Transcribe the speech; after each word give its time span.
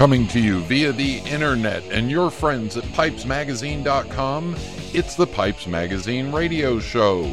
Coming 0.00 0.26
to 0.28 0.40
you 0.40 0.60
via 0.60 0.92
the 0.92 1.18
internet 1.26 1.84
and 1.90 2.10
your 2.10 2.30
friends 2.30 2.74
at 2.78 2.84
pipesmagazine.com, 2.84 4.56
it's 4.94 5.14
the 5.14 5.26
Pipes 5.26 5.66
Magazine 5.66 6.32
radio 6.32 6.80
show. 6.80 7.24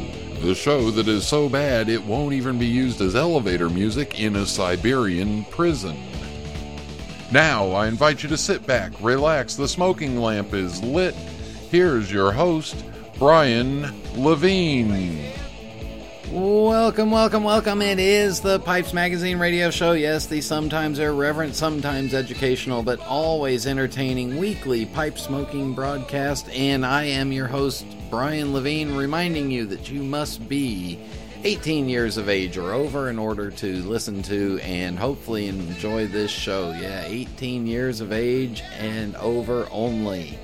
The 0.42 0.54
show 0.54 0.90
that 0.90 1.08
is 1.08 1.26
so 1.26 1.48
bad 1.48 1.88
it 1.88 2.04
won't 2.04 2.34
even 2.34 2.58
be 2.58 2.66
used 2.66 3.00
as 3.00 3.16
elevator 3.16 3.70
music 3.70 4.20
in 4.20 4.36
a 4.36 4.44
Siberian 4.44 5.46
prison. 5.46 5.96
Now, 7.32 7.70
I 7.70 7.86
invite 7.86 8.22
you 8.22 8.28
to 8.28 8.36
sit 8.36 8.66
back, 8.66 8.92
relax, 9.00 9.56
the 9.56 9.66
smoking 9.66 10.20
lamp 10.20 10.52
is 10.52 10.82
lit. 10.82 11.14
Here's 11.70 12.12
your 12.12 12.32
host, 12.32 12.84
Brian 13.18 13.98
Levine. 14.14 15.32
Welcome, 16.38 17.10
welcome, 17.10 17.42
welcome. 17.42 17.82
It 17.82 17.98
is 17.98 18.40
the 18.40 18.60
Pipes 18.60 18.92
Magazine 18.92 19.40
radio 19.40 19.70
show. 19.70 19.90
Yes, 19.90 20.26
the 20.26 20.40
sometimes 20.40 21.00
irreverent, 21.00 21.56
sometimes 21.56 22.14
educational, 22.14 22.84
but 22.84 23.00
always 23.00 23.66
entertaining 23.66 24.36
weekly 24.36 24.86
pipe 24.86 25.18
smoking 25.18 25.74
broadcast. 25.74 26.48
And 26.50 26.86
I 26.86 27.06
am 27.06 27.32
your 27.32 27.48
host, 27.48 27.84
Brian 28.08 28.52
Levine, 28.52 28.94
reminding 28.94 29.50
you 29.50 29.66
that 29.66 29.90
you 29.90 30.04
must 30.04 30.48
be 30.48 31.00
18 31.42 31.88
years 31.88 32.16
of 32.16 32.28
age 32.28 32.56
or 32.56 32.72
over 32.72 33.10
in 33.10 33.18
order 33.18 33.50
to 33.50 33.82
listen 33.82 34.22
to 34.22 34.60
and 34.62 34.96
hopefully 34.96 35.48
enjoy 35.48 36.06
this 36.06 36.30
show. 36.30 36.70
Yeah, 36.70 37.02
18 37.04 37.66
years 37.66 38.00
of 38.00 38.12
age 38.12 38.62
and 38.78 39.16
over 39.16 39.66
only. 39.72 40.38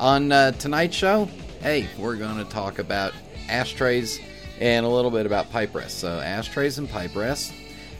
On 0.00 0.32
uh, 0.32 0.50
tonight's 0.52 0.96
show, 0.96 1.28
hey, 1.60 1.86
we're 1.96 2.16
going 2.16 2.38
to 2.38 2.50
talk 2.50 2.80
about 2.80 3.12
ashtrays 3.48 4.18
and 4.60 4.84
a 4.84 4.88
little 4.88 5.10
bit 5.10 5.26
about 5.26 5.50
pipe 5.50 5.74
rests. 5.74 5.98
So, 5.98 6.20
ashtrays 6.20 6.78
and 6.78 6.88
pipe 6.88 7.16
rests. 7.16 7.52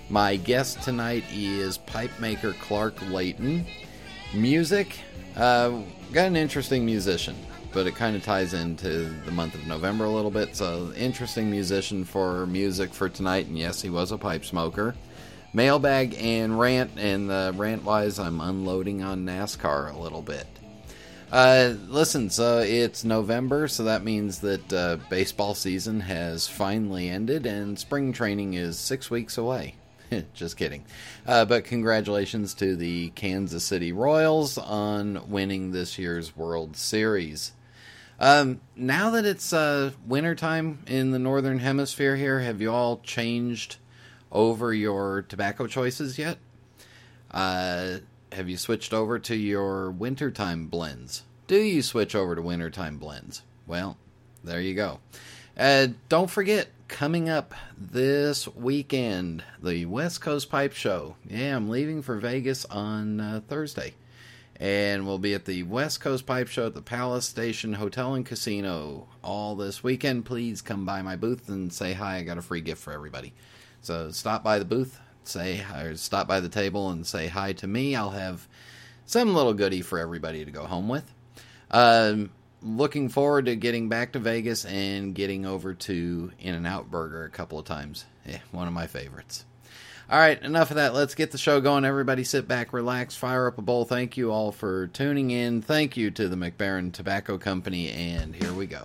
My 0.09 0.37
guest 0.37 0.83
tonight 0.83 1.25
is 1.33 1.79
pipe 1.79 2.11
maker 2.21 2.53
Clark 2.61 3.01
Layton. 3.11 3.67
Music, 4.35 4.99
uh, 5.37 5.71
got 6.13 6.27
an 6.27 6.37
interesting 6.37 6.85
musician, 6.85 7.37
but 7.73 7.87
it 7.87 7.95
kind 7.95 8.15
of 8.15 8.23
ties 8.23 8.53
into 8.53 9.13
the 9.25 9.31
month 9.31 9.55
of 9.55 9.67
November 9.67 10.05
a 10.05 10.11
little 10.11 10.31
bit. 10.31 10.55
So, 10.55 10.93
interesting 10.97 11.51
musician 11.51 12.05
for 12.05 12.47
music 12.47 12.93
for 12.93 13.09
tonight. 13.09 13.47
And 13.47 13.59
yes, 13.59 13.81
he 13.81 13.91
was 13.91 14.13
a 14.13 14.19
pipe 14.19 14.45
smoker. 14.45 14.95
Mailbag 15.53 16.15
and 16.21 16.61
rant, 16.61 16.93
and 16.97 17.29
the 17.29 17.53
rant 17.57 17.85
wise, 17.85 18.21
I'm 18.21 18.41
unloading 18.41 19.03
on 19.03 19.25
NASCAR 19.25 19.93
a 19.93 19.99
little 19.99 20.23
bit. 20.23 20.47
Uh, 21.31 21.75
listen, 21.87 22.29
so 22.29 22.59
it's 22.59 23.05
November, 23.05 23.69
so 23.69 23.85
that 23.85 24.03
means 24.03 24.41
that 24.41 24.73
uh, 24.73 24.97
baseball 25.09 25.55
season 25.55 26.01
has 26.01 26.49
finally 26.49 27.09
ended 27.09 27.47
and 27.47 27.79
spring 27.79 28.13
training 28.13 28.55
is 28.55 28.77
six 28.77 29.11
weeks 29.11 29.39
away. 29.39 29.77
Just 30.35 30.57
kidding. 30.57 30.85
Uh, 31.25 31.45
but 31.45 31.65
congratulations 31.65 32.53
to 32.55 32.75
the 32.75 33.11
Kansas 33.11 33.63
City 33.63 33.93
Royals 33.93 34.59
on 34.59 35.31
winning 35.31 35.71
this 35.71 36.01
year's 36.01 36.37
World 36.37 36.77
Series. 36.77 37.53
Um, 38.19 38.61
now 38.75 39.11
that 39.11 39.25
it's 39.25 39.53
uh, 39.53 39.93
wintertime 40.05 40.81
in 40.89 41.13
the 41.13 41.21
Northern 41.21 41.61
Hemisphere 41.61 42.17
here, 42.17 42.41
have 42.41 42.61
you 42.61 42.73
all 42.73 42.99
changed 42.99 43.77
over 44.33 44.75
your 44.75 45.23
tobacco 45.23 45.69
choices 45.69 46.19
yet? 46.19 46.39
Uh, 47.31 47.99
have 48.33 48.49
you 48.49 48.57
switched 48.57 48.93
over 48.93 49.19
to 49.19 49.37
your 49.37 49.91
wintertime 49.91 50.67
blends? 50.67 51.25
Do 51.51 51.61
you 51.61 51.83
switch 51.83 52.15
over 52.15 52.37
to 52.37 52.43
wintertime 52.43 52.99
blends? 52.99 53.43
Well, 53.67 53.97
there 54.45 54.61
you 54.61 54.77
go. 54.77 55.01
Uh, 55.59 55.89
don't 56.09 56.31
forget, 56.31 56.69
coming 56.87 57.29
up 57.29 57.57
this 57.77 58.47
weekend, 58.47 59.43
the 59.61 59.85
West 59.87 60.21
Coast 60.21 60.49
Pipe 60.49 60.75
Show. 60.75 61.17
Yeah, 61.29 61.57
I'm 61.57 61.69
leaving 61.69 62.03
for 62.03 62.21
Vegas 62.21 62.67
on 62.67 63.21
uh, 63.21 63.41
Thursday. 63.49 63.95
And 64.61 65.09
we'll 65.09 65.19
be 65.19 65.35
at 65.35 65.45
the 65.45 65.65
West 65.65 66.01
Coast 66.01 66.25
Pipe 66.25 66.47
Show 66.47 66.67
at 66.67 66.75
the 66.75 66.83
Palace 66.83 67.27
Station 67.27 67.73
Hotel 67.73 68.15
and 68.15 68.25
Casino 68.25 69.09
all 69.25 69.57
this 69.57 69.83
weekend. 69.83 70.27
Please 70.27 70.63
come 70.63 70.87
by 70.87 71.03
my 71.03 71.17
booth 71.17 71.49
and 71.49 71.73
say 71.73 71.95
hi. 71.95 72.19
I 72.19 72.23
got 72.23 72.39
a 72.39 72.43
free 72.43 72.61
gift 72.61 72.81
for 72.81 72.93
everybody. 72.93 73.33
So 73.81 74.13
stop 74.13 74.45
by 74.45 74.61
the 74.61 74.65
booth, 74.65 75.01
say 75.25 75.67
or 75.75 75.97
stop 75.97 76.29
by 76.29 76.39
the 76.39 76.49
table 76.49 76.91
and 76.91 77.05
say 77.05 77.27
hi 77.27 77.55
to 77.55 77.67
me. 77.67 77.97
I'll 77.97 78.11
have 78.11 78.47
some 79.05 79.35
little 79.35 79.55
goodie 79.55 79.83
for 79.83 79.99
everybody 79.99 80.45
to 80.45 80.53
go 80.53 80.67
home 80.67 80.89
with. 80.89 81.13
Um, 81.71 82.31
looking 82.63 83.09
forward 83.09 83.47
to 83.47 83.57
getting 83.57 83.89
back 83.89 84.13
to 84.13 84.19
Vegas 84.19 84.65
and 84.65 85.15
getting 85.15 85.47
over 85.47 85.75
to 85.75 86.33
In 86.39 86.55
and 86.55 86.67
Out 86.67 86.91
Burger 86.91 87.25
a 87.25 87.31
couple 87.31 87.59
of 87.59 87.65
times. 87.65 88.05
Yeah, 88.27 88.39
one 88.53 88.67
of 88.67 88.73
my 88.73 88.87
favorites. 88.87 89.45
All 90.11 90.19
right, 90.19 90.43
enough 90.43 90.71
of 90.71 90.77
that. 90.77 90.93
Let's 90.93 91.15
get 91.15 91.31
the 91.31 91.39
show 91.39 91.61
going. 91.61 91.85
Everybody 91.85 92.25
sit 92.25 92.49
back, 92.49 92.73
relax, 92.73 93.15
fire 93.15 93.47
up 93.47 93.59
a 93.59 93.63
bowl. 93.63 93.85
Thank 93.85 94.17
you 94.17 94.33
all 94.33 94.51
for 94.51 94.89
tuning 94.89 95.31
in. 95.31 95.63
Thank 95.63 95.97
you 95.97 96.11
to 96.11 96.29
the 96.29 96.37
Mac 96.37 96.59
Baren 96.59 96.93
Tobacco 96.93 97.39
Company, 97.39 97.91
and 97.91 98.35
here 98.35 98.53
we 98.53 98.67
go. 98.67 98.85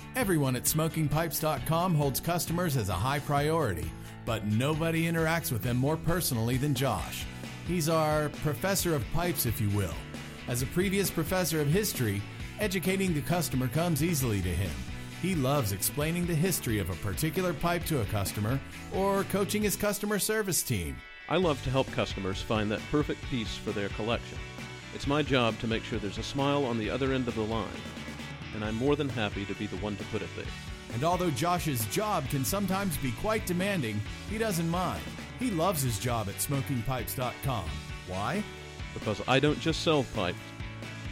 Everyone 0.17 0.57
at 0.57 0.63
smokingpipes.com 0.63 1.95
holds 1.95 2.19
customers 2.19 2.75
as 2.75 2.89
a 2.89 2.93
high 2.93 3.19
priority, 3.19 3.89
but 4.25 4.45
nobody 4.45 5.05
interacts 5.05 5.53
with 5.53 5.63
them 5.63 5.77
more 5.77 5.95
personally 5.95 6.57
than 6.57 6.75
Josh. 6.75 7.25
He's 7.65 7.87
our 7.87 8.27
professor 8.43 8.93
of 8.93 9.09
pipes, 9.13 9.45
if 9.45 9.61
you 9.61 9.69
will. 9.69 9.93
As 10.49 10.61
a 10.61 10.67
previous 10.67 11.09
professor 11.09 11.61
of 11.61 11.67
history, 11.67 12.21
educating 12.59 13.13
the 13.13 13.21
customer 13.21 13.69
comes 13.69 14.03
easily 14.03 14.41
to 14.41 14.49
him. 14.49 14.71
He 15.21 15.33
loves 15.33 15.71
explaining 15.71 16.25
the 16.25 16.35
history 16.35 16.79
of 16.79 16.89
a 16.89 16.95
particular 16.95 17.53
pipe 17.53 17.85
to 17.85 18.01
a 18.01 18.05
customer 18.05 18.59
or 18.93 19.23
coaching 19.25 19.61
his 19.61 19.77
customer 19.77 20.19
service 20.19 20.61
team. 20.61 20.97
I 21.29 21.37
love 21.37 21.63
to 21.63 21.69
help 21.69 21.89
customers 21.93 22.41
find 22.41 22.69
that 22.69 22.81
perfect 22.91 23.23
piece 23.29 23.55
for 23.55 23.71
their 23.71 23.89
collection. 23.89 24.37
It's 24.93 25.07
my 25.07 25.21
job 25.21 25.57
to 25.59 25.67
make 25.67 25.85
sure 25.85 25.99
there's 25.99 26.17
a 26.17 26.23
smile 26.23 26.65
on 26.65 26.77
the 26.77 26.89
other 26.89 27.13
end 27.13 27.29
of 27.29 27.35
the 27.35 27.41
line 27.41 27.69
and 28.53 28.63
I'm 28.63 28.75
more 28.75 28.95
than 28.95 29.09
happy 29.09 29.45
to 29.45 29.53
be 29.55 29.67
the 29.67 29.77
one 29.77 29.95
to 29.97 30.03
put 30.05 30.21
it 30.21 30.29
there. 30.35 30.45
And 30.93 31.03
although 31.03 31.31
Josh's 31.31 31.85
job 31.87 32.27
can 32.29 32.43
sometimes 32.43 32.97
be 32.97 33.11
quite 33.21 33.45
demanding, 33.45 34.01
he 34.29 34.37
doesn't 34.37 34.69
mind. 34.69 35.03
He 35.39 35.51
loves 35.51 35.81
his 35.81 35.99
job 35.99 36.27
at 36.29 36.35
smokingpipes.com. 36.35 37.65
Why? 38.07 38.43
Because 38.93 39.21
I 39.27 39.39
don't 39.39 39.59
just 39.59 39.83
sell 39.83 40.03
pipes, 40.15 40.37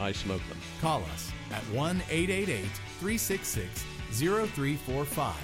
I 0.01 0.11
smoke 0.11 0.41
them. 0.49 0.57
Call 0.81 1.03
us 1.13 1.31
at 1.51 1.63
1 1.73 2.01
888 2.09 2.65
366 2.99 3.85
0345. 4.11 5.35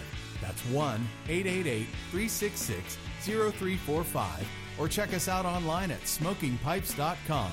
That's 0.41 0.62
1 0.65 1.07
888 1.30 1.88
366 2.12 2.98
0345. 3.21 4.48
Or 4.77 4.88
check 4.89 5.13
us 5.13 5.27
out 5.27 5.45
online 5.45 5.91
at 5.91 6.01
smokingpipes.com. 6.01 7.51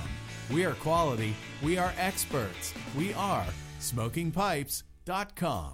We 0.51 0.65
are 0.65 0.73
quality, 0.73 1.33
we 1.63 1.77
are 1.77 1.93
experts, 1.97 2.73
we 2.97 3.13
are 3.13 3.45
smokingpipes.com. 3.83 5.73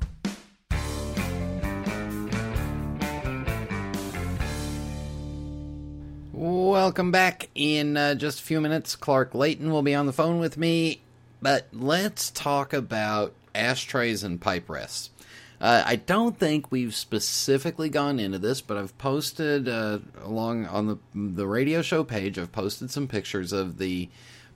Welcome 6.33 7.11
back. 7.11 7.49
In 7.53 7.97
uh, 7.97 8.15
just 8.15 8.39
a 8.39 8.43
few 8.43 8.61
minutes, 8.61 8.95
Clark 8.95 9.35
Layton 9.35 9.71
will 9.71 9.81
be 9.81 9.93
on 9.93 10.05
the 10.05 10.13
phone 10.13 10.39
with 10.39 10.57
me. 10.57 11.01
But 11.41 11.67
let's 11.71 12.31
talk 12.31 12.73
about 12.73 13.33
ashtrays 13.53 14.23
and 14.23 14.39
pipe 14.39 14.69
rests. 14.69 15.09
Uh, 15.61 15.83
I 15.85 15.97
don't 15.97 16.39
think 16.39 16.71
we've 16.71 16.95
specifically 16.95 17.89
gone 17.89 18.19
into 18.19 18.39
this, 18.39 18.61
but 18.61 18.77
I've 18.77 18.97
posted 18.97 19.67
uh, 19.67 19.99
along 20.23 20.65
on 20.67 20.87
the 20.87 20.97
the 21.13 21.47
radio 21.47 21.81
show 21.81 22.03
page. 22.03 22.39
I've 22.39 22.51
posted 22.51 22.89
some 22.89 23.07
pictures 23.07 23.51
of 23.51 23.77
the 23.77 24.09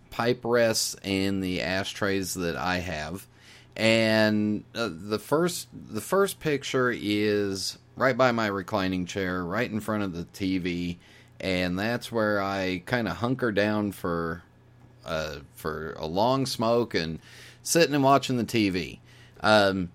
pipe 0.10 0.42
rests 0.44 0.96
and 1.04 1.44
the 1.44 1.62
ashtrays 1.62 2.34
that 2.36 2.56
I 2.56 2.78
have. 2.78 3.28
And 3.76 4.64
uh, 4.76 4.90
the 4.92 5.20
first 5.20 5.68
the 5.74 6.02
first 6.02 6.40
picture 6.40 6.92
is 6.96 7.78
right 7.96 8.16
by 8.16 8.32
my 8.32 8.48
reclining 8.48 9.06
chair, 9.06 9.44
right 9.44 9.70
in 9.70 9.80
front 9.80 10.04
of 10.04 10.14
the 10.14 10.26
TV, 10.26 10.98
and 11.40 11.78
that's 11.78 12.12
where 12.12 12.42
I 12.42 12.84
kind 12.86 13.08
of 13.08 13.18
hunker 13.18 13.52
down 13.52 13.92
for 13.92 14.44
uh, 15.06 15.38
for 15.56 15.94
a 15.94 16.06
long 16.06 16.46
smoke 16.46 16.94
and 16.94 17.20
sitting 17.64 17.96
and 17.96 18.04
watching 18.04 18.38
the 18.38 18.44
TV. 18.44 19.00
Um, 19.42 19.92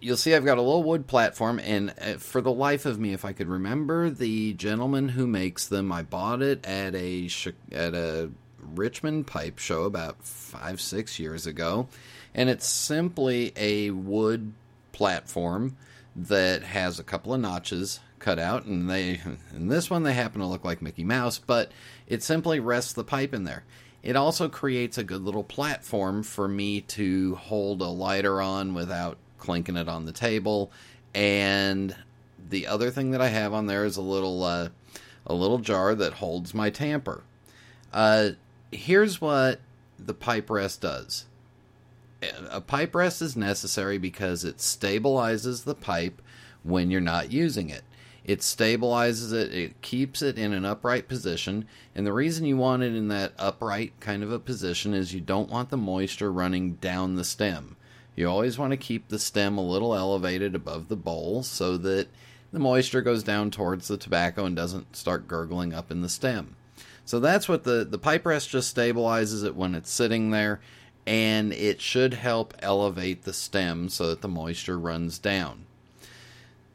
you'll 0.00 0.16
see 0.16 0.34
I've 0.34 0.44
got 0.44 0.58
a 0.58 0.62
little 0.62 0.82
wood 0.82 1.06
platform, 1.06 1.58
and 1.60 1.94
uh, 2.00 2.14
for 2.14 2.40
the 2.40 2.52
life 2.52 2.84
of 2.84 2.98
me, 2.98 3.12
if 3.12 3.24
I 3.24 3.32
could 3.32 3.48
remember 3.48 4.10
the 4.10 4.52
gentleman 4.54 5.10
who 5.10 5.26
makes 5.26 5.66
them, 5.66 5.90
I 5.92 6.02
bought 6.02 6.42
it 6.42 6.64
at 6.66 6.94
a 6.94 7.28
at 7.70 7.94
a 7.94 8.30
Richmond 8.58 9.26
pipe 9.26 9.58
show 9.58 9.84
about 9.84 10.22
five 10.24 10.80
six 10.80 11.18
years 11.18 11.46
ago, 11.46 11.88
and 12.34 12.48
it's 12.48 12.66
simply 12.66 13.52
a 13.56 13.90
wood 13.90 14.52
platform 14.92 15.76
that 16.14 16.62
has 16.62 16.98
a 16.98 17.04
couple 17.04 17.32
of 17.32 17.40
notches 17.40 18.00
cut 18.18 18.38
out, 18.38 18.64
and 18.64 18.88
they 18.88 19.20
in 19.54 19.68
this 19.68 19.90
one 19.90 20.02
they 20.02 20.12
happen 20.12 20.40
to 20.40 20.46
look 20.46 20.64
like 20.64 20.82
Mickey 20.82 21.04
Mouse, 21.04 21.38
but 21.38 21.72
it 22.06 22.22
simply 22.22 22.60
rests 22.60 22.92
the 22.92 23.04
pipe 23.04 23.34
in 23.34 23.44
there. 23.44 23.64
It 24.02 24.16
also 24.16 24.48
creates 24.48 24.98
a 24.98 25.04
good 25.04 25.22
little 25.22 25.44
platform 25.44 26.22
for 26.22 26.48
me 26.48 26.80
to 26.82 27.36
hold 27.36 27.80
a 27.80 27.86
lighter 27.86 28.40
on 28.40 28.74
without 28.74 29.16
clinking 29.38 29.76
it 29.76 29.88
on 29.88 30.06
the 30.06 30.12
table. 30.12 30.72
And 31.14 31.94
the 32.48 32.66
other 32.66 32.90
thing 32.90 33.12
that 33.12 33.20
I 33.20 33.28
have 33.28 33.52
on 33.52 33.66
there 33.66 33.84
is 33.84 33.96
a 33.96 34.02
little 34.02 34.42
uh, 34.42 34.68
a 35.26 35.34
little 35.34 35.58
jar 35.58 35.94
that 35.94 36.14
holds 36.14 36.54
my 36.54 36.70
tamper. 36.70 37.22
Uh, 37.92 38.30
here's 38.70 39.20
what 39.20 39.60
the 39.98 40.14
pipe 40.14 40.50
rest 40.50 40.80
does. 40.80 41.26
A 42.50 42.60
pipe 42.60 42.94
rest 42.94 43.20
is 43.22 43.36
necessary 43.36 43.98
because 43.98 44.44
it 44.44 44.58
stabilizes 44.58 45.64
the 45.64 45.74
pipe 45.74 46.22
when 46.62 46.90
you're 46.90 47.00
not 47.00 47.32
using 47.32 47.70
it. 47.70 47.82
It 48.24 48.38
stabilizes 48.38 49.32
it, 49.32 49.52
it 49.52 49.82
keeps 49.82 50.22
it 50.22 50.38
in 50.38 50.52
an 50.52 50.64
upright 50.64 51.08
position. 51.08 51.66
And 51.94 52.06
the 52.06 52.12
reason 52.12 52.46
you 52.46 52.56
want 52.56 52.84
it 52.84 52.94
in 52.94 53.08
that 53.08 53.32
upright 53.38 53.98
kind 53.98 54.22
of 54.22 54.30
a 54.30 54.38
position 54.38 54.94
is 54.94 55.12
you 55.12 55.20
don't 55.20 55.50
want 55.50 55.70
the 55.70 55.76
moisture 55.76 56.30
running 56.30 56.74
down 56.74 57.16
the 57.16 57.24
stem. 57.24 57.76
You 58.14 58.28
always 58.28 58.58
want 58.58 58.70
to 58.70 58.76
keep 58.76 59.08
the 59.08 59.18
stem 59.18 59.58
a 59.58 59.66
little 59.66 59.94
elevated 59.94 60.54
above 60.54 60.88
the 60.88 60.96
bowl 60.96 61.42
so 61.42 61.76
that 61.78 62.08
the 62.52 62.60
moisture 62.60 63.02
goes 63.02 63.22
down 63.22 63.50
towards 63.50 63.88
the 63.88 63.96
tobacco 63.96 64.44
and 64.44 64.54
doesn't 64.54 64.94
start 64.94 65.26
gurgling 65.26 65.72
up 65.72 65.90
in 65.90 66.02
the 66.02 66.08
stem. 66.08 66.54
So 67.04 67.18
that's 67.18 67.48
what 67.48 67.64
the, 67.64 67.84
the 67.84 67.98
pipe 67.98 68.24
rest 68.26 68.50
just 68.50 68.76
stabilizes 68.76 69.44
it 69.44 69.56
when 69.56 69.74
it's 69.74 69.90
sitting 69.90 70.30
there, 70.30 70.60
and 71.06 71.52
it 71.52 71.80
should 71.80 72.14
help 72.14 72.54
elevate 72.60 73.24
the 73.24 73.32
stem 73.32 73.88
so 73.88 74.08
that 74.08 74.20
the 74.20 74.28
moisture 74.28 74.78
runs 74.78 75.18
down. 75.18 75.66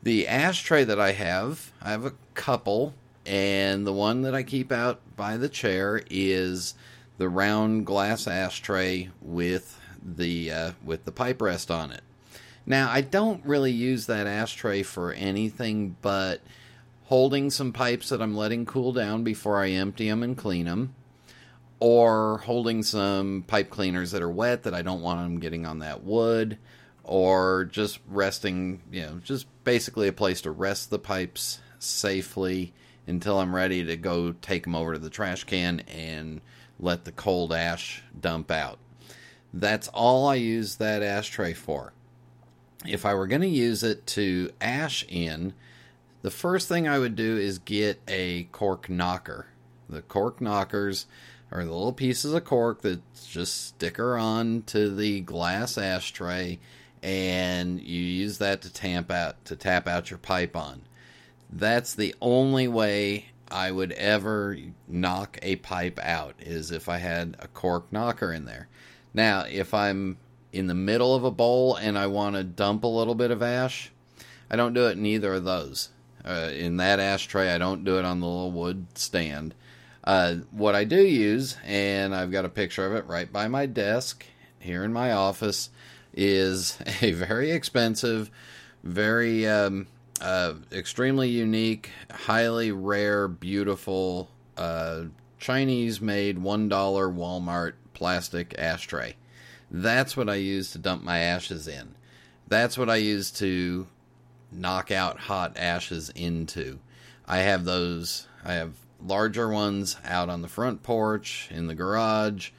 The 0.03 0.27
ashtray 0.27 0.83
that 0.83 0.99
I 0.99 1.13
have, 1.13 1.71
I 1.81 1.91
have 1.91 2.05
a 2.05 2.13
couple, 2.33 2.93
and 3.25 3.85
the 3.85 3.93
one 3.93 4.21
that 4.21 4.35
I 4.35 4.43
keep 4.43 4.71
out 4.71 5.01
by 5.15 5.37
the 5.37 5.49
chair 5.49 6.01
is 6.09 6.75
the 7.17 7.29
round 7.29 7.85
glass 7.85 8.27
ashtray 8.27 9.09
with 9.21 9.79
the 10.03 10.51
uh, 10.51 10.71
with 10.83 11.05
the 11.05 11.11
pipe 11.11 11.41
rest 11.41 11.71
on 11.71 11.91
it. 11.91 12.01
Now, 12.65 12.89
I 12.91 13.01
don't 13.01 13.45
really 13.45 13.71
use 13.71 14.07
that 14.07 14.27
ashtray 14.27 14.83
for 14.83 15.13
anything 15.13 15.95
but 16.01 16.41
holding 17.05 17.49
some 17.49 17.71
pipes 17.71 18.09
that 18.09 18.21
I'm 18.21 18.35
letting 18.35 18.65
cool 18.65 18.91
down 18.91 19.23
before 19.23 19.63
I 19.63 19.69
empty 19.69 20.09
them 20.09 20.21
and 20.21 20.37
clean 20.37 20.65
them, 20.65 20.93
or 21.79 22.39
holding 22.39 22.83
some 22.83 23.43
pipe 23.47 23.69
cleaners 23.69 24.11
that 24.11 24.21
are 24.21 24.29
wet 24.29 24.63
that 24.63 24.73
I 24.73 24.81
don't 24.81 25.01
want 25.01 25.21
them 25.21 25.39
getting 25.39 25.65
on 25.65 25.79
that 25.79 26.03
wood, 26.03 26.57
or 27.03 27.65
just 27.65 27.99
resting, 28.07 28.81
you 28.91 29.01
know, 29.01 29.19
just 29.23 29.47
basically 29.63 30.07
a 30.07 30.13
place 30.13 30.41
to 30.41 30.51
rest 30.51 30.89
the 30.89 30.99
pipes 30.99 31.59
safely 31.79 32.73
until 33.05 33.39
I'm 33.39 33.55
ready 33.55 33.83
to 33.85 33.95
go 33.95 34.33
take 34.33 34.63
them 34.63 34.75
over 34.75 34.93
to 34.93 34.99
the 34.99 35.09
trash 35.09 35.43
can 35.45 35.81
and 35.87 36.41
let 36.79 37.05
the 37.05 37.11
cold 37.11 37.53
ash 37.53 38.03
dump 38.19 38.51
out. 38.51 38.79
That's 39.53 39.87
all 39.89 40.27
I 40.27 40.35
use 40.35 40.75
that 40.75 41.01
ashtray 41.01 41.53
for. 41.53 41.93
If 42.85 43.05
I 43.05 43.13
were 43.13 43.27
going 43.27 43.41
to 43.41 43.47
use 43.47 43.83
it 43.83 44.05
to 44.07 44.51
ash 44.59 45.05
in, 45.07 45.53
the 46.21 46.31
first 46.31 46.67
thing 46.67 46.87
I 46.87 46.99
would 46.99 47.15
do 47.15 47.37
is 47.37 47.59
get 47.59 48.01
a 48.07 48.43
cork 48.51 48.89
knocker. 48.89 49.47
The 49.89 50.01
cork 50.01 50.41
knockers 50.41 51.05
are 51.51 51.63
the 51.63 51.71
little 51.71 51.93
pieces 51.93 52.33
of 52.33 52.43
cork 52.43 52.81
that 52.81 53.01
just 53.27 53.67
sticker 53.67 54.17
on 54.17 54.63
to 54.63 54.93
the 54.93 55.21
glass 55.21 55.77
ashtray 55.77 56.59
and 57.03 57.79
you 57.81 58.01
use 58.01 58.37
that 58.39 58.61
to 58.61 58.73
tamp 58.73 59.11
out 59.11 59.43
to 59.45 59.55
tap 59.55 59.87
out 59.87 60.09
your 60.09 60.17
pipe 60.17 60.55
on. 60.55 60.81
That's 61.49 61.93
the 61.93 62.15
only 62.21 62.67
way 62.67 63.27
I 63.49 63.71
would 63.71 63.93
ever 63.93 64.57
knock 64.87 65.39
a 65.41 65.55
pipe 65.57 65.99
out 66.01 66.35
is 66.39 66.71
if 66.71 66.89
I 66.89 66.97
had 66.97 67.37
a 67.39 67.47
cork 67.47 67.91
knocker 67.91 68.33
in 68.33 68.45
there. 68.45 68.67
Now, 69.13 69.45
if 69.49 69.73
I'm 69.73 70.17
in 70.51 70.67
the 70.67 70.73
middle 70.73 71.15
of 71.15 71.23
a 71.23 71.31
bowl 71.31 71.75
and 71.75 71.97
I 71.97 72.07
want 72.07 72.35
to 72.35 72.43
dump 72.43 72.83
a 72.83 72.87
little 72.87 73.15
bit 73.15 73.31
of 73.31 73.41
ash, 73.41 73.91
I 74.49 74.55
don't 74.55 74.73
do 74.73 74.87
it 74.87 74.97
in 74.97 75.05
either 75.05 75.35
of 75.35 75.45
those. 75.45 75.89
Uh, 76.25 76.49
in 76.53 76.77
that 76.77 76.99
ashtray, 76.99 77.53
I 77.53 77.57
don't 77.57 77.85
do 77.85 77.97
it 77.97 78.05
on 78.05 78.19
the 78.19 78.27
little 78.27 78.51
wood 78.51 78.87
stand. 78.95 79.53
Uh, 80.07 80.35
what 80.51 80.73
I 80.73 80.85
do 80.85 81.05
use, 81.05 81.57
and 81.65 82.15
I've 82.15 82.31
got 82.31 82.45
a 82.45 82.49
picture 82.49 82.85
of 82.85 82.93
it 82.93 83.05
right 83.07 83.29
by 83.29 83.49
my 83.49 83.65
desk 83.65 84.25
here 84.57 84.85
in 84.85 84.93
my 84.93 85.11
office, 85.11 85.69
is 86.13 86.79
a 87.01 87.11
very 87.11 87.51
expensive, 87.51 88.31
very 88.85 89.45
um, 89.45 89.87
uh, 90.21 90.53
extremely 90.71 91.27
unique, 91.27 91.91
highly 92.09 92.71
rare, 92.71 93.27
beautiful 93.27 94.29
uh, 94.55 95.03
Chinese 95.39 95.99
made 95.99 96.37
$1 96.37 96.69
Walmart 96.69 97.73
plastic 97.93 98.57
ashtray. 98.57 99.17
That's 99.69 100.15
what 100.15 100.29
I 100.29 100.35
use 100.35 100.71
to 100.71 100.77
dump 100.77 101.03
my 101.03 101.19
ashes 101.19 101.67
in. 101.67 101.95
That's 102.47 102.77
what 102.77 102.89
I 102.89 102.95
use 102.95 103.29
to 103.31 103.87
knock 104.53 104.89
out 104.89 105.19
hot 105.19 105.57
ashes 105.57 106.09
into. 106.11 106.79
I 107.27 107.39
have 107.39 107.65
those, 107.65 108.29
I 108.45 108.53
have 108.53 108.71
larger 109.05 109.49
ones 109.49 109.97
out 110.03 110.29
on 110.29 110.41
the 110.41 110.47
front 110.47 110.83
porch, 110.83 111.49
in 111.51 111.67
the 111.67 111.75
garage, 111.75 112.51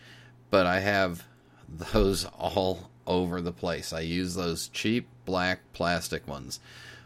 but 0.50 0.66
I 0.66 0.80
have 0.80 1.24
those 1.68 2.24
all 2.24 2.90
over 3.06 3.40
the 3.40 3.52
place. 3.52 3.92
I 3.92 4.00
use 4.00 4.34
those 4.34 4.68
cheap 4.68 5.08
black 5.24 5.60
plastic 5.72 6.28
ones. 6.28 6.60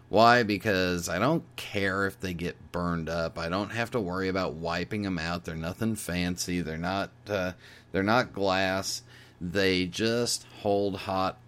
Why? 0.08 0.42
Because 0.42 1.08
I 1.08 1.18
don't 1.18 1.44
care 1.56 2.06
if 2.06 2.20
they 2.20 2.34
get 2.34 2.70
burned 2.70 3.08
up. 3.08 3.38
I 3.38 3.48
don't 3.48 3.70
have 3.70 3.90
to 3.92 4.00
worry 4.00 4.28
about 4.28 4.54
wiping 4.54 5.02
them 5.02 5.18
out. 5.18 5.44
They're 5.44 5.54
nothing 5.54 5.94
fancy. 5.94 6.60
They're 6.60 6.76
not. 6.76 7.10
Uh, 7.26 7.52
they're 7.92 8.02
not 8.02 8.34
glass. 8.34 9.02
They 9.40 9.86
just 9.86 10.44
hold 10.60 10.96
hot, 10.96 11.38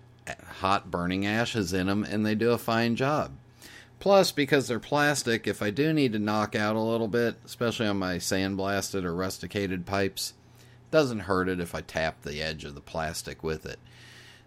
hot 0.60 0.90
burning 0.90 1.26
ashes 1.26 1.72
in 1.72 1.88
them, 1.88 2.04
and 2.04 2.24
they 2.24 2.34
do 2.34 2.52
a 2.52 2.58
fine 2.58 2.96
job. 2.96 3.32
Plus, 4.04 4.32
because 4.32 4.68
they're 4.68 4.78
plastic, 4.78 5.46
if 5.46 5.62
I 5.62 5.70
do 5.70 5.90
need 5.90 6.12
to 6.12 6.18
knock 6.18 6.54
out 6.54 6.76
a 6.76 6.78
little 6.78 7.08
bit, 7.08 7.36
especially 7.46 7.86
on 7.86 7.98
my 7.98 8.16
sandblasted 8.16 9.02
or 9.02 9.14
rusticated 9.14 9.86
pipes, 9.86 10.34
doesn't 10.90 11.20
hurt 11.20 11.48
it 11.48 11.58
if 11.58 11.74
I 11.74 11.80
tap 11.80 12.20
the 12.20 12.42
edge 12.42 12.66
of 12.66 12.74
the 12.74 12.82
plastic 12.82 13.42
with 13.42 13.64
it. 13.64 13.78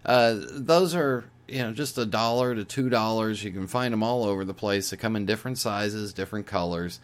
Uh, 0.06 0.36
those 0.52 0.94
are 0.94 1.24
you 1.48 1.58
know 1.58 1.72
just 1.72 1.98
a 1.98 2.06
dollar 2.06 2.54
to 2.54 2.64
two 2.64 2.88
dollars. 2.88 3.42
You 3.42 3.50
can 3.50 3.66
find 3.66 3.92
them 3.92 4.04
all 4.04 4.22
over 4.22 4.44
the 4.44 4.54
place. 4.54 4.90
They 4.90 4.96
come 4.96 5.16
in 5.16 5.26
different 5.26 5.58
sizes, 5.58 6.12
different 6.12 6.46
colors. 6.46 7.00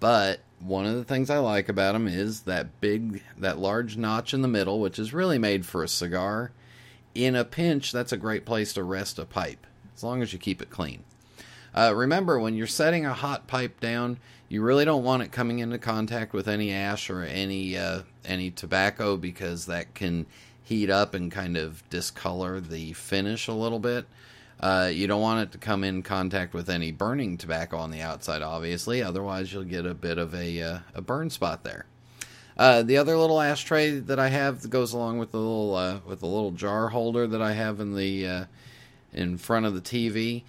But 0.00 0.40
one 0.58 0.86
of 0.86 0.96
the 0.96 1.04
things 1.04 1.30
I 1.30 1.38
like 1.38 1.68
about 1.68 1.92
them 1.92 2.08
is 2.08 2.40
that 2.40 2.80
big, 2.80 3.22
that 3.38 3.60
large 3.60 3.96
notch 3.96 4.34
in 4.34 4.42
the 4.42 4.48
middle, 4.48 4.80
which 4.80 4.98
is 4.98 5.14
really 5.14 5.38
made 5.38 5.64
for 5.64 5.84
a 5.84 5.88
cigar. 5.88 6.50
In 7.14 7.36
a 7.36 7.44
pinch, 7.44 7.92
that's 7.92 8.10
a 8.10 8.16
great 8.16 8.44
place 8.44 8.72
to 8.72 8.82
rest 8.82 9.20
a 9.20 9.24
pipe, 9.24 9.64
as 9.94 10.02
long 10.02 10.22
as 10.22 10.32
you 10.32 10.40
keep 10.40 10.60
it 10.60 10.70
clean. 10.70 11.04
Uh, 11.74 11.92
remember, 11.94 12.38
when 12.38 12.54
you're 12.54 12.66
setting 12.66 13.04
a 13.04 13.12
hot 13.12 13.46
pipe 13.46 13.80
down, 13.80 14.18
you 14.48 14.62
really 14.62 14.84
don't 14.84 15.02
want 15.02 15.22
it 15.22 15.32
coming 15.32 15.58
into 15.58 15.78
contact 15.78 16.32
with 16.32 16.46
any 16.46 16.72
ash 16.72 17.10
or 17.10 17.22
any 17.22 17.76
uh, 17.76 18.02
any 18.24 18.50
tobacco 18.50 19.16
because 19.16 19.66
that 19.66 19.94
can 19.94 20.26
heat 20.62 20.88
up 20.88 21.14
and 21.14 21.32
kind 21.32 21.56
of 21.56 21.88
discolor 21.90 22.60
the 22.60 22.92
finish 22.92 23.48
a 23.48 23.52
little 23.52 23.80
bit. 23.80 24.06
Uh, 24.60 24.88
you 24.92 25.06
don't 25.06 25.20
want 25.20 25.40
it 25.40 25.52
to 25.52 25.58
come 25.58 25.82
in 25.84 26.02
contact 26.02 26.54
with 26.54 26.70
any 26.70 26.92
burning 26.92 27.36
tobacco 27.36 27.76
on 27.76 27.90
the 27.90 28.00
outside, 28.00 28.40
obviously. 28.40 29.02
Otherwise, 29.02 29.52
you'll 29.52 29.64
get 29.64 29.84
a 29.84 29.94
bit 29.94 30.16
of 30.16 30.34
a, 30.34 30.62
uh, 30.62 30.78
a 30.94 31.02
burn 31.02 31.28
spot 31.28 31.64
there. 31.64 31.86
Uh, 32.56 32.82
the 32.82 32.96
other 32.96 33.16
little 33.16 33.40
ashtray 33.40 33.98
that 33.98 34.20
I 34.20 34.28
have 34.28 34.62
that 34.62 34.68
goes 34.68 34.92
along 34.92 35.18
with 35.18 35.32
the 35.32 35.38
little 35.38 35.74
uh, 35.74 35.98
with 36.06 36.20
the 36.20 36.26
little 36.26 36.52
jar 36.52 36.88
holder 36.88 37.26
that 37.26 37.42
I 37.42 37.52
have 37.52 37.80
in 37.80 37.96
the 37.96 38.26
uh, 38.26 38.44
in 39.12 39.38
front 39.38 39.66
of 39.66 39.74
the 39.74 39.80
TV. 39.80 40.44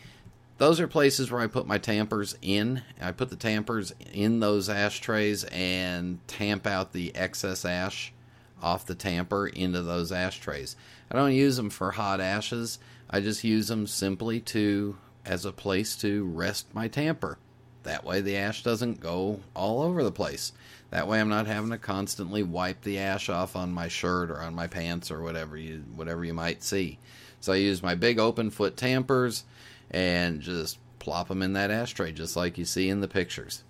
Those 0.57 0.79
are 0.79 0.87
places 0.87 1.29
where 1.29 1.41
I 1.41 1.47
put 1.47 1.67
my 1.67 1.77
tampers 1.77 2.37
in. 2.41 2.81
I 3.01 3.11
put 3.11 3.29
the 3.29 3.35
tampers 3.35 3.93
in 4.13 4.39
those 4.39 4.69
ashtrays 4.69 5.43
and 5.45 6.25
tamp 6.27 6.65
out 6.65 6.93
the 6.93 7.13
excess 7.13 7.65
ash 7.65 8.13
off 8.61 8.85
the 8.85 8.95
tamper 8.95 9.47
into 9.47 9.81
those 9.81 10.13
ashtrays. 10.13 10.77
I 11.11 11.15
don't 11.15 11.33
use 11.33 11.57
them 11.57 11.69
for 11.69 11.91
hot 11.91 12.21
ashes. 12.21 12.79
I 13.09 13.19
just 13.19 13.43
use 13.43 13.67
them 13.67 13.85
simply 13.85 14.39
to 14.41 14.97
as 15.25 15.43
a 15.43 15.51
place 15.51 15.95
to 15.97 16.23
rest 16.23 16.73
my 16.73 16.87
tamper. 16.87 17.37
That 17.83 18.05
way 18.05 18.21
the 18.21 18.37
ash 18.37 18.63
doesn't 18.63 19.01
go 19.01 19.41
all 19.53 19.81
over 19.81 20.03
the 20.03 20.11
place. 20.11 20.53
That 20.89 21.07
way 21.07 21.19
I'm 21.19 21.29
not 21.29 21.47
having 21.47 21.71
to 21.71 21.77
constantly 21.77 22.43
wipe 22.43 22.81
the 22.81 22.97
ash 22.97 23.27
off 23.27 23.55
on 23.57 23.73
my 23.73 23.89
shirt 23.89 24.31
or 24.31 24.41
on 24.41 24.55
my 24.55 24.67
pants 24.67 25.11
or 25.11 25.21
whatever 25.21 25.57
you 25.57 25.83
whatever 25.95 26.23
you 26.23 26.33
might 26.33 26.63
see. 26.63 26.97
So 27.41 27.51
I 27.53 27.57
use 27.57 27.83
my 27.83 27.93
big 27.93 28.17
open 28.17 28.49
foot 28.49 28.77
tampers 28.77 29.43
and 29.95 30.41
just 30.41 30.77
plop 30.99 31.29
them 31.29 31.41
in 31.41 31.53
that 31.53 31.71
ashtray 31.71 32.11
just 32.11 32.35
like 32.35 32.57
you 32.57 32.65
see 32.65 32.89
in 32.89 32.99
the 32.99 33.07
pictures. 33.07 33.63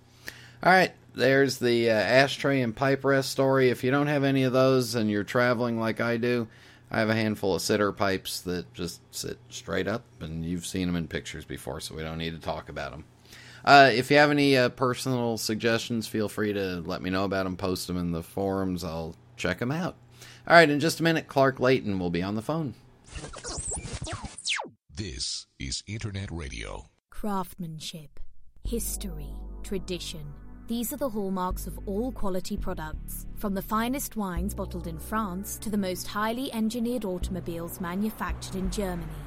All 0.60 0.72
right, 0.72 0.92
there's 1.14 1.58
the 1.58 1.88
uh, 1.88 1.94
ashtray 1.94 2.60
and 2.62 2.74
pipe 2.74 3.04
rest 3.04 3.30
story. 3.30 3.70
If 3.70 3.84
you 3.84 3.92
don't 3.92 4.08
have 4.08 4.24
any 4.24 4.42
of 4.42 4.52
those 4.52 4.96
and 4.96 5.08
you're 5.08 5.22
traveling 5.22 5.78
like 5.78 6.00
I 6.00 6.16
do, 6.16 6.48
I 6.90 6.98
have 6.98 7.10
a 7.10 7.14
handful 7.14 7.54
of 7.54 7.62
sitter 7.62 7.92
pipes 7.92 8.40
that 8.40 8.74
just 8.74 9.00
sit 9.14 9.38
straight 9.50 9.86
up, 9.86 10.02
and 10.20 10.44
you've 10.44 10.66
seen 10.66 10.88
them 10.88 10.96
in 10.96 11.06
pictures 11.06 11.44
before, 11.44 11.80
so 11.80 11.94
we 11.94 12.02
don't 12.02 12.18
need 12.18 12.34
to 12.34 12.40
talk 12.40 12.68
about 12.68 12.90
them. 12.90 13.04
Uh, 13.64 13.90
if 13.92 14.10
you 14.10 14.16
have 14.16 14.30
any 14.30 14.56
uh, 14.56 14.68
personal 14.70 15.36
suggestions, 15.36 16.08
feel 16.08 16.28
free 16.28 16.52
to 16.52 16.82
let 16.86 17.02
me 17.02 17.10
know 17.10 17.24
about 17.24 17.44
them. 17.44 17.56
Post 17.56 17.86
them 17.86 17.96
in 17.96 18.10
the 18.10 18.22
forums. 18.22 18.82
I'll 18.82 19.14
check 19.36 19.58
them 19.58 19.72
out. 19.72 19.94
All 20.48 20.56
right, 20.56 20.70
in 20.70 20.80
just 20.80 21.00
a 21.00 21.02
minute, 21.04 21.28
Clark 21.28 21.60
Layton 21.60 21.98
will 21.98 22.10
be 22.10 22.22
on 22.22 22.34
the 22.34 22.42
phone. 22.42 22.74
This 24.96 25.46
is 25.58 25.82
Internet 25.86 26.30
Radio. 26.30 26.86
Craftsmanship, 27.10 28.18
history, 28.64 29.28
tradition. 29.62 30.24
These 30.68 30.90
are 30.94 30.96
the 30.96 31.10
hallmarks 31.10 31.66
of 31.66 31.78
all 31.84 32.10
quality 32.10 32.56
products, 32.56 33.26
from 33.34 33.52
the 33.52 33.60
finest 33.60 34.16
wines 34.16 34.54
bottled 34.54 34.86
in 34.86 34.98
France 34.98 35.58
to 35.58 35.68
the 35.68 35.76
most 35.76 36.06
highly 36.06 36.50
engineered 36.54 37.04
automobiles 37.04 37.78
manufactured 37.78 38.54
in 38.54 38.70
Germany. 38.70 39.25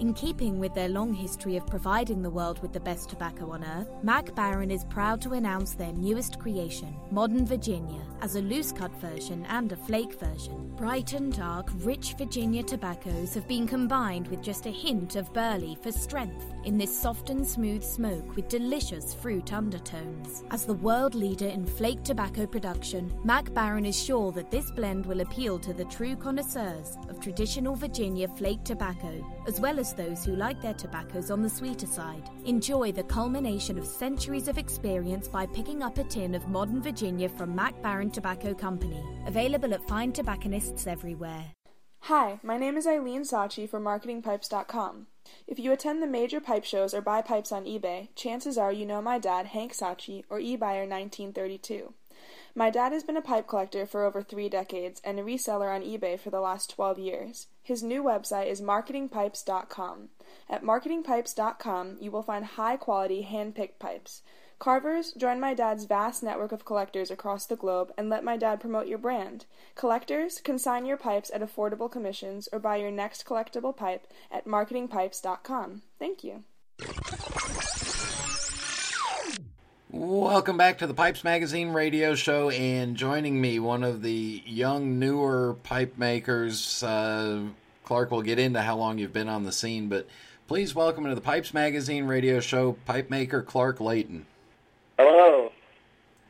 In 0.00 0.14
keeping 0.14 0.58
with 0.58 0.72
their 0.72 0.88
long 0.88 1.12
history 1.12 1.58
of 1.58 1.66
providing 1.66 2.22
the 2.22 2.30
world 2.30 2.62
with 2.62 2.72
the 2.72 2.80
best 2.80 3.10
tobacco 3.10 3.50
on 3.50 3.62
earth, 3.62 3.90
Mac 4.02 4.34
Baren 4.34 4.72
is 4.72 4.86
proud 4.86 5.20
to 5.20 5.34
announce 5.34 5.74
their 5.74 5.92
newest 5.92 6.38
creation, 6.38 6.96
Modern 7.10 7.44
Virginia, 7.44 8.00
as 8.22 8.34
a 8.34 8.40
loose 8.40 8.72
cut 8.72 8.94
version 8.98 9.44
and 9.50 9.70
a 9.72 9.76
flake 9.76 10.14
version. 10.14 10.72
Bright 10.74 11.12
and 11.12 11.36
dark, 11.36 11.68
rich 11.80 12.14
Virginia 12.16 12.62
tobaccos 12.62 13.34
have 13.34 13.46
been 13.46 13.66
combined 13.66 14.26
with 14.28 14.42
just 14.42 14.64
a 14.64 14.70
hint 14.70 15.16
of 15.16 15.30
burley 15.34 15.76
for 15.82 15.92
strength 15.92 16.46
in 16.64 16.78
this 16.78 16.98
soft 16.98 17.28
and 17.28 17.46
smooth 17.46 17.84
smoke 17.84 18.36
with 18.36 18.48
delicious 18.48 19.12
fruit 19.12 19.52
undertones. 19.52 20.44
As 20.50 20.64
the 20.64 20.72
world 20.72 21.14
leader 21.14 21.48
in 21.48 21.66
flake 21.66 22.02
tobacco 22.04 22.46
production, 22.46 23.12
Mac 23.22 23.50
Baren 23.50 23.86
is 23.86 24.02
sure 24.02 24.32
that 24.32 24.50
this 24.50 24.70
blend 24.70 25.04
will 25.04 25.20
appeal 25.20 25.58
to 25.58 25.74
the 25.74 25.84
true 25.84 26.16
connoisseurs 26.16 26.96
of 27.10 27.20
traditional 27.20 27.74
Virginia 27.74 28.28
flake 28.28 28.64
tobacco, 28.64 29.22
as 29.46 29.60
well 29.60 29.78
as 29.78 29.89
those 29.92 30.24
who 30.24 30.36
like 30.36 30.60
their 30.60 30.74
tobaccos 30.74 31.30
on 31.30 31.42
the 31.42 31.50
sweeter 31.50 31.86
side. 31.86 32.28
Enjoy 32.44 32.92
the 32.92 33.04
culmination 33.04 33.78
of 33.78 33.86
centuries 33.86 34.48
of 34.48 34.58
experience 34.58 35.28
by 35.28 35.46
picking 35.46 35.82
up 35.82 35.98
a 35.98 36.04
tin 36.04 36.34
of 36.34 36.48
modern 36.48 36.82
Virginia 36.82 37.28
from 37.28 37.54
Mac 37.54 37.74
Baren 37.82 38.12
Tobacco 38.12 38.54
Company, 38.54 39.02
available 39.26 39.74
at 39.74 39.86
fine 39.88 40.12
tobacconists 40.12 40.86
everywhere. 40.86 41.44
Hi, 42.04 42.40
my 42.42 42.56
name 42.56 42.76
is 42.78 42.86
Eileen 42.86 43.22
Sachi 43.22 43.68
from 43.68 43.84
MarketingPipes.com. 43.84 45.06
If 45.46 45.58
you 45.58 45.70
attend 45.70 46.02
the 46.02 46.06
major 46.06 46.40
pipe 46.40 46.64
shows 46.64 46.94
or 46.94 47.02
buy 47.02 47.20
pipes 47.20 47.52
on 47.52 47.66
eBay, 47.66 48.08
chances 48.14 48.56
are 48.56 48.72
you 48.72 48.86
know 48.86 49.02
my 49.02 49.18
dad, 49.18 49.46
Hank 49.46 49.74
Sachi, 49.74 50.24
or 50.30 50.38
eBuyer1932. 50.38 51.92
My 52.54 52.70
dad 52.70 52.92
has 52.92 53.04
been 53.04 53.16
a 53.16 53.22
pipe 53.22 53.46
collector 53.46 53.86
for 53.86 54.04
over 54.04 54.22
three 54.22 54.48
decades 54.48 55.00
and 55.04 55.18
a 55.18 55.22
reseller 55.22 55.74
on 55.74 55.82
eBay 55.82 56.18
for 56.18 56.30
the 56.30 56.40
last 56.40 56.70
12 56.70 56.98
years. 56.98 57.46
His 57.62 57.82
new 57.82 58.02
website 58.02 58.48
is 58.48 58.60
marketingpipes.com. 58.60 60.08
At 60.48 60.62
marketingpipes.com, 60.62 61.98
you 62.00 62.10
will 62.10 62.22
find 62.22 62.44
high 62.44 62.76
quality 62.76 63.22
hand 63.22 63.54
picked 63.54 63.78
pipes. 63.78 64.22
Carvers, 64.58 65.12
join 65.14 65.40
my 65.40 65.54
dad's 65.54 65.84
vast 65.84 66.22
network 66.22 66.52
of 66.52 66.66
collectors 66.66 67.10
across 67.10 67.46
the 67.46 67.56
globe 67.56 67.92
and 67.96 68.10
let 68.10 68.22
my 68.22 68.36
dad 68.36 68.60
promote 68.60 68.88
your 68.88 68.98
brand. 68.98 69.46
Collectors, 69.74 70.38
consign 70.38 70.84
your 70.84 70.98
pipes 70.98 71.30
at 71.32 71.40
affordable 71.40 71.90
commissions 71.90 72.46
or 72.52 72.58
buy 72.58 72.76
your 72.76 72.90
next 72.90 73.24
collectible 73.24 73.74
pipe 73.74 74.06
at 74.30 74.46
marketingpipes.com. 74.46 75.82
Thank 75.98 76.24
you. 76.24 76.44
Welcome 79.92 80.56
back 80.56 80.78
to 80.78 80.86
the 80.86 80.94
Pipes 80.94 81.24
Magazine 81.24 81.70
radio 81.70 82.14
show, 82.14 82.48
and 82.50 82.96
joining 82.96 83.40
me, 83.40 83.58
one 83.58 83.82
of 83.82 84.02
the 84.02 84.40
young, 84.46 85.00
newer 85.00 85.56
pipe 85.64 85.98
makers. 85.98 86.80
Uh, 86.80 87.46
Clark 87.82 88.12
will 88.12 88.22
get 88.22 88.38
into 88.38 88.62
how 88.62 88.76
long 88.76 88.98
you've 88.98 89.12
been 89.12 89.28
on 89.28 89.42
the 89.42 89.50
scene, 89.50 89.88
but 89.88 90.06
please 90.46 90.76
welcome 90.76 91.06
to 91.06 91.14
the 91.16 91.20
Pipes 91.20 91.52
Magazine 91.52 92.04
radio 92.04 92.38
show, 92.38 92.74
pipe 92.84 93.10
maker 93.10 93.42
Clark 93.42 93.80
Layton. 93.80 94.26
Hello. 94.96 95.50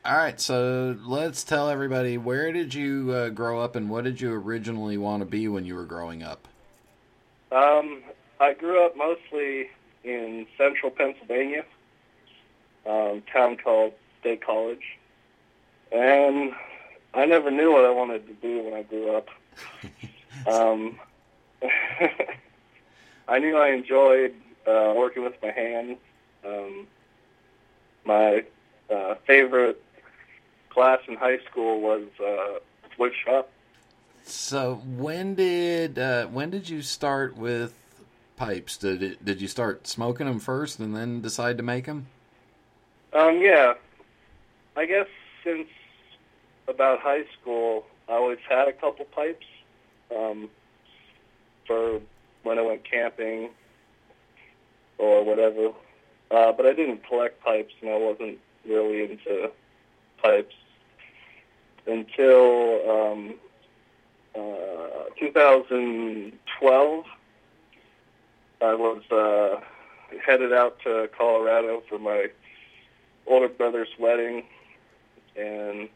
All 0.06 0.16
right, 0.16 0.40
so 0.40 0.96
let's 1.04 1.44
tell 1.44 1.68
everybody 1.68 2.16
where 2.16 2.52
did 2.52 2.72
you 2.72 3.12
uh, 3.12 3.28
grow 3.28 3.60
up, 3.60 3.76
and 3.76 3.90
what 3.90 4.04
did 4.04 4.22
you 4.22 4.32
originally 4.32 4.96
want 4.96 5.20
to 5.20 5.26
be 5.26 5.48
when 5.48 5.66
you 5.66 5.74
were 5.74 5.84
growing 5.84 6.22
up? 6.22 6.48
Um, 7.52 8.04
I 8.40 8.54
grew 8.54 8.86
up 8.86 8.96
mostly 8.96 9.68
in 10.02 10.46
central 10.56 10.90
Pennsylvania, 10.90 11.66
um, 12.86 13.22
town 13.32 13.56
called 13.56 13.92
State 14.20 14.44
College, 14.44 14.98
and 15.92 16.52
I 17.14 17.26
never 17.26 17.50
knew 17.50 17.72
what 17.72 17.84
I 17.84 17.90
wanted 17.90 18.26
to 18.26 18.34
do 18.34 18.62
when 18.64 18.74
I 18.74 18.82
grew 18.82 19.16
up. 19.16 19.28
um, 20.46 20.98
I 23.28 23.38
knew 23.38 23.56
I 23.56 23.70
enjoyed 23.70 24.34
uh, 24.66 24.94
working 24.96 25.22
with 25.22 25.34
my 25.42 25.50
hands. 25.50 25.98
Um, 26.44 26.86
my 28.04 28.44
uh, 28.90 29.14
favorite 29.26 29.82
class 30.70 31.00
in 31.08 31.16
high 31.16 31.38
school 31.50 31.80
was 31.80 32.04
uh, 32.24 32.58
wood 32.98 33.12
shop. 33.24 33.50
So 34.24 34.82
when 34.84 35.34
did 35.34 35.98
uh, 35.98 36.26
when 36.26 36.50
did 36.50 36.68
you 36.68 36.82
start 36.82 37.36
with 37.36 37.74
pipes? 38.36 38.76
Did 38.76 39.02
it 39.02 39.24
did 39.24 39.40
you 39.40 39.48
start 39.48 39.86
smoking 39.86 40.26
them 40.26 40.38
first 40.38 40.78
and 40.78 40.94
then 40.94 41.20
decide 41.20 41.56
to 41.56 41.62
make 41.62 41.86
them? 41.86 42.06
Um, 43.12 43.40
yeah, 43.40 43.74
I 44.76 44.86
guess 44.86 45.06
since 45.42 45.66
about 46.68 47.00
high 47.00 47.24
school, 47.40 47.84
I 48.08 48.12
always 48.12 48.38
had 48.48 48.68
a 48.68 48.72
couple 48.72 49.04
pipes 49.06 49.46
um, 50.16 50.48
for 51.66 52.00
when 52.44 52.58
I 52.58 52.62
went 52.62 52.88
camping 52.88 53.50
or 54.98 55.24
whatever. 55.24 55.72
Uh, 56.30 56.52
but 56.52 56.66
I 56.66 56.72
didn't 56.72 57.04
collect 57.08 57.42
pipes, 57.42 57.74
and 57.80 57.90
I 57.90 57.96
wasn't 57.96 58.38
really 58.64 59.02
into 59.02 59.50
pipes 60.22 60.54
until 61.88 62.88
um, 62.88 63.34
uh, 64.36 65.10
2012. 65.18 67.04
I 68.62 68.74
was 68.74 69.02
uh, 69.10 69.60
headed 70.24 70.52
out 70.52 70.78
to 70.84 71.08
Colorado 71.16 71.82
for 71.88 71.98
my 71.98 72.28
older 73.26 73.48
brother's 73.48 73.88
wedding, 73.98 74.44
and 75.36 75.88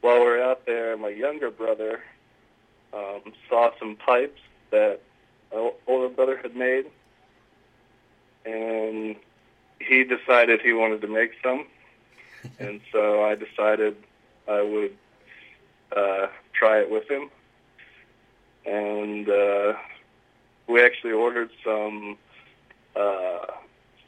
while 0.00 0.18
we 0.18 0.24
were 0.24 0.42
out 0.42 0.66
there, 0.66 0.96
my 0.96 1.08
younger 1.08 1.50
brother 1.50 2.02
um, 2.92 3.20
saw 3.48 3.70
some 3.78 3.96
pipes 3.96 4.40
that 4.70 5.00
my 5.52 5.72
older 5.86 6.08
brother 6.08 6.36
had 6.36 6.56
made, 6.56 6.86
and 8.44 9.16
he 9.80 10.04
decided 10.04 10.60
he 10.60 10.72
wanted 10.72 11.00
to 11.00 11.08
make 11.08 11.32
some, 11.42 11.66
and 12.58 12.80
so 12.92 13.24
I 13.24 13.34
decided 13.34 13.96
I 14.48 14.62
would 14.62 14.96
uh, 15.94 16.28
try 16.52 16.78
it 16.80 16.90
with 16.90 17.10
him, 17.10 17.30
and 18.64 19.28
uh, 19.28 19.74
we 20.66 20.82
actually 20.82 21.12
ordered 21.12 21.50
some 21.64 22.16
uh, 22.96 23.38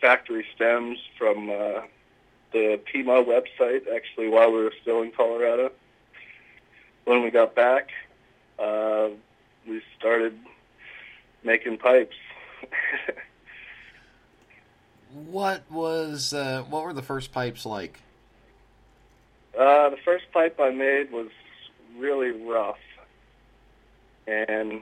factory 0.00 0.44
stems 0.54 0.98
from 1.18 1.50
uh, 1.50 1.82
the 2.52 2.80
Pimo 2.92 3.25
website. 3.25 3.82
Actually, 3.94 4.28
while 4.28 4.52
we 4.52 4.62
were 4.62 4.75
still 4.82 5.02
in 5.02 5.12
Colorado, 5.12 5.73
when 7.04 7.23
we 7.23 7.30
got 7.30 7.54
back, 7.54 7.90
uh, 8.59 9.09
we 9.66 9.82
started 9.99 10.38
making 11.44 11.78
pipes. 11.78 12.16
What 15.12 15.71
was 15.71 16.32
uh, 16.32 16.64
what 16.71 16.85
were 16.85 16.94
the 16.94 17.02
first 17.02 17.32
pipes 17.32 17.66
like? 17.66 18.00
Uh, 19.59 19.90
the 19.90 19.99
first 20.04 20.25
pipe 20.32 20.59
I 20.59 20.71
made 20.71 21.12
was 21.12 21.28
really 21.99 22.30
rough, 22.30 22.78
and 24.26 24.80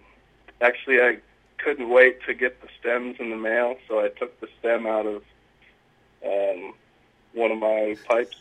actually, 0.60 1.00
I 1.00 1.18
couldn't 1.58 1.88
wait 1.88 2.22
to 2.26 2.34
get 2.34 2.62
the 2.62 2.68
stems 2.78 3.16
in 3.18 3.30
the 3.30 3.36
mail, 3.36 3.76
so 3.88 3.98
I 3.98 4.08
took 4.08 4.40
the 4.40 4.48
stem 4.60 4.86
out 4.86 5.06
of 5.06 5.22
um, 6.24 6.74
one 7.34 7.50
of 7.50 7.58
my 7.58 7.96
pipes, 8.08 8.36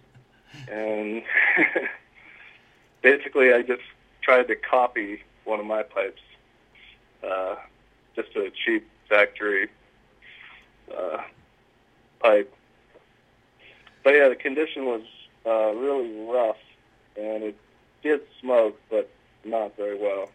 and 0.68 1.22
basically, 3.02 3.52
I 3.52 3.62
just 3.62 3.82
tried 4.22 4.48
to 4.48 4.56
copy 4.56 5.22
one 5.44 5.60
of 5.60 5.66
my 5.66 5.82
pipes, 5.82 6.22
uh, 7.22 7.56
just 8.16 8.34
a 8.36 8.50
cheap 8.64 8.88
factory 9.08 9.68
uh, 10.96 11.18
pipe. 12.20 12.52
But 14.02 14.14
yeah, 14.14 14.28
the 14.28 14.36
condition 14.36 14.86
was 14.86 15.02
uh, 15.46 15.72
really 15.74 16.10
rough, 16.26 16.58
and 17.16 17.42
it 17.42 17.56
did 18.02 18.20
smoke, 18.40 18.80
but 18.90 19.10
not 19.44 19.76
very 19.76 19.98
well. 19.98 20.30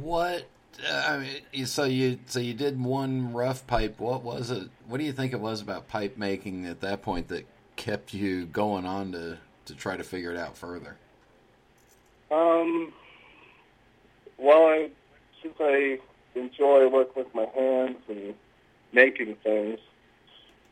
What? 0.00 0.44
I 0.88 1.18
mean, 1.52 1.66
so 1.66 1.84
you 1.84 2.18
so 2.26 2.40
you 2.40 2.54
did 2.54 2.82
one 2.82 3.32
rough 3.32 3.66
pipe. 3.66 4.00
What 4.00 4.22
was 4.22 4.50
it? 4.50 4.68
What 4.86 4.98
do 4.98 5.04
you 5.04 5.12
think 5.12 5.32
it 5.32 5.40
was 5.40 5.60
about 5.60 5.88
pipe 5.88 6.16
making 6.16 6.66
at 6.66 6.80
that 6.80 7.02
point 7.02 7.28
that 7.28 7.46
kept 7.76 8.14
you 8.14 8.46
going 8.46 8.86
on 8.86 9.12
to 9.12 9.38
to 9.66 9.74
try 9.74 9.96
to 9.96 10.04
figure 10.04 10.32
it 10.32 10.38
out 10.38 10.56
further? 10.56 10.96
Um. 12.30 12.92
Well, 14.38 14.66
I, 14.66 14.90
since 15.42 15.54
I 15.60 15.98
enjoy 16.34 16.88
working 16.88 17.24
with 17.24 17.34
my 17.34 17.46
hands 17.54 17.98
and 18.08 18.34
making 18.92 19.34
things, 19.36 19.78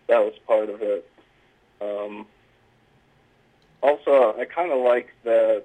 that 0.07 0.21
was 0.21 0.35
part 0.47 0.71
of 0.71 0.81
it. 0.81 1.11
Um, 1.81 2.27
also, 3.83 4.35
I 4.39 4.47
kind 4.47 4.73
of 4.73 4.81
like 4.81 5.13
that 5.25 5.65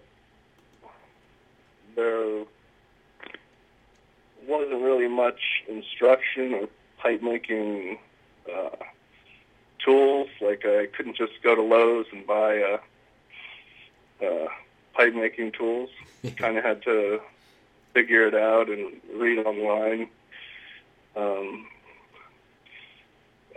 there 1.95 2.43
wasn't 4.47 4.81
really 4.81 5.07
much 5.07 5.63
instruction 5.67 6.53
or 6.53 6.69
pipe 6.97 7.21
making 7.21 7.97
uh, 8.53 8.69
tools. 9.83 10.29
Like 10.41 10.65
I 10.65 10.87
couldn't 10.87 11.15
just 11.15 11.33
go 11.43 11.55
to 11.55 11.61
Lowe's 11.61 12.05
and 12.11 12.25
buy 12.25 12.79
uh, 14.21 14.25
uh, 14.25 14.47
pipe 14.93 15.13
making 15.13 15.51
tools. 15.53 15.89
kind 16.37 16.57
of 16.57 16.63
had 16.63 16.81
to 16.83 17.21
figure 17.93 18.27
it 18.27 18.35
out 18.35 18.69
and 18.69 18.93
read 19.13 19.45
online. 19.45 20.09
Um, 21.15 21.67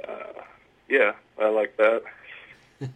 uh, 0.06 0.42
yeah, 0.88 1.12
I 1.40 1.48
like 1.48 1.76
that. 1.76 2.02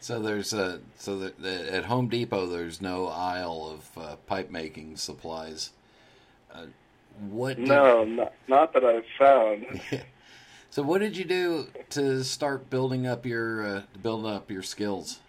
so 0.00 0.20
there's 0.20 0.52
a 0.52 0.80
so 0.98 1.18
the, 1.18 1.32
the, 1.38 1.74
at 1.74 1.84
Home 1.84 2.08
Depot 2.08 2.46
there's 2.46 2.80
no 2.80 3.08
aisle 3.08 3.70
of 3.74 4.02
uh, 4.02 4.16
pipe 4.26 4.50
making 4.50 4.96
supplies. 4.96 5.70
Uh, 6.52 6.66
what? 7.20 7.56
Did... 7.56 7.68
No, 7.68 8.04
not, 8.04 8.32
not 8.48 8.72
that 8.74 8.84
I've 8.84 9.04
found. 9.18 9.80
so 10.70 10.82
what 10.82 11.00
did 11.00 11.16
you 11.16 11.24
do 11.24 11.66
to 11.90 12.24
start 12.24 12.70
building 12.70 13.06
up 13.06 13.26
your 13.26 13.66
uh, 13.66 13.82
building 14.02 14.30
up 14.30 14.50
your 14.50 14.62
skills? 14.62 15.20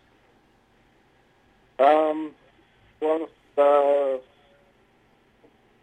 Um, 1.79 2.31
well, 3.01 3.29
uh, 3.57 4.17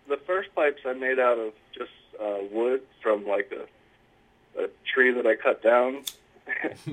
the 0.08 0.16
first 0.26 0.54
pipes 0.54 0.82
I 0.86 0.92
made 0.92 1.18
out 1.18 1.38
of 1.38 1.52
just 1.76 1.90
uh, 2.20 2.38
wood 2.50 2.82
from 3.02 3.26
like 3.26 3.52
a, 3.52 4.62
a 4.62 4.68
tree 4.92 5.12
that 5.12 5.26
I 5.26 5.36
cut 5.36 5.62
down. 5.62 6.04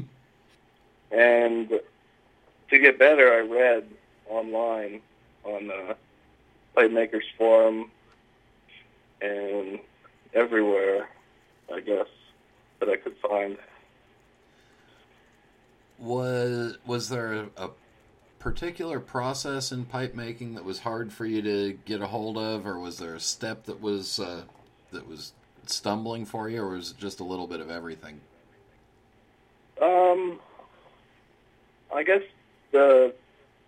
and 1.12 1.70
to 2.70 2.80
get 2.80 3.00
better, 3.00 3.34
I 3.34 3.40
read 3.40 3.88
online 4.28 5.02
on 5.44 5.72
uh, 5.72 5.94
Pipe 6.76 6.92
Makers 6.92 7.26
Forum 7.38 7.92
and 9.22 9.80
everywhere, 10.34 11.10
I 11.74 11.80
guess, 11.80 12.08
that 12.80 12.90
I 12.90 12.98
could 12.98 13.16
find. 13.18 13.58
Was 16.00 16.78
was 16.86 17.10
there 17.10 17.48
a, 17.58 17.70
particular 18.40 19.00
process 19.00 19.72
in 19.72 19.84
pipe 19.84 20.14
making 20.16 20.54
that 20.54 20.64
was 20.64 20.80
hard 20.80 21.12
for 21.12 21.26
you 21.26 21.42
to 21.42 21.78
get 21.86 22.02
a 22.02 22.08
hold 22.08 22.38
of, 22.38 22.66
or 22.66 22.80
was 22.80 22.98
there 22.98 23.16
a 23.16 23.20
step 23.20 23.66
that 23.66 23.82
was 23.82 24.20
uh, 24.20 24.44
that 24.92 25.08
was 25.08 25.34
stumbling 25.66 26.26
for 26.26 26.50
you, 26.50 26.62
or 26.62 26.70
was 26.70 26.92
it 26.92 26.98
just 26.98 27.20
a 27.20 27.24
little 27.24 27.48
bit 27.48 27.60
of 27.60 27.70
everything? 27.70 28.22
Um, 29.82 30.40
I 31.94 32.04
guess 32.04 32.22
the 32.72 33.14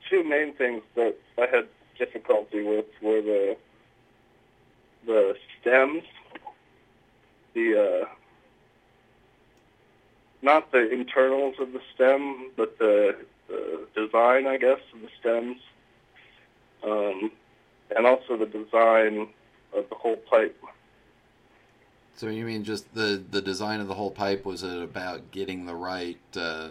two 0.10 0.24
main 0.24 0.54
things 0.54 0.82
that 0.96 1.16
I 1.38 1.48
had 1.48 1.68
difficulty 1.98 2.64
with 2.64 2.86
were 3.02 3.22
the 3.22 3.58
the 5.06 5.36
stems, 5.60 6.04
the 7.54 8.04
uh, 8.04 8.06
not 10.42 10.72
the 10.72 10.90
internals 10.92 11.56
of 11.60 11.74
the 11.74 11.82
stem, 11.94 12.52
but 12.56 12.78
the, 12.80 13.16
the 13.48 13.88
design, 13.96 14.48
I 14.48 14.58
guess, 14.58 14.80
of 14.94 15.02
the 15.02 15.10
stems, 15.20 15.58
um, 16.84 17.32
and 17.96 18.06
also 18.06 18.38
the 18.38 18.46
design 18.46 19.28
of 19.74 19.90
the 19.90 19.96
whole 19.96 20.16
pipe. 20.16 20.58
So 22.16 22.28
you 22.28 22.46
mean 22.46 22.64
just 22.64 22.94
the 22.94 23.24
the 23.32 23.42
design 23.42 23.80
of 23.80 23.88
the 23.88 23.94
whole 23.94 24.12
pipe? 24.12 24.46
Was 24.46 24.64
it 24.64 24.82
about 24.82 25.32
getting 25.32 25.66
the 25.66 25.76
right 25.76 26.20
uh, 26.36 26.70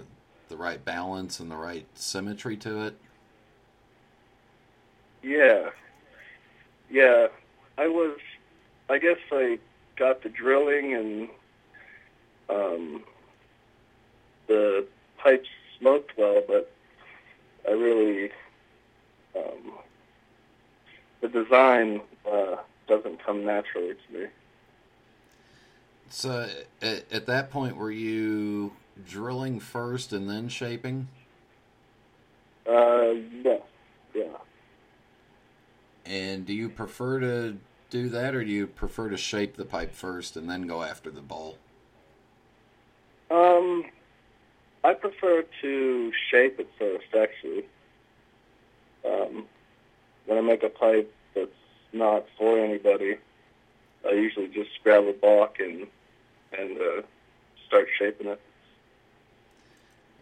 the 0.49 0.57
right 0.57 0.85
balance 0.85 1.41
and 1.41 1.51
the 1.51 1.57
right 1.57 1.87
symmetry 1.95 2.57
to 2.59 2.85
it? 2.85 2.99
Yeah, 5.23 5.71
yeah. 6.91 7.29
I 7.79 7.87
was, 7.87 8.19
I 8.91 8.99
guess 8.99 9.19
I 9.31 9.59
got 9.97 10.23
the 10.23 10.29
drilling 10.29 10.95
and 10.95 11.29
um, 12.51 13.05
the 14.49 14.85
pipes 15.19 15.49
smoked 15.79 16.19
well, 16.19 16.43
but 16.47 16.73
I 17.69 17.73
really, 17.73 18.31
um, 19.37 19.73
the 21.21 21.29
design 21.29 22.01
uh, 22.31 22.57
doesn't 22.89 23.25
come 23.25 23.45
naturally 23.45 23.95
to 23.95 24.19
me. 24.19 24.27
So 26.11 26.49
at, 26.83 27.05
at 27.13 27.27
that 27.27 27.51
point, 27.51 27.77
were 27.77 27.93
you 27.93 28.73
drilling 29.07 29.61
first 29.61 30.13
and 30.13 30.29
then 30.29 30.49
shaping? 30.49 31.07
Uh, 32.69 33.13
yeah, 33.45 33.59
yeah. 34.15 34.25
And 36.07 36.47
do 36.47 36.55
you 36.55 36.71
prefer 36.71 37.21
to 37.21 37.59
do 37.91 38.09
that, 38.11 38.35
or 38.35 38.45
do 38.45 38.51
you 38.51 38.67
prefer 38.67 39.09
to 39.09 39.17
shape 39.17 39.57
the 39.57 39.65
pipe 39.65 39.95
first 39.95 40.37
and 40.37 40.49
then 40.49 40.67
go 40.67 40.83
after 40.83 41.11
the 41.11 41.21
bowl? 41.21 41.59
Um, 43.31 43.85
I 44.85 44.95
prefer 44.95 45.45
to 45.63 46.13
shape 46.31 46.61
it 46.61 46.69
first, 46.79 47.07
actually. 47.19 47.65
Um, 49.05 49.47
when 50.27 50.39
I 50.39 50.41
make 50.41 50.63
a 50.63 50.69
pipe 50.69 51.13
that's 51.35 51.51
not 51.93 52.27
for 52.37 52.59
anybody, 52.59 53.17
I 54.07 54.13
usually 54.13 54.49
just 54.49 54.71
grab 54.83 55.05
a 55.05 55.13
block 55.13 55.59
and 55.61 55.87
and 56.57 56.79
uh, 56.79 57.03
start 57.67 57.89
shaping 57.99 58.29
it. 58.29 58.41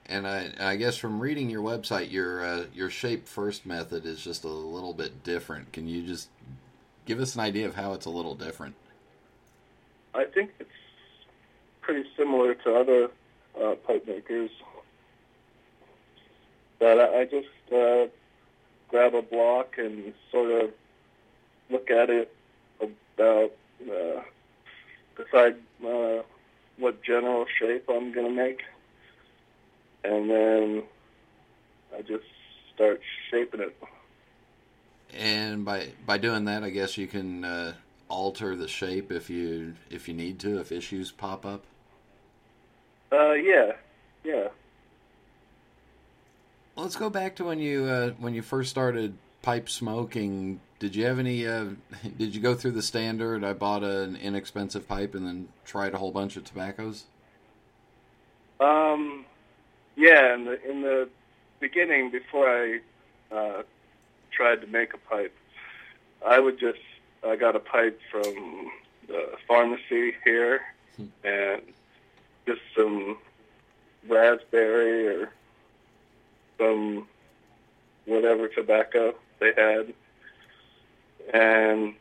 And 0.06 0.26
I, 0.26 0.50
I 0.58 0.76
guess 0.76 0.96
from 0.96 1.20
reading 1.20 1.50
your 1.50 1.62
website, 1.62 2.10
your 2.10 2.44
uh, 2.44 2.64
your 2.74 2.90
shape 2.90 3.26
first 3.26 3.66
method 3.66 4.06
is 4.06 4.22
just 4.22 4.44
a 4.44 4.48
little 4.48 4.92
bit 4.92 5.22
different. 5.24 5.72
Can 5.72 5.88
you 5.88 6.02
just 6.02 6.28
give 7.06 7.20
us 7.20 7.34
an 7.34 7.40
idea 7.40 7.66
of 7.66 7.74
how 7.74 7.94
it's 7.94 8.06
a 8.06 8.10
little 8.10 8.34
different? 8.34 8.74
I 10.14 10.24
think 10.24 10.50
it's 10.58 10.68
pretty 11.80 12.08
similar 12.16 12.54
to 12.54 12.74
other 12.74 13.10
uh, 13.62 13.74
pipe 13.86 14.06
makers. 14.06 14.50
But 16.78 16.98
I, 16.98 17.20
I 17.20 17.24
just 17.24 17.72
uh, 17.72 18.06
grab 18.88 19.14
a 19.14 19.22
block 19.22 19.76
and 19.78 20.12
sort 20.30 20.50
of 20.50 20.70
look 21.70 21.90
at 21.90 22.10
it 22.10 22.34
about 22.80 23.52
uh, 23.82 24.20
decide 25.16 25.56
uh, 25.86 26.22
what 26.78 27.02
general 27.02 27.46
shape 27.58 27.84
I'm 27.88 28.12
going 28.12 28.26
to 28.26 28.32
make, 28.32 28.62
and 30.04 30.30
then 30.30 30.82
I 31.96 32.02
just 32.02 32.24
start 32.74 33.00
shaping 33.30 33.60
it. 33.60 33.76
And 35.18 35.64
by 35.64 35.88
by 36.04 36.18
doing 36.18 36.44
that, 36.44 36.62
I 36.62 36.70
guess 36.70 36.98
you 36.98 37.06
can 37.06 37.44
uh, 37.44 37.72
alter 38.08 38.56
the 38.56 38.68
shape 38.68 39.10
if 39.10 39.30
you 39.30 39.74
if 39.90 40.08
you 40.08 40.14
need 40.14 40.38
to, 40.40 40.60
if 40.60 40.72
issues 40.72 41.10
pop 41.10 41.46
up. 41.46 41.64
Uh, 43.12 43.32
yeah, 43.32 43.72
yeah. 44.24 44.48
Let's 46.76 46.96
go 46.96 47.08
back 47.08 47.36
to 47.36 47.44
when 47.44 47.58
you 47.58 47.84
uh, 47.84 48.10
when 48.18 48.34
you 48.34 48.42
first 48.42 48.70
started 48.70 49.16
pipe 49.42 49.68
smoking. 49.68 50.60
Did 50.78 50.94
you 50.94 51.06
have 51.06 51.18
any? 51.18 51.46
Uh, 51.46 51.70
did 52.18 52.34
you 52.34 52.40
go 52.40 52.54
through 52.54 52.72
the 52.72 52.82
standard? 52.82 53.44
I 53.44 53.54
bought 53.54 53.82
an 53.82 54.16
inexpensive 54.16 54.86
pipe 54.86 55.14
and 55.14 55.26
then 55.26 55.48
tried 55.64 55.94
a 55.94 55.98
whole 55.98 56.10
bunch 56.10 56.36
of 56.36 56.44
tobaccos. 56.44 57.04
Um, 58.60 59.24
yeah. 59.96 60.34
In 60.34 60.44
the 60.44 60.70
in 60.70 60.82
the 60.82 61.08
beginning, 61.60 62.10
before 62.10 62.48
I 62.48 62.80
uh, 63.34 63.62
tried 64.36 64.60
to 64.60 64.66
make 64.66 64.92
a 64.92 64.98
pipe, 64.98 65.34
I 66.24 66.38
would 66.38 66.60
just 66.60 66.78
I 67.26 67.36
got 67.36 67.56
a 67.56 67.60
pipe 67.60 67.98
from 68.10 68.70
the 69.08 69.32
pharmacy 69.48 70.14
here, 70.24 70.60
and 71.24 71.62
just 72.46 72.60
some 72.76 73.18
raspberry 74.08 75.08
or 75.08 75.30
some 76.58 77.08
whatever 78.04 78.48
tobacco 78.48 79.14
they 79.40 79.52
had, 79.56 79.92
and 81.32 81.94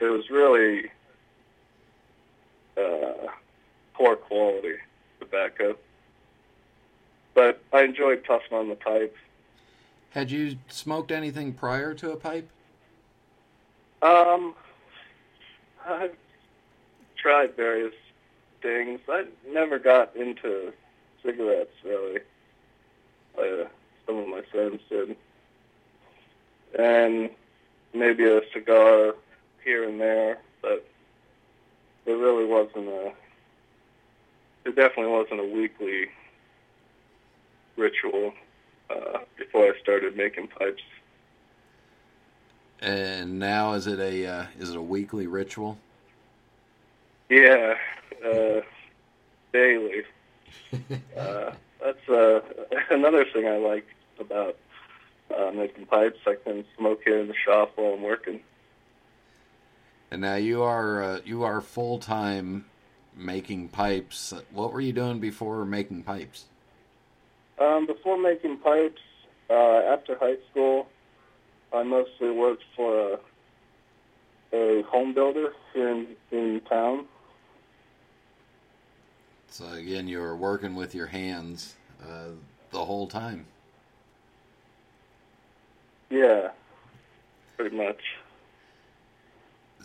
it 0.00 0.06
was 0.06 0.28
really 0.28 0.90
uh, 2.76 3.28
poor 3.94 4.16
quality 4.16 4.74
tobacco. 5.20 5.76
But 7.34 7.62
I 7.72 7.82
enjoyed 7.84 8.24
puffing 8.24 8.58
on 8.58 8.68
the 8.68 8.74
pipe. 8.74 9.16
Had 10.10 10.30
you 10.30 10.58
smoked 10.68 11.12
anything 11.12 11.52
prior 11.52 11.94
to 11.94 12.10
a 12.10 12.16
pipe? 12.16 12.48
Um, 14.02 14.54
I've 15.86 16.16
tried 17.16 17.54
various 17.56 17.94
things. 18.60 19.00
I 19.08 19.26
never 19.48 19.78
got 19.78 20.14
into 20.16 20.72
cigarettes 21.22 21.74
really. 21.84 22.20
Uh, 23.38 23.68
some 24.06 24.16
of 24.18 24.28
my 24.28 24.42
friends 24.50 24.80
did, 24.88 25.16
and 26.76 27.30
maybe 27.94 28.24
a 28.24 28.40
cigar 28.52 29.14
here 29.64 29.88
and 29.88 30.00
there, 30.00 30.38
but 30.60 30.84
it 32.06 32.12
really 32.12 32.44
wasn't 32.44 32.88
a. 32.88 33.12
It 34.64 34.74
definitely 34.74 35.12
wasn't 35.12 35.40
a 35.40 35.44
weekly 35.44 36.08
ritual 37.76 38.34
uh, 38.90 39.18
before 39.36 39.64
I 39.64 39.72
started 39.80 40.16
making 40.16 40.48
pipes. 40.48 40.82
And 42.80 43.38
now 43.38 43.74
is 43.74 43.86
it 43.86 43.98
a 43.98 44.26
uh, 44.26 44.46
is 44.58 44.70
it 44.70 44.76
a 44.76 44.82
weekly 44.82 45.26
ritual? 45.26 45.78
Yeah, 47.28 47.74
uh, 48.24 48.60
daily. 49.52 50.02
uh, 51.16 51.52
that's 51.82 52.08
uh, 52.08 52.40
another 52.90 53.24
thing 53.32 53.46
I 53.46 53.58
like 53.58 53.86
about 54.18 54.56
uh, 55.36 55.50
making 55.52 55.86
pipes. 55.86 56.18
I 56.26 56.36
can 56.42 56.64
smoke 56.76 57.02
here 57.04 57.20
in 57.20 57.28
the 57.28 57.34
shop 57.34 57.72
while 57.76 57.94
I'm 57.94 58.02
working. 58.02 58.40
And 60.10 60.22
now 60.22 60.36
you 60.36 60.62
are 60.62 61.02
uh, 61.02 61.20
you 61.24 61.44
are 61.44 61.60
full 61.60 61.98
time 61.98 62.64
making 63.14 63.68
pipes. 63.68 64.32
What 64.52 64.72
were 64.72 64.80
you 64.80 64.92
doing 64.92 65.20
before 65.20 65.64
making 65.64 66.02
pipes? 66.02 66.46
Um, 67.60 67.86
before 67.86 68.16
making 68.16 68.56
pipes, 68.58 69.02
uh, 69.50 69.82
after 69.92 70.16
high 70.18 70.36
school, 70.50 70.88
I 71.72 71.82
mostly 71.82 72.30
worked 72.30 72.64
for 72.74 73.18
a, 74.52 74.56
a 74.56 74.82
home 74.82 75.12
builder 75.12 75.52
here 75.74 75.90
in, 75.90 76.06
in 76.32 76.60
town. 76.68 77.04
So 79.48 79.68
again, 79.72 80.08
you 80.08 80.20
were 80.20 80.36
working 80.36 80.74
with 80.74 80.94
your 80.94 81.08
hands 81.08 81.74
uh, 82.02 82.30
the 82.70 82.84
whole 82.84 83.06
time. 83.06 83.46
Yeah, 86.08 86.50
pretty 87.56 87.76
much. 87.76 88.00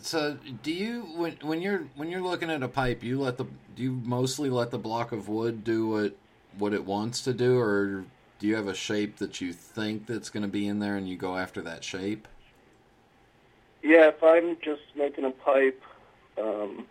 So, 0.00 0.38
do 0.62 0.72
you 0.72 1.02
when 1.16 1.36
when 1.42 1.62
you're 1.62 1.84
when 1.96 2.10
you're 2.10 2.20
looking 2.20 2.50
at 2.50 2.62
a 2.62 2.68
pipe, 2.68 3.02
you 3.02 3.20
let 3.20 3.38
the 3.38 3.44
do 3.74 3.82
you 3.82 3.92
mostly 4.04 4.50
let 4.50 4.70
the 4.70 4.78
block 4.78 5.10
of 5.10 5.28
wood 5.28 5.64
do 5.64 5.88
what 5.88 6.16
what 6.58 6.72
it 6.72 6.84
wants 6.84 7.22
to 7.22 7.32
do, 7.32 7.58
or 7.58 8.04
do 8.38 8.46
you 8.46 8.56
have 8.56 8.68
a 8.68 8.74
shape 8.74 9.16
that 9.16 9.40
you 9.40 9.52
think 9.52 10.06
that's 10.06 10.30
going 10.30 10.42
to 10.42 10.48
be 10.48 10.66
in 10.66 10.78
there, 10.78 10.96
and 10.96 11.08
you 11.08 11.16
go 11.16 11.36
after 11.36 11.60
that 11.62 11.84
shape? 11.84 12.28
Yeah, 13.82 14.08
if 14.08 14.22
I'm 14.22 14.56
just 14.62 14.82
making 14.96 15.24
a 15.24 15.30
pipe, 15.30 15.82
um, 16.38 16.86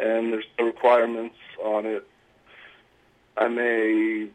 and 0.00 0.32
there's 0.32 0.44
no 0.58 0.66
requirements 0.66 1.36
on 1.62 1.86
it, 1.86 2.06
I 3.36 3.48
may 3.48 4.28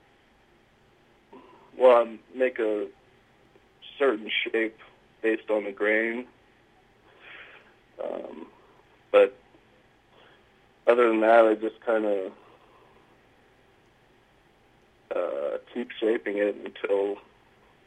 well 1.77 2.07
make 2.35 2.59
a 2.59 2.87
certain 3.97 4.29
shape 4.43 4.77
based 5.21 5.49
on 5.49 5.65
the 5.65 5.71
grain. 5.71 6.25
Um, 8.03 8.47
but 9.11 9.37
other 10.87 11.09
than 11.09 11.21
that, 11.21 11.45
I 11.45 11.55
just 11.55 11.79
kind 11.81 12.05
of 12.05 12.31
uh, 15.19 15.57
keep 15.73 15.89
shaping 15.99 16.37
it 16.37 16.55
until 16.55 17.17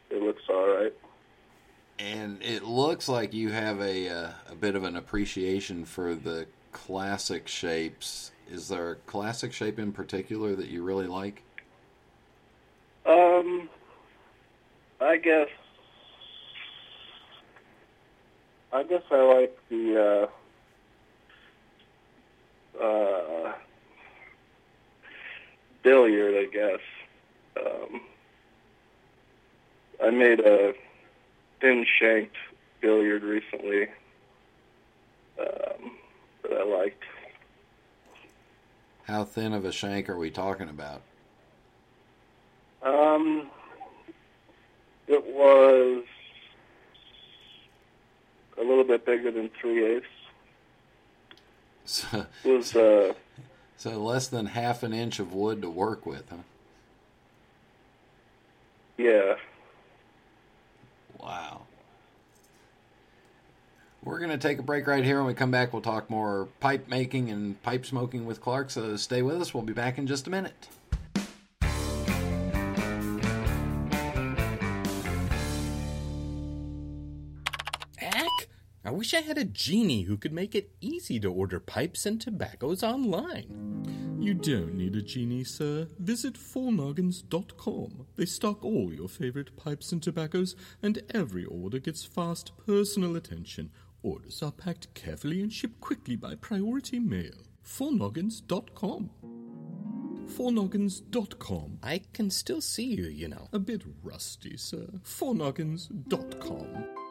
it 0.09 0.21
looks 0.21 0.43
all 0.49 0.67
right. 0.67 0.93
And 1.99 2.41
it 2.41 2.63
looks 2.63 3.07
like 3.07 3.33
you 3.33 3.51
have 3.51 3.79
a 3.79 4.09
uh, 4.09 4.29
a 4.49 4.55
bit 4.55 4.75
of 4.75 4.83
an 4.83 4.95
appreciation 4.95 5.85
for 5.85 6.15
the 6.15 6.47
classic 6.71 7.47
shapes. 7.47 8.31
Is 8.51 8.67
there 8.67 8.91
a 8.91 8.95
classic 8.95 9.53
shape 9.53 9.79
in 9.79 9.91
particular 9.91 10.55
that 10.55 10.67
you 10.67 10.83
really 10.83 11.07
like? 11.07 11.43
Um, 13.05 13.69
I 14.99 15.17
guess 15.17 15.49
I 18.71 18.83
guess 18.83 19.03
I 19.11 19.21
like 19.21 19.57
the 19.69 20.29
uh, 22.81 22.83
uh, 22.83 23.53
billiard. 25.83 26.35
I 26.35 26.51
guess 26.51 26.79
um, 27.57 28.01
I 30.03 30.09
made 30.09 30.39
a 30.39 30.73
thin 31.61 31.85
shanked 31.99 32.35
billiard 32.81 33.23
recently 33.23 33.83
um, 35.39 35.91
that 36.43 36.53
I 36.53 36.63
liked. 36.63 37.03
How 39.05 39.23
thin 39.23 39.53
of 39.53 39.65
a 39.65 39.71
shank 39.71 40.09
are 40.09 40.17
we 40.17 40.31
talking 40.31 40.69
about? 40.69 41.01
Um, 42.81 43.49
it 45.07 45.25
was 45.25 46.03
a 48.57 48.61
little 48.61 48.83
bit 48.83 49.05
bigger 49.05 49.31
than 49.31 49.49
three 49.59 49.85
eighths. 49.85 50.07
So, 51.85 52.25
It 52.45 52.49
was 52.49 52.75
uh, 52.75 53.13
so 53.75 54.01
less 54.01 54.27
than 54.27 54.47
half 54.47 54.83
an 54.83 54.93
inch 54.93 55.19
of 55.19 55.33
wood 55.33 55.61
to 55.61 55.69
work 55.69 56.05
with, 56.05 56.29
huh? 56.29 56.37
Yeah. 59.03 59.35
Wow. 61.19 61.61
We're 64.03 64.19
going 64.19 64.31
to 64.31 64.37
take 64.37 64.59
a 64.59 64.63
break 64.63 64.87
right 64.87 65.03
here. 65.03 65.17
When 65.17 65.27
we 65.27 65.33
come 65.33 65.51
back, 65.51 65.71
we'll 65.71 65.81
talk 65.81 66.09
more 66.09 66.47
pipe 66.59 66.87
making 66.87 67.29
and 67.29 67.61
pipe 67.63 67.85
smoking 67.85 68.25
with 68.25 68.41
Clark. 68.41 68.69
So 68.69 68.95
stay 68.97 69.21
with 69.21 69.41
us. 69.41 69.53
We'll 69.53 69.63
be 69.63 69.73
back 69.73 69.97
in 69.97 70.07
just 70.07 70.27
a 70.27 70.29
minute. 70.29 70.67
Wish 78.93 79.13
I 79.13 79.21
had 79.21 79.37
a 79.37 79.45
genie 79.45 80.03
who 80.03 80.17
could 80.17 80.33
make 80.33 80.55
it 80.55 80.71
easy 80.81 81.19
to 81.21 81.31
order 81.31 81.59
pipes 81.59 82.05
and 82.05 82.19
tobaccos 82.19 82.83
online. 82.83 84.17
You 84.19 84.33
don't 84.33 84.75
need 84.75 84.95
a 84.95 85.01
genie, 85.01 85.43
sir. 85.43 85.87
Visit 85.99 86.35
fournoggins.com. 86.35 88.07
They 88.15 88.25
stock 88.25 88.63
all 88.63 88.93
your 88.93 89.09
favorite 89.09 89.55
pipes 89.57 89.91
and 89.91 90.01
tobaccos, 90.01 90.55
and 90.81 91.01
every 91.13 91.45
order 91.45 91.79
gets 91.79 92.05
fast 92.05 92.51
personal 92.65 93.15
attention. 93.15 93.71
Orders 94.01 94.41
are 94.43 94.51
packed 94.51 94.93
carefully 94.93 95.41
and 95.41 95.51
shipped 95.51 95.81
quickly 95.81 96.15
by 96.15 96.35
priority 96.35 96.99
mail. 96.99 97.47
Fournoggins.com. 97.65 99.09
Fournoggins.com. 100.27 101.79
I 101.83 102.01
can 102.13 102.29
still 102.29 102.61
see 102.61 102.95
you, 102.95 103.05
you 103.05 103.27
know. 103.27 103.49
A 103.51 103.59
bit 103.59 103.83
rusty, 104.03 104.57
sir. 104.57 104.87
Fournoggins.com. 105.03 107.02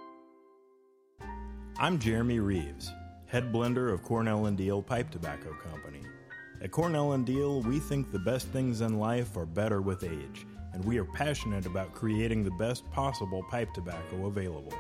I'm 1.79 1.99
Jeremy 1.99 2.39
Reeves, 2.39 2.93
head 3.27 3.51
blender 3.51 3.93
of 3.93 4.03
Cornell 4.03 4.45
and 4.47 4.59
Diehl 4.59 4.85
Pipe 4.85 5.11
Tobacco 5.11 5.55
Company. 5.55 6.03
At 6.61 6.71
Cornell 6.71 7.13
and 7.13 7.27
Diehl, 7.27 7.65
we 7.65 7.79
think 7.79 8.13
the 8.13 8.19
best 8.19 8.47
things 8.49 8.83
in 8.83 8.99
life 8.99 9.37
are 9.39 9.47
better 9.47 9.81
with 9.81 10.05
age, 10.05 10.47
and 10.75 10.85
we 10.85 10.99
are 10.99 11.05
passionate 11.05 11.65
about 11.65 11.95
creating 11.95 12.45
the 12.45 12.51
best 12.53 12.89
possible 12.91 13.43
pipe 13.51 13.73
tobacco 13.73 14.27
available. 14.27 14.75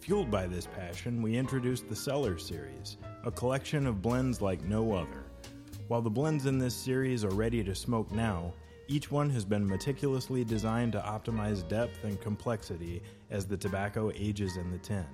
Fueled 0.00 0.30
by 0.30 0.46
this 0.46 0.66
passion, 0.66 1.22
we 1.22 1.36
introduced 1.36 1.88
the 1.88 1.96
Cellar 1.96 2.38
Series, 2.38 2.98
a 3.24 3.30
collection 3.30 3.86
of 3.86 4.02
blends 4.02 4.42
like 4.42 4.62
no 4.64 4.92
other. 4.92 5.24
While 5.88 6.02
the 6.02 6.10
blends 6.10 6.44
in 6.44 6.58
this 6.58 6.74
series 6.74 7.24
are 7.24 7.30
ready 7.30 7.64
to 7.64 7.74
smoke 7.74 8.12
now, 8.12 8.52
each 8.86 9.10
one 9.10 9.30
has 9.30 9.46
been 9.46 9.66
meticulously 9.66 10.44
designed 10.44 10.92
to 10.92 11.00
optimize 11.00 11.66
depth 11.68 12.04
and 12.04 12.20
complexity 12.20 13.02
as 13.30 13.46
the 13.46 13.56
tobacco 13.56 14.12
ages 14.14 14.58
in 14.58 14.70
the 14.70 14.78
tin. 14.78 15.06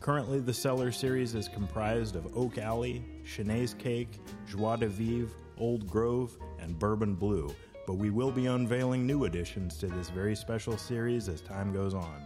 Currently, 0.00 0.40
the 0.40 0.54
Cellar 0.54 0.92
series 0.92 1.34
is 1.34 1.48
comprised 1.48 2.14
of 2.14 2.36
Oak 2.36 2.56
Alley, 2.56 3.04
Chenaise 3.24 3.76
Cake, 3.76 4.20
Joie 4.46 4.76
de 4.76 4.86
Vivre, 4.86 5.34
Old 5.58 5.88
Grove, 5.88 6.38
and 6.60 6.78
Bourbon 6.78 7.14
Blue, 7.14 7.54
but 7.86 7.94
we 7.94 8.10
will 8.10 8.30
be 8.30 8.46
unveiling 8.46 9.06
new 9.06 9.24
additions 9.24 9.76
to 9.78 9.88
this 9.88 10.08
very 10.08 10.36
special 10.36 10.78
series 10.78 11.28
as 11.28 11.40
time 11.40 11.72
goes 11.72 11.94
on. 11.94 12.22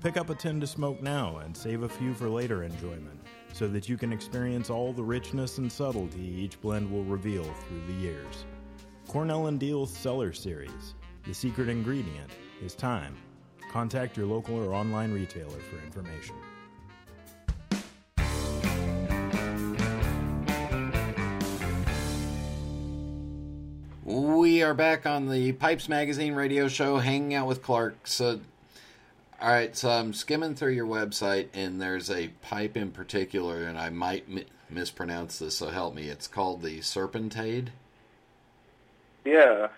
Pick 0.00 0.16
up 0.16 0.30
a 0.30 0.34
tin 0.34 0.60
to 0.60 0.66
smoke 0.66 1.02
now 1.02 1.38
and 1.38 1.56
save 1.56 1.82
a 1.82 1.88
few 1.88 2.14
for 2.14 2.28
later 2.28 2.62
enjoyment 2.62 3.20
so 3.52 3.66
that 3.66 3.88
you 3.88 3.96
can 3.96 4.12
experience 4.12 4.70
all 4.70 4.92
the 4.92 5.02
richness 5.02 5.58
and 5.58 5.70
subtlety 5.70 6.20
each 6.20 6.60
blend 6.60 6.88
will 6.90 7.04
reveal 7.04 7.42
through 7.42 7.82
the 7.88 8.00
years. 8.00 8.44
Cornell 9.08 9.48
and 9.48 9.58
Diehl's 9.58 9.90
Cellar 9.90 10.32
Series. 10.32 10.94
The 11.24 11.34
secret 11.34 11.68
ingredient 11.68 12.30
is 12.62 12.76
time. 12.76 13.16
Contact 13.72 14.16
your 14.16 14.26
local 14.26 14.56
or 14.56 14.72
online 14.72 15.10
retailer 15.10 15.58
for 15.58 15.84
information. 15.84 16.36
We 24.08 24.62
are 24.62 24.72
back 24.72 25.04
on 25.04 25.28
the 25.28 25.52
Pipes 25.52 25.86
Magazine 25.86 26.34
radio 26.34 26.66
show, 26.68 26.96
hanging 26.96 27.34
out 27.34 27.46
with 27.46 27.62
Clark. 27.62 28.06
So, 28.06 28.40
all 29.38 29.50
right, 29.50 29.76
so 29.76 29.90
I'm 29.90 30.14
skimming 30.14 30.54
through 30.54 30.72
your 30.72 30.86
website, 30.86 31.48
and 31.52 31.78
there's 31.78 32.10
a 32.10 32.28
pipe 32.40 32.74
in 32.74 32.90
particular, 32.90 33.64
and 33.64 33.76
I 33.78 33.90
might 33.90 34.26
mi- 34.26 34.46
mispronounce 34.70 35.40
this, 35.40 35.58
so 35.58 35.68
help 35.68 35.94
me. 35.94 36.04
It's 36.04 36.26
called 36.26 36.62
the 36.62 36.78
Serpentade, 36.78 37.66
Yeah. 39.26 39.68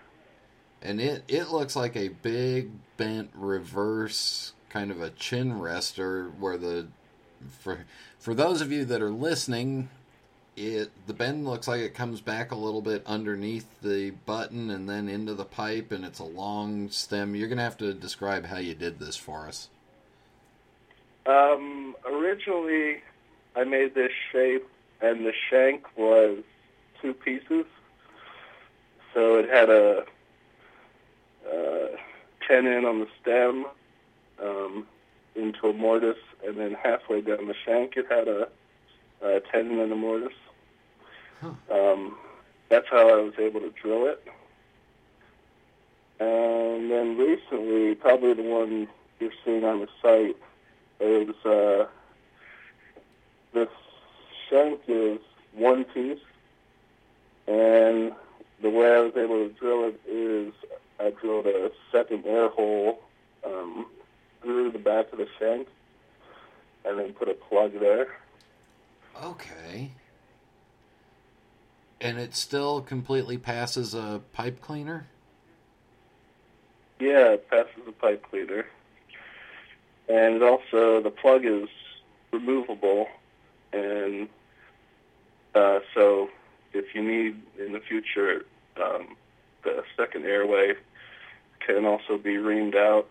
and 0.81 1.01
it 1.01 1.25
it 1.27 1.49
looks 1.49 1.75
like 1.75 1.97
a 1.97 2.07
big 2.07 2.71
bent 2.95 3.31
reverse 3.33 4.53
kind 4.69 4.91
of 4.91 5.01
a 5.01 5.09
chin 5.09 5.59
rester, 5.59 6.29
where 6.39 6.57
the 6.57 6.87
for 7.59 7.79
for 8.17 8.33
those 8.33 8.61
of 8.61 8.71
you 8.71 8.85
that 8.85 9.01
are 9.01 9.11
listening, 9.11 9.89
it 10.57 10.91
the 11.07 11.13
bend 11.13 11.45
looks 11.45 11.67
like 11.67 11.81
it 11.81 11.93
comes 11.93 12.21
back 12.21 12.51
a 12.51 12.55
little 12.55 12.81
bit 12.81 13.01
underneath 13.05 13.67
the 13.81 14.11
button 14.25 14.69
and 14.69 14.89
then 14.89 15.07
into 15.07 15.33
the 15.33 15.45
pipe 15.45 15.91
and 15.91 16.03
it's 16.03 16.19
a 16.19 16.23
long 16.23 16.89
stem 16.89 17.35
you're 17.35 17.47
gonna 17.47 17.61
have 17.61 17.77
to 17.77 17.93
describe 17.93 18.45
how 18.45 18.57
you 18.57 18.73
did 18.75 18.99
this 18.99 19.15
for 19.15 19.47
us 19.47 19.69
Um, 21.25 21.95
originally, 22.05 23.01
I 23.55 23.63
made 23.63 23.93
this 23.93 24.11
shape, 24.31 24.67
and 25.01 25.25
the 25.25 25.33
shank 25.49 25.85
was 25.97 26.39
two 27.01 27.13
pieces. 27.13 27.65
So 29.13 29.37
it 29.37 29.49
had 29.49 29.69
a 29.69 30.05
uh, 31.47 31.87
tenon 32.47 32.85
on 32.85 32.99
the 33.01 33.07
stem 33.21 33.65
um, 34.41 34.87
into 35.35 35.67
a 35.67 35.73
mortise, 35.73 36.15
and 36.45 36.57
then 36.57 36.73
halfway 36.81 37.21
down 37.21 37.47
the 37.47 37.55
shank, 37.65 37.97
it 37.97 38.07
had 38.09 38.27
a, 38.27 38.47
a 39.23 39.39
tenon 39.51 39.79
and 39.79 39.91
a 39.91 39.95
mortise. 39.95 40.29
Um, 41.71 42.17
that's 42.69 42.87
how 42.89 43.09
I 43.09 43.21
was 43.21 43.33
able 43.39 43.59
to 43.61 43.69
drill 43.81 44.07
it. 44.07 44.23
And 46.19 46.91
then 46.91 47.17
recently, 47.17 47.95
probably 47.95 48.33
the 48.33 48.43
one 48.43 48.87
you're 49.19 49.31
seeing 49.43 49.63
on 49.63 49.79
the 49.79 49.87
site, 50.01 50.37
is 50.99 51.29
was 51.43 51.45
uh, 51.45 51.87
this 53.53 53.69
shank 54.49 54.81
is 54.87 55.19
one 55.53 55.83
piece, 55.83 56.19
and 57.47 58.13
the 58.61 58.69
way 58.69 58.95
I 58.95 58.99
was 58.99 59.13
able 59.17 59.47
to 59.47 59.53
drill 59.59 59.85
it 59.85 59.99
is 60.07 60.53
I 60.99 61.09
drilled 61.09 61.47
a 61.47 61.71
second 61.91 62.25
air 62.27 62.49
hole 62.49 63.01
um, 63.43 63.87
through 64.43 64.71
the 64.71 64.79
back 64.79 65.11
of 65.11 65.17
the 65.17 65.27
shank, 65.39 65.67
and 66.85 66.99
then 66.99 67.13
put 67.13 67.29
a 67.29 67.33
plug 67.33 67.79
there. 67.79 68.07
Okay. 69.23 69.91
And 71.99 72.17
it 72.17 72.35
still 72.35 72.81
completely 72.81 73.37
passes 73.37 73.93
a 73.93 74.21
pipe 74.33 74.61
cleaner? 74.61 75.07
Yeah, 76.99 77.33
it 77.33 77.49
passes 77.49 77.87
a 77.87 77.91
pipe 77.91 78.23
cleaner, 78.29 78.67
and 80.07 80.43
also 80.43 81.01
the 81.01 81.09
plug 81.09 81.45
is 81.45 81.67
removable, 82.31 83.07
and 83.73 84.29
uh, 85.55 85.79
so 85.95 86.29
if 86.73 86.93
you 86.93 87.01
need 87.01 87.41
in 87.59 87.73
the 87.73 87.79
future, 87.79 88.45
um, 88.81 89.15
the 89.63 89.83
second 89.97 90.25
airway 90.25 90.73
can 91.65 91.85
also 91.85 92.17
be 92.17 92.35
reamed 92.35 92.75
out. 92.75 93.07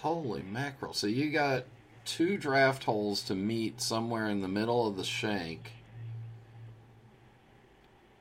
holy 0.00 0.42
mackerel. 0.42 0.94
So 0.94 1.06
you 1.06 1.30
got 1.30 1.64
two 2.04 2.36
draft 2.36 2.84
holes 2.84 3.22
to 3.24 3.34
meet 3.34 3.80
somewhere 3.80 4.28
in 4.28 4.40
the 4.42 4.48
middle 4.48 4.86
of 4.86 4.96
the 4.96 5.04
shank 5.04 5.72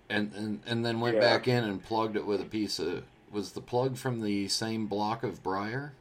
and 0.10 0.34
and, 0.34 0.62
and 0.66 0.86
then 0.86 1.00
went 1.00 1.16
Yeah. 1.16 1.22
back 1.22 1.48
in 1.48 1.64
and 1.64 1.84
plugged 1.84 2.16
it 2.16 2.26
with 2.26 2.42
a 2.42 2.46
piece 2.46 2.80
of 2.80 3.04
was 3.32 3.54
the 3.54 3.62
plug 3.62 3.98
from 3.98 4.22
the 4.22 4.48
same 4.50 4.88
block 4.88 5.24
of 5.24 5.42
briar 5.42 5.94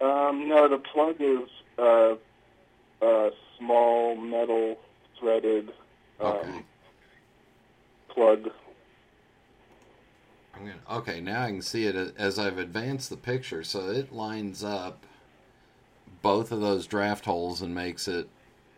Um, 0.00 0.48
no, 0.48 0.68
the 0.68 0.78
plug 0.78 1.16
is 1.20 1.48
uh, 1.78 2.14
a 3.02 3.30
small 3.58 4.16
metal 4.16 4.78
threaded 5.18 5.72
um, 6.20 6.64
plug. 8.08 8.50
I'm 10.54 10.66
gonna, 10.66 10.98
okay, 10.98 11.20
now 11.20 11.42
I 11.42 11.48
can 11.48 11.62
see 11.62 11.86
it 11.86 11.94
as 12.16 12.38
I've 12.38 12.58
advanced 12.58 13.10
the 13.10 13.16
picture, 13.16 13.62
so 13.62 13.90
it 13.90 14.12
lines 14.12 14.64
up 14.64 15.06
both 16.22 16.52
of 16.52 16.60
those 16.60 16.86
draft 16.86 17.24
holes 17.24 17.62
and 17.62 17.74
makes 17.74 18.08
it 18.08 18.28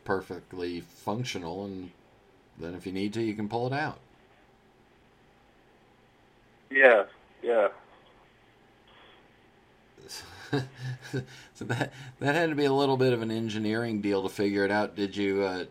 perfectly 0.04 0.80
functional. 0.80 1.64
And 1.64 1.90
then, 2.58 2.74
if 2.74 2.86
you 2.86 2.92
need 2.92 3.12
to, 3.14 3.22
you 3.22 3.34
can 3.34 3.48
pull 3.48 3.66
it 3.66 3.72
out. 3.72 3.98
Yeah, 6.70 7.04
yeah. 7.42 7.68
so 11.54 11.64
that 11.64 11.92
that 12.18 12.34
had 12.34 12.50
to 12.50 12.56
be 12.56 12.64
a 12.64 12.72
little 12.72 12.96
bit 12.96 13.12
of 13.12 13.22
an 13.22 13.30
engineering 13.30 14.00
deal 14.00 14.22
to 14.22 14.28
figure 14.28 14.64
it 14.64 14.70
out. 14.70 14.96
Did 14.96 15.16
you 15.16 15.42
uh, 15.42 15.64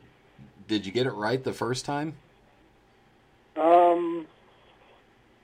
did 0.67 0.85
you 0.85 0.91
get 0.91 1.05
it 1.05 1.11
right 1.11 1.43
the 1.43 1.53
first 1.53 1.83
time? 1.85 2.15
Um, 3.57 4.25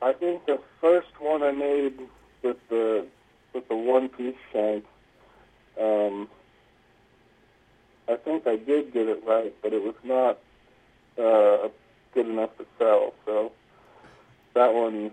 I 0.02 0.14
think 0.14 0.46
the 0.46 0.60
first 0.80 1.20
one 1.20 1.44
I 1.44 1.52
made 1.52 2.00
with 2.44 2.58
the 2.70 3.06
with 3.54 3.68
the 3.68 3.76
one 3.76 4.08
piece 4.10 4.36
shank, 4.54 4.86
um, 5.80 6.28
I 8.08 8.16
think 8.16 8.48
I 8.48 8.56
did 8.56 8.94
get 8.94 9.08
it 9.08 9.24
right, 9.26 9.54
but 9.62 9.74
it 9.74 9.84
was 9.84 9.96
not 10.04 10.40
uh, 11.18 11.70
good 12.14 12.28
enough 12.28 12.56
to 12.58 12.66
sell. 12.78 13.14
So 13.26 13.52
that 14.54 14.74
one 14.74 15.12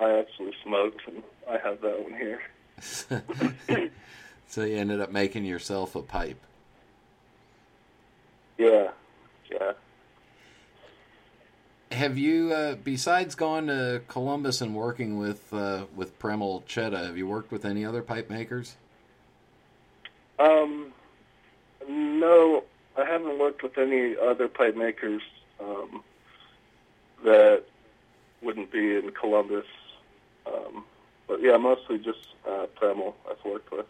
I 0.00 0.18
actually 0.18 0.52
smoked, 0.64 1.00
and 1.06 1.22
I 1.48 1.58
have 1.58 1.80
that 1.82 2.02
one 2.02 2.14
here. 2.14 2.40
so 4.48 4.64
you 4.64 4.76
ended 4.76 5.00
up 5.00 5.10
making 5.10 5.44
yourself 5.44 5.94
a 5.94 6.02
pipe. 6.02 6.40
Yeah, 8.58 8.90
yeah. 9.50 9.72
Have 11.92 12.16
you, 12.16 12.52
uh, 12.52 12.74
besides 12.76 13.34
going 13.34 13.66
to 13.66 14.02
Columbus 14.08 14.60
and 14.60 14.74
working 14.74 15.18
with 15.18 15.52
uh, 15.52 15.86
with 15.94 16.18
Premal 16.18 16.64
Chheda, 16.64 17.06
have 17.06 17.16
you 17.16 17.26
worked 17.26 17.52
with 17.52 17.64
any 17.64 17.84
other 17.84 18.02
pipe 18.02 18.30
makers? 18.30 18.76
Um, 20.38 20.92
no, 21.88 22.64
I 22.96 23.04
haven't 23.04 23.38
worked 23.38 23.62
with 23.62 23.78
any 23.78 24.16
other 24.16 24.48
pipe 24.48 24.76
makers 24.76 25.22
um, 25.60 26.02
that 27.24 27.64
wouldn't 28.42 28.70
be 28.72 28.96
in 28.96 29.10
Columbus. 29.12 29.66
Um, 30.46 30.84
but 31.28 31.40
yeah, 31.40 31.56
mostly 31.56 31.98
just 31.98 32.18
uh, 32.48 32.66
I've 32.82 33.44
worked 33.44 33.70
with. 33.70 33.86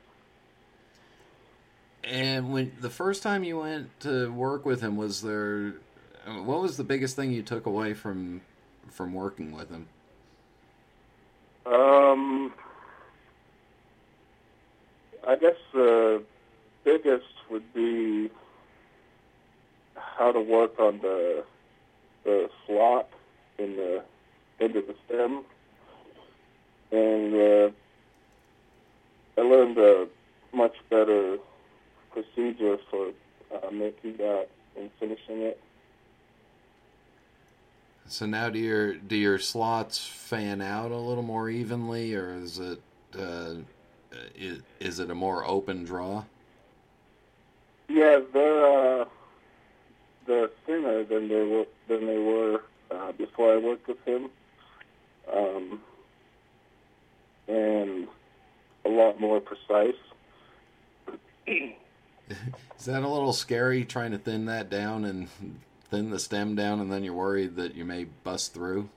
And 2.04 2.52
when 2.52 2.72
the 2.80 2.90
first 2.90 3.22
time 3.22 3.44
you 3.44 3.58
went 3.58 4.00
to 4.00 4.30
work 4.32 4.66
with 4.66 4.80
him, 4.80 4.96
was 4.96 5.22
there? 5.22 5.74
What 6.26 6.60
was 6.60 6.76
the 6.76 6.84
biggest 6.84 7.16
thing 7.16 7.32
you 7.32 7.42
took 7.42 7.66
away 7.66 7.94
from 7.94 8.42
from 8.90 9.14
working 9.14 9.52
with 9.52 9.70
him? 9.70 9.88
Um, 11.64 12.52
I 15.26 15.36
guess 15.36 15.56
the 15.72 16.22
biggest 16.84 17.24
would 17.50 17.72
be 17.74 18.30
how 19.94 20.32
to 20.32 20.40
work 20.40 20.78
on 20.78 20.98
the 20.98 21.44
the 22.24 22.48
slot 22.66 23.08
in 23.58 23.76
the 23.76 24.02
end 24.60 24.76
of 24.76 24.86
the 24.86 24.94
stem, 25.06 25.44
and 26.92 27.34
uh, 27.34 27.70
I 29.38 29.40
learned 29.40 29.78
a 29.78 30.06
much 30.52 30.76
better 30.88 31.38
procedure 32.12 32.78
for 32.90 33.08
uh, 33.52 33.70
making 33.70 34.18
that 34.18 34.48
and 34.76 34.90
finishing 35.00 35.40
it. 35.40 35.60
So 38.06 38.26
now, 38.26 38.50
do 38.50 38.58
your 38.58 38.94
do 38.94 39.16
your 39.16 39.38
slots 39.38 39.98
fan 39.98 40.60
out 40.60 40.90
a 40.90 40.96
little 40.96 41.22
more 41.22 41.48
evenly, 41.48 42.14
or 42.14 42.34
is 42.34 42.58
it 42.58 42.82
uh, 43.18 43.54
is, 44.36 44.60
is 44.80 45.00
it 45.00 45.10
a 45.10 45.14
more 45.14 45.44
open 45.46 45.84
draw? 45.84 46.24
Yeah, 47.92 48.20
they're 48.32 49.02
uh, 49.02 49.04
they're 50.26 50.48
thinner 50.64 51.04
than 51.04 51.28
they 51.28 51.44
were 51.44 51.66
than 51.88 52.06
they 52.06 52.16
were 52.16 52.62
uh, 52.90 53.12
before 53.12 53.52
I 53.52 53.58
worked 53.58 53.86
with 53.86 54.02
him, 54.06 54.30
um, 55.30 55.80
and 57.48 58.08
a 58.86 58.88
lot 58.88 59.20
more 59.20 59.40
precise. 59.40 60.00
Is 61.46 62.86
that 62.86 63.02
a 63.02 63.08
little 63.08 63.34
scary 63.34 63.84
trying 63.84 64.12
to 64.12 64.18
thin 64.18 64.46
that 64.46 64.70
down 64.70 65.04
and 65.04 65.28
thin 65.90 66.08
the 66.08 66.18
stem 66.18 66.54
down, 66.54 66.80
and 66.80 66.90
then 66.90 67.04
you're 67.04 67.12
worried 67.12 67.56
that 67.56 67.74
you 67.74 67.84
may 67.84 68.04
bust 68.04 68.54
through? 68.54 68.88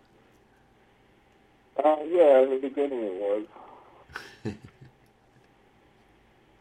Uh, 1.77 1.97
yeah, 2.07 2.43
in 2.43 2.49
the 2.51 2.59
beginning 2.61 3.03
it 3.03 3.45
was. 4.45 4.53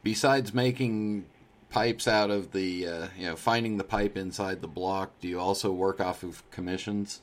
Besides 0.02 0.52
making 0.52 1.26
pipes 1.74 2.06
out 2.06 2.30
of 2.30 2.52
the, 2.52 2.86
uh, 2.86 3.06
you 3.18 3.26
know, 3.26 3.34
finding 3.34 3.78
the 3.78 3.84
pipe 3.84 4.16
inside 4.16 4.60
the 4.60 4.68
block, 4.68 5.10
do 5.20 5.26
you 5.26 5.40
also 5.40 5.72
work 5.72 6.00
off 6.00 6.22
of 6.22 6.48
commissions? 6.52 7.20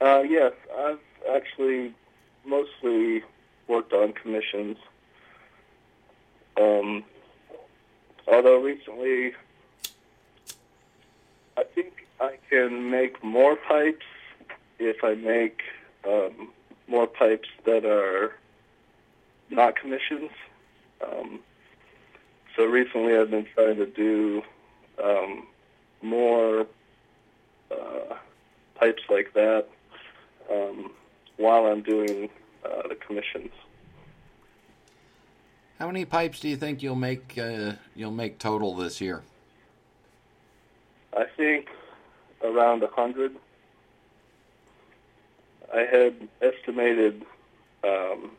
Uh, 0.00 0.20
yes, 0.20 0.52
I've 0.78 1.00
actually 1.28 1.92
mostly 2.46 3.24
worked 3.66 3.92
on 3.92 4.12
commissions. 4.12 4.76
Um, 6.56 7.02
although 8.28 8.62
recently, 8.62 9.32
I 11.56 11.64
think 11.64 12.06
I 12.20 12.38
can 12.48 12.92
make 12.92 13.24
more 13.24 13.56
pipes 13.56 14.06
if 14.78 15.02
I 15.02 15.14
make 15.14 15.62
um, 16.06 16.50
more 16.86 17.08
pipes 17.08 17.48
that 17.64 17.84
are 17.84 18.36
not 19.50 19.74
commissions. 19.74 20.30
Um, 21.04 21.40
so 22.58 22.64
recently, 22.66 23.16
I've 23.16 23.30
been 23.30 23.46
trying 23.54 23.76
to 23.76 23.86
do 23.86 24.42
um, 25.02 25.46
more 26.02 26.66
uh, 27.70 28.16
pipes 28.74 29.02
like 29.08 29.32
that 29.34 29.66
um, 30.50 30.90
while 31.36 31.66
I'm 31.66 31.82
doing 31.82 32.28
uh, 32.64 32.88
the 32.88 32.96
commissions. 32.96 33.52
How 35.78 35.86
many 35.86 36.04
pipes 36.04 36.40
do 36.40 36.48
you 36.48 36.56
think 36.56 36.82
you'll 36.82 36.96
make? 36.96 37.38
Uh, 37.38 37.74
you'll 37.94 38.10
make 38.10 38.40
total 38.40 38.74
this 38.74 39.00
year? 39.00 39.22
I 41.16 41.26
think 41.36 41.68
around 42.42 42.82
a 42.82 42.88
hundred. 42.88 43.36
I 45.72 45.80
had 45.80 46.28
estimated 46.42 47.24
um, 47.84 48.32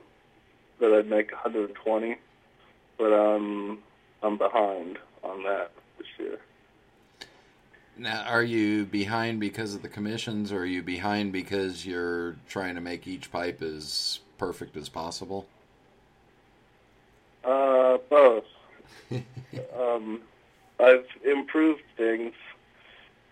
that 0.82 0.92
I'd 0.92 1.08
make 1.08 1.32
120, 1.32 2.18
but 2.98 3.14
I'm 3.14 3.78
I'm 4.22 4.38
behind 4.38 4.98
on 5.24 5.44
that 5.44 5.72
this 5.98 6.08
year. 6.18 6.40
Now, 7.98 8.24
are 8.24 8.44
you 8.44 8.86
behind 8.86 9.40
because 9.42 9.76
of 9.76 9.82
the 9.82 9.90
commissions, 9.90 10.54
or 10.54 10.60
are 10.60 10.66
you 10.66 10.82
behind 10.82 11.34
because 11.34 11.86
you're 11.86 12.38
trying 12.48 12.76
to 12.76 12.82
make 12.82 13.08
each 13.08 13.30
pipe 13.30 13.62
as 13.62 14.20
perfect 14.38 14.78
as 14.78 14.88
possible? 14.88 15.48
Uh, 17.44 17.98
both. 18.10 18.46
um, 19.78 20.22
I've 20.80 21.06
improved 21.26 21.84
things, 21.98 22.34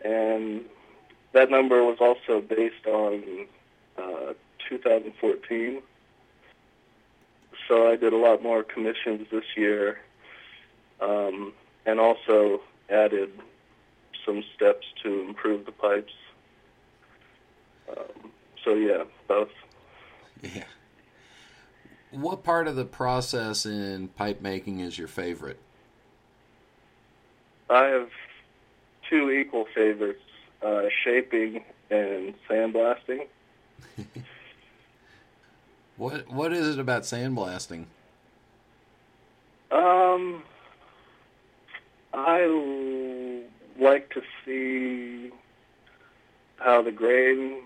and 0.03 0.65
that 1.31 1.49
number 1.49 1.83
was 1.83 1.97
also 2.01 2.41
based 2.41 2.85
on 2.85 3.47
uh, 3.97 4.33
2014. 4.67 5.81
So 7.67 7.89
I 7.89 7.95
did 7.95 8.11
a 8.13 8.17
lot 8.17 8.43
more 8.43 8.63
commissions 8.63 9.27
this 9.31 9.45
year, 9.55 9.99
um, 11.01 11.53
and 11.85 11.99
also 11.99 12.61
added 12.89 13.31
some 14.25 14.43
steps 14.55 14.85
to 15.03 15.21
improve 15.21 15.65
the 15.65 15.71
pipes. 15.71 16.13
Um, 17.89 18.31
so 18.63 18.73
yeah, 18.73 19.03
both. 19.27 19.49
Yeah. 20.41 20.63
What 22.11 22.43
part 22.43 22.67
of 22.67 22.75
the 22.75 22.85
process 22.85 23.65
in 23.65 24.09
pipe 24.09 24.41
making 24.41 24.79
is 24.79 24.97
your 24.97 25.07
favorite? 25.07 25.59
I 27.69 27.85
have 27.85 28.09
two 29.09 29.31
equal 29.31 29.65
favorites: 29.73 30.21
uh, 30.61 30.83
shaping 31.03 31.63
and 31.89 32.33
sandblasting. 32.49 33.27
What 35.97 36.31
What 36.31 36.53
is 36.53 36.75
it 36.75 36.79
about 36.79 37.03
sandblasting? 37.03 37.85
Um, 39.71 40.43
I 42.17 43.43
like 43.79 44.11
to 44.15 44.23
see 44.43 45.31
how 46.57 46.81
the 46.81 46.91
grain, 46.91 47.61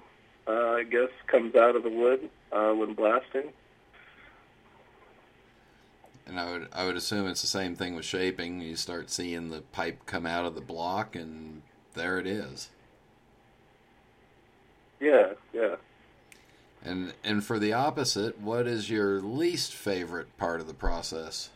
uh, 0.46 0.72
I 0.72 0.84
guess, 0.84 1.10
comes 1.28 1.56
out 1.56 1.78
of 1.78 1.84
the 1.84 1.90
wood 1.90 2.30
uh, 2.52 2.74
when 2.74 2.94
blasting. 2.94 3.54
And 6.28 6.38
I 6.38 6.52
would 6.52 6.68
I 6.74 6.86
would 6.86 6.98
assume 6.98 7.28
it's 7.28 7.42
the 7.42 7.48
same 7.48 7.76
thing 7.76 7.96
with 7.96 8.04
shaping. 8.04 8.60
You 8.62 8.76
start 8.76 9.10
seeing 9.10 9.50
the 9.50 9.62
pipe 9.62 10.06
come 10.06 10.26
out 10.26 10.46
of 10.46 10.56
the 10.56 10.62
block, 10.62 11.16
and 11.16 11.62
there 11.94 12.20
it 12.20 12.28
is. 12.28 12.70
Yeah, 15.00 15.34
yeah. 15.54 15.76
And 16.84 17.14
and 17.24 17.44
for 17.44 17.58
the 17.58 17.72
opposite, 17.72 18.40
what 18.40 18.68
is 18.68 18.90
your 18.90 19.22
least 19.22 19.74
favorite 19.74 20.38
part 20.38 20.60
of 20.60 20.68
the 20.68 20.74
process? 20.74 21.50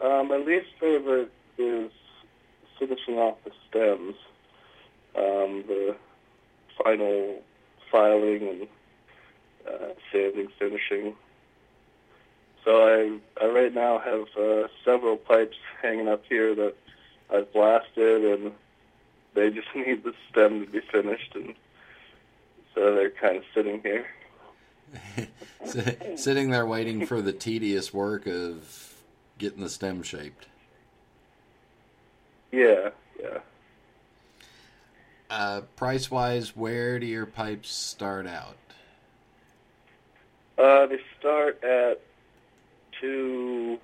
Uh, 0.00 0.22
my 0.24 0.36
least 0.36 0.68
favorite 0.78 1.32
is 1.58 1.90
finishing 2.78 3.16
off 3.18 3.36
the 3.44 3.52
stems, 3.68 4.14
um, 5.16 5.64
the 5.66 5.96
final 6.82 7.42
filing 7.90 8.48
and 8.48 8.68
uh, 9.66 9.88
sanding, 10.12 10.48
finishing. 10.58 11.14
So 12.64 12.82
I, 12.82 13.18
I 13.42 13.48
right 13.48 13.72
now 13.72 13.98
have 13.98 14.26
uh, 14.36 14.68
several 14.84 15.16
pipes 15.16 15.56
hanging 15.80 16.08
up 16.08 16.24
here 16.28 16.54
that 16.54 16.74
I've 17.32 17.52
blasted, 17.52 18.24
and 18.24 18.52
they 19.34 19.50
just 19.50 19.68
need 19.74 20.04
the 20.04 20.12
stem 20.30 20.64
to 20.64 20.70
be 20.70 20.80
finished, 20.80 21.34
and 21.34 21.54
so 22.74 22.94
they're 22.94 23.10
kind 23.10 23.36
of 23.36 23.44
sitting 23.54 23.80
here. 23.82 24.06
Sitting 26.16 26.50
there 26.50 26.64
waiting 26.64 27.06
for 27.06 27.20
the 27.20 27.32
tedious 27.32 27.92
work 27.92 28.26
of 28.26 28.85
getting 29.38 29.60
the 29.60 29.68
stem 29.68 30.02
shaped. 30.02 30.46
Yeah, 32.52 32.90
yeah. 33.20 33.38
Uh, 35.28 35.62
price 35.74 36.10
wise, 36.10 36.56
where 36.56 36.98
do 36.98 37.06
your 37.06 37.26
pipes 37.26 37.70
start 37.70 38.26
out? 38.26 38.56
Uh, 40.56 40.86
they 40.86 41.00
start 41.18 41.62
at 41.64 42.00
two. 43.00 43.78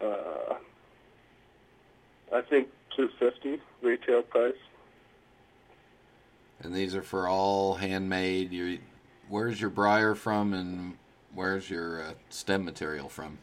Uh, 0.00 0.54
I 2.32 2.40
think 2.42 2.68
two 2.96 3.08
fifty 3.18 3.60
retail 3.82 4.22
price. 4.22 4.54
And 6.60 6.74
these 6.74 6.94
are 6.94 7.02
for 7.02 7.28
all 7.28 7.74
handmade. 7.74 8.52
You, 8.52 8.78
where's 9.28 9.60
your 9.60 9.70
briar 9.70 10.14
from, 10.14 10.54
and 10.54 10.96
where's 11.34 11.68
your 11.68 12.02
uh, 12.02 12.12
stem 12.30 12.64
material 12.64 13.08
from? 13.08 13.38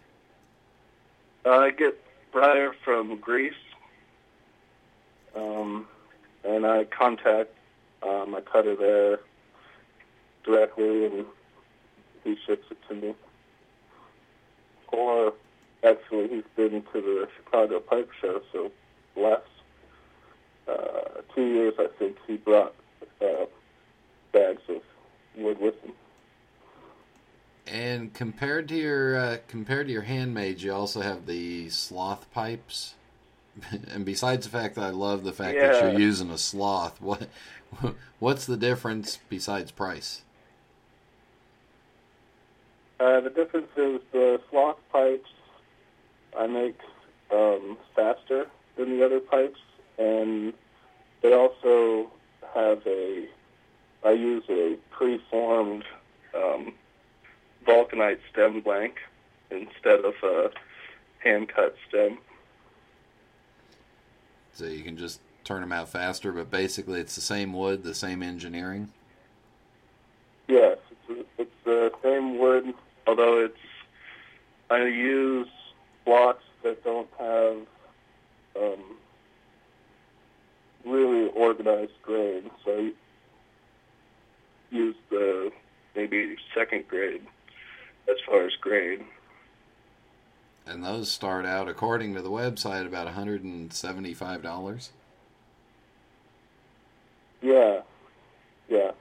Uh, 1.45 1.59
I 1.59 1.69
get 1.69 1.95
briar 2.31 2.71
from 2.83 3.17
Greece, 3.17 3.53
um, 5.35 5.85
and 6.43 6.65
I 6.65 6.85
contact 6.85 7.51
uh, 8.01 8.25
my 8.27 8.41
cutter 8.41 8.75
there 8.75 9.19
directly, 10.43 11.05
and 11.05 11.25
he 12.23 12.35
ships 12.47 12.65
it 12.71 12.77
to 12.89 12.95
me. 12.95 13.15
Or 14.87 15.33
actually, 15.83 16.29
he's 16.29 16.43
been 16.55 16.81
to 16.93 17.01
the 17.01 17.27
Chicago 17.37 17.79
Pipe 17.79 18.09
Show, 18.19 18.41
so 18.51 18.71
last 19.15 19.43
uh, 20.67 21.21
two 21.35 21.45
years, 21.45 21.75
I 21.77 21.87
think 21.99 22.17
he 22.25 22.37
brought 22.37 22.73
uh, 23.21 23.45
bags 24.31 24.63
of 24.67 24.81
wood 25.37 25.59
with 25.59 25.79
him. 25.83 25.93
And 27.67 28.13
compared 28.13 28.67
to 28.69 28.75
your 28.75 29.17
uh, 29.17 29.37
compared 29.47 29.87
to 29.87 29.93
your 29.93 30.03
handmade, 30.03 30.61
you 30.61 30.73
also 30.73 31.01
have 31.01 31.25
the 31.25 31.69
sloth 31.69 32.31
pipes. 32.31 32.93
and 33.91 34.05
besides 34.05 34.45
the 34.45 34.51
fact 34.51 34.75
that 34.75 34.83
I 34.83 34.89
love 34.89 35.23
the 35.23 35.31
fact 35.31 35.59
that 35.59 35.81
you're 35.81 35.99
using 35.99 36.29
a 36.29 36.37
sloth, 36.37 37.01
what 37.01 37.29
what's 38.19 38.45
the 38.45 38.57
difference 38.57 39.19
besides 39.29 39.71
price? 39.71 40.21
Uh, 42.99 43.19
the 43.21 43.29
difference 43.29 43.71
is 43.75 43.99
the 44.11 44.39
sloth 44.49 44.77
pipes 44.91 45.29
I 46.37 46.47
make 46.47 46.79
um, 47.31 47.77
faster 47.95 48.47
than 48.77 48.97
the 48.97 49.05
other 49.05 49.19
pipes, 49.19 49.59
and 49.97 50.53
they 51.21 51.33
also 51.33 52.11
have 52.53 52.85
a. 52.85 53.27
I 54.03 54.11
use 54.11 54.43
a 54.49 54.77
preformed 54.91 55.83
um, 56.35 56.73
vulcanite 57.65 58.19
stem 58.31 58.61
blank 58.61 58.97
instead 59.51 59.99
of 59.99 60.13
a 60.23 60.51
hand 61.19 61.49
cut 61.49 61.75
stem. 61.87 62.17
So 64.53 64.65
you 64.65 64.83
can 64.83 64.97
just 64.97 65.19
turn 65.43 65.61
them 65.61 65.71
out 65.71 65.89
faster, 65.89 66.31
but 66.31 66.49
basically 66.49 66.99
it's 66.99 67.15
the 67.15 67.21
same 67.21 67.53
wood, 67.53 67.83
the 67.83 67.93
same 67.93 68.23
engineering. 68.23 68.89
Yes, 70.47 70.77
it's, 71.09 71.29
it's 71.37 71.51
the 71.63 71.91
same 72.03 72.37
wood, 72.37 72.73
although 73.07 73.43
it's 73.43 73.57
I 74.69 74.85
use 74.85 75.47
blocks 76.05 76.43
that 76.63 76.83
don't 76.83 77.09
have 77.19 77.57
um, 78.59 78.83
really 80.85 81.29
organized 81.29 82.01
grain, 82.01 82.49
So 82.63 82.71
I 82.71 82.91
use 84.71 84.95
the 85.09 85.51
maybe 85.95 86.35
second 86.53 86.87
grade 86.87 87.25
as 88.09 88.17
far 88.25 88.45
as 88.45 88.53
grade. 88.55 89.03
And 90.67 90.83
those 90.83 91.11
start 91.11 91.45
out, 91.45 91.67
according 91.69 92.15
to 92.15 92.21
the 92.21 92.31
website, 92.31 92.87
about 92.87 93.07
$175. 93.07 94.89
Yeah, 97.41 97.81
yeah. 98.67 98.91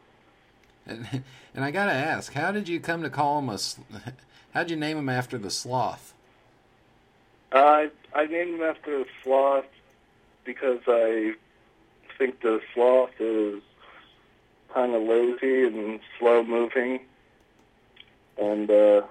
And, 0.86 1.06
and 1.54 1.64
I 1.64 1.70
got 1.70 1.86
to 1.86 1.92
ask, 1.92 2.32
how 2.32 2.52
did 2.52 2.68
you 2.68 2.80
come 2.80 3.02
to 3.02 3.10
call 3.10 3.38
him 3.38 3.48
a. 3.48 3.58
How'd 4.52 4.70
you 4.70 4.76
name 4.76 4.98
him 4.98 5.08
after 5.08 5.36
the 5.36 5.50
sloth? 5.50 6.14
I 7.50 7.90
I 8.14 8.26
named 8.26 8.60
him 8.60 8.62
after 8.62 9.00
a 9.00 9.04
sloth 9.22 9.64
because 10.44 10.80
I 10.86 11.34
think 12.18 12.40
the 12.40 12.60
sloth 12.72 13.10
is 13.18 13.62
kind 14.72 14.94
of 14.94 15.02
lazy 15.02 15.64
and 15.64 16.00
slow 16.18 16.44
moving, 16.44 17.00
and 18.38 18.70
uh, 18.70 19.02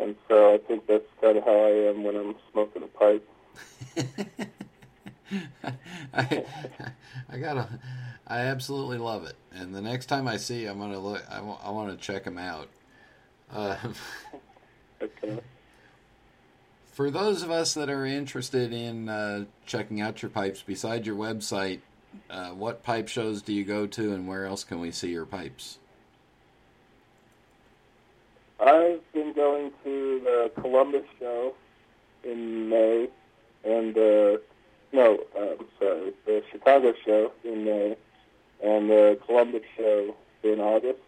and 0.00 0.14
so 0.28 0.54
I 0.54 0.58
think 0.58 0.86
that's 0.86 1.04
kind 1.20 1.38
of 1.38 1.44
how 1.44 1.50
I 1.50 1.88
am 1.90 2.04
when 2.04 2.16
I'm 2.16 2.34
smoking 2.52 2.82
a 2.82 2.86
pipe. 2.86 3.28
I, 6.14 6.44
I 7.30 7.38
gotta, 7.38 7.68
I 8.26 8.38
absolutely 8.40 8.98
love 8.98 9.24
it. 9.24 9.36
And 9.52 9.74
the 9.74 9.82
next 9.82 10.06
time 10.06 10.26
I 10.28 10.36
see, 10.36 10.62
you, 10.62 10.70
I'm 10.70 10.78
gonna 10.78 10.98
look. 10.98 11.22
I 11.30 11.40
want 11.40 11.90
to 11.90 11.96
check 11.96 12.24
him 12.24 12.38
out. 12.38 12.68
Uh, 13.52 13.76
Okay. 15.00 15.38
for 16.90 17.08
those 17.08 17.44
of 17.44 17.52
us 17.52 17.74
that 17.74 17.88
are 17.88 18.04
interested 18.04 18.72
in 18.72 19.08
uh, 19.08 19.44
checking 19.64 20.00
out 20.00 20.22
your 20.22 20.30
pipes, 20.30 20.64
besides 20.66 21.06
your 21.06 21.14
website, 21.14 21.80
uh, 22.28 22.48
what 22.48 22.82
pipe 22.82 23.06
shows 23.06 23.40
do 23.42 23.52
you 23.52 23.64
go 23.64 23.86
to, 23.86 24.12
and 24.12 24.26
where 24.26 24.44
else 24.44 24.64
can 24.64 24.80
we 24.80 24.90
see 24.90 25.10
your 25.10 25.24
pipes? 25.24 25.78
I've 28.68 29.00
been 29.14 29.32
going 29.32 29.72
to 29.82 30.20
the 30.22 30.52
Columbus 30.60 31.06
show 31.18 31.54
in 32.22 32.68
May, 32.68 33.08
and 33.64 33.96
uh, 33.96 34.36
no, 34.92 35.20
I'm 35.34 35.64
sorry, 35.78 36.12
the 36.26 36.42
Chicago 36.52 36.92
show 37.02 37.32
in 37.44 37.64
May, 37.64 37.96
and 38.62 38.90
the 38.90 39.18
Columbus 39.24 39.62
show 39.74 40.14
in 40.42 40.60
August. 40.60 41.00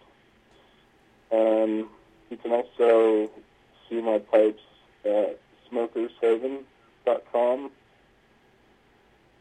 Um, 1.31 1.91
you 2.31 2.39
can 2.39 2.53
also 2.53 3.29
see 3.91 4.01
my 4.01 4.21
pipes 4.21 4.63
at 5.05 5.39
smokershaven.com. 5.71 7.71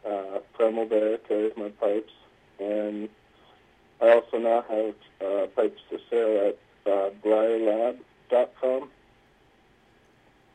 Uh, 0.06 0.40
Primal 0.56 0.86
Bear 0.88 1.20
carries 1.20 1.54
my 1.56 1.70
pipes, 1.70 2.12
and 2.60 3.08
I 4.02 4.10
also 4.10 4.40
now 4.40 4.66
have 4.70 4.96
uh, 5.26 5.48
pipes 5.56 5.80
for 5.90 6.00
sale 6.10 6.50
at 6.50 6.58
uh, 6.92 7.12
briarlab.com. 8.30 8.90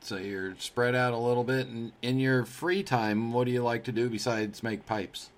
So 0.01 0.17
you're 0.17 0.55
spread 0.59 0.93
out 0.93 1.13
a 1.13 1.17
little 1.17 1.43
bit, 1.43 1.67
and 1.67 1.91
in 2.01 2.19
your 2.19 2.45
free 2.45 2.83
time, 2.83 3.33
what 3.33 3.45
do 3.45 3.51
you 3.51 3.63
like 3.63 3.83
to 3.85 3.91
do 3.91 4.07
besides 4.09 4.61
make 4.61 4.85
pipes? 4.85 5.31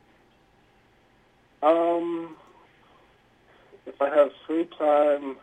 Um, 1.64 2.36
if 3.86 4.02
I 4.02 4.10
have 4.10 4.32
free 4.46 4.68
time, 4.78 5.38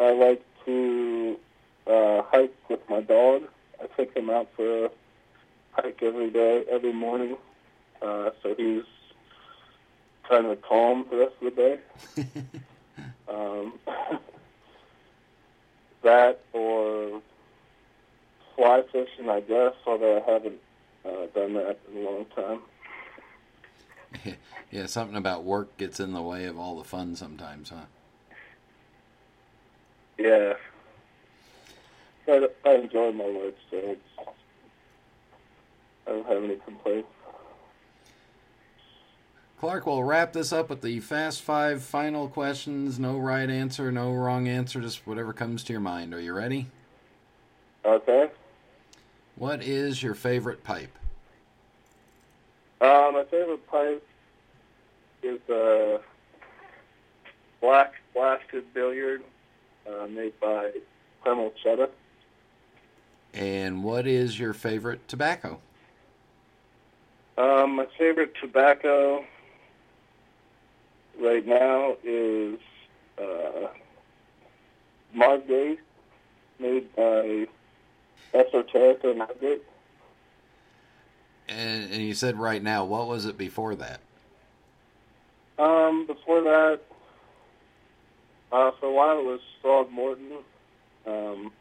I 0.00 0.12
like 0.12 0.42
to 0.64 1.38
uh, 1.86 2.22
hike 2.22 2.54
with 2.70 2.80
my 2.88 3.02
dog. 3.02 3.42
I 3.80 3.86
take 3.94 4.16
him 4.16 4.30
out 4.30 4.48
for 4.56 4.86
a 4.86 4.90
hike 5.72 6.02
every 6.02 6.30
day, 6.30 6.64
every 6.70 6.94
morning. 6.94 7.36
Uh, 8.00 8.30
so 8.42 8.54
he's 8.56 8.84
kind 10.28 10.46
of 10.46 10.62
calm 10.62 11.06
the 11.10 11.16
rest 11.18 11.34
of 11.42 11.54
the 11.54 11.78
day. 12.16 12.24
um, 13.28 13.74
that 16.06 16.40
or 16.52 17.20
fly 18.54 18.82
fishing, 18.92 19.28
I 19.28 19.40
guess, 19.40 19.74
although 19.86 20.22
I 20.22 20.30
haven't 20.30 20.60
uh, 21.04 21.26
done 21.34 21.54
that 21.54 21.78
in 21.92 21.98
a 21.98 22.10
long 22.10 22.26
time. 22.26 22.60
yeah, 24.70 24.86
something 24.86 25.16
about 25.16 25.44
work 25.44 25.76
gets 25.76 25.98
in 26.00 26.12
the 26.12 26.22
way 26.22 26.44
of 26.46 26.58
all 26.58 26.78
the 26.78 26.84
fun 26.84 27.16
sometimes, 27.16 27.70
huh? 27.70 27.86
Yeah. 30.16 30.54
I, 32.28 32.48
I 32.64 32.74
enjoy 32.74 33.12
my 33.12 33.24
work, 33.24 33.54
so 33.70 33.96
I 36.06 36.10
don't 36.10 36.26
have 36.26 36.44
any 36.44 36.56
complaints. 36.64 37.08
Clark, 39.58 39.86
we'll 39.86 40.04
wrap 40.04 40.34
this 40.34 40.52
up 40.52 40.68
with 40.68 40.82
the 40.82 41.00
fast 41.00 41.40
five 41.40 41.82
final 41.82 42.28
questions. 42.28 42.98
No 42.98 43.16
right 43.16 43.48
answer, 43.48 43.90
no 43.90 44.12
wrong 44.12 44.48
answer, 44.48 44.82
just 44.82 45.06
whatever 45.06 45.32
comes 45.32 45.64
to 45.64 45.72
your 45.72 45.80
mind. 45.80 46.12
Are 46.12 46.20
you 46.20 46.34
ready? 46.34 46.66
Okay. 47.82 48.28
What 49.36 49.62
is 49.62 50.02
your 50.02 50.14
favorite 50.14 50.62
pipe? 50.62 50.98
Uh, 52.82 53.10
my 53.12 53.24
favorite 53.30 53.66
pipe 53.66 54.06
is 55.22 55.40
a 55.48 56.00
black 57.62 57.94
blasted 58.12 58.74
billiard 58.74 59.22
uh, 59.88 60.06
made 60.06 60.38
by 60.38 60.70
Premal 61.24 61.52
Chheda. 61.64 61.88
And 63.32 63.82
what 63.82 64.06
is 64.06 64.38
your 64.38 64.52
favorite 64.52 65.08
tobacco? 65.08 65.60
Um, 67.38 67.76
my 67.76 67.86
favorite 67.98 68.34
tobacco 68.40 69.24
right 71.20 71.46
now 71.46 71.96
is 72.04 72.58
uh, 73.18 73.68
Margate, 75.12 75.80
made 76.58 76.94
by 76.94 77.46
Esoterica 78.34 79.16
Margate. 79.16 79.62
And, 81.48 81.92
and 81.92 82.02
you 82.02 82.14
said 82.14 82.36
right 82.36 82.62
now, 82.62 82.84
what 82.84 83.06
was 83.06 83.24
it 83.24 83.38
before 83.38 83.74
that? 83.76 84.00
Um, 85.58 86.06
before 86.06 86.42
that, 86.42 86.80
uh, 88.52 88.70
for 88.78 88.86
a 88.86 88.92
while 88.92 89.18
it 89.18 89.24
was 89.24 89.40
Frog 89.62 89.90
Morton. 89.90 90.32
Um, 91.06 91.52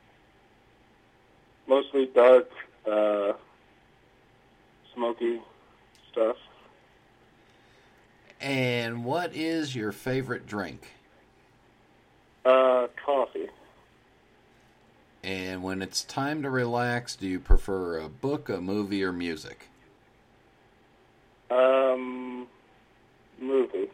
mostly 1.67 2.07
dark, 2.07 2.49
uh, 2.89 3.33
smoky 4.93 5.39
stuff. 6.11 6.37
And 8.45 9.03
what 9.03 9.35
is 9.35 9.75
your 9.75 9.91
favorite 9.91 10.45
drink? 10.45 10.91
Uh, 12.45 12.85
coffee. 13.03 13.47
And 15.23 15.63
when 15.63 15.81
it's 15.81 16.03
time 16.03 16.43
to 16.43 16.51
relax, 16.51 17.15
do 17.15 17.27
you 17.27 17.39
prefer 17.39 17.97
a 17.97 18.07
book, 18.07 18.47
a 18.47 18.61
movie, 18.61 19.03
or 19.03 19.11
music? 19.11 19.69
Um, 21.49 22.45
movie. 23.41 23.89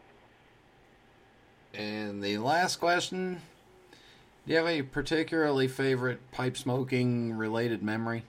And 1.74 2.22
the 2.22 2.38
last 2.40 2.76
question 2.76 3.40
Do 4.46 4.52
you 4.52 4.58
have 4.58 4.68
a 4.68 4.82
particularly 4.82 5.70
favorite 5.70 6.30
pipe 6.34 6.58
smoking 6.58 7.38
related 7.38 7.82
memory? 7.82 8.26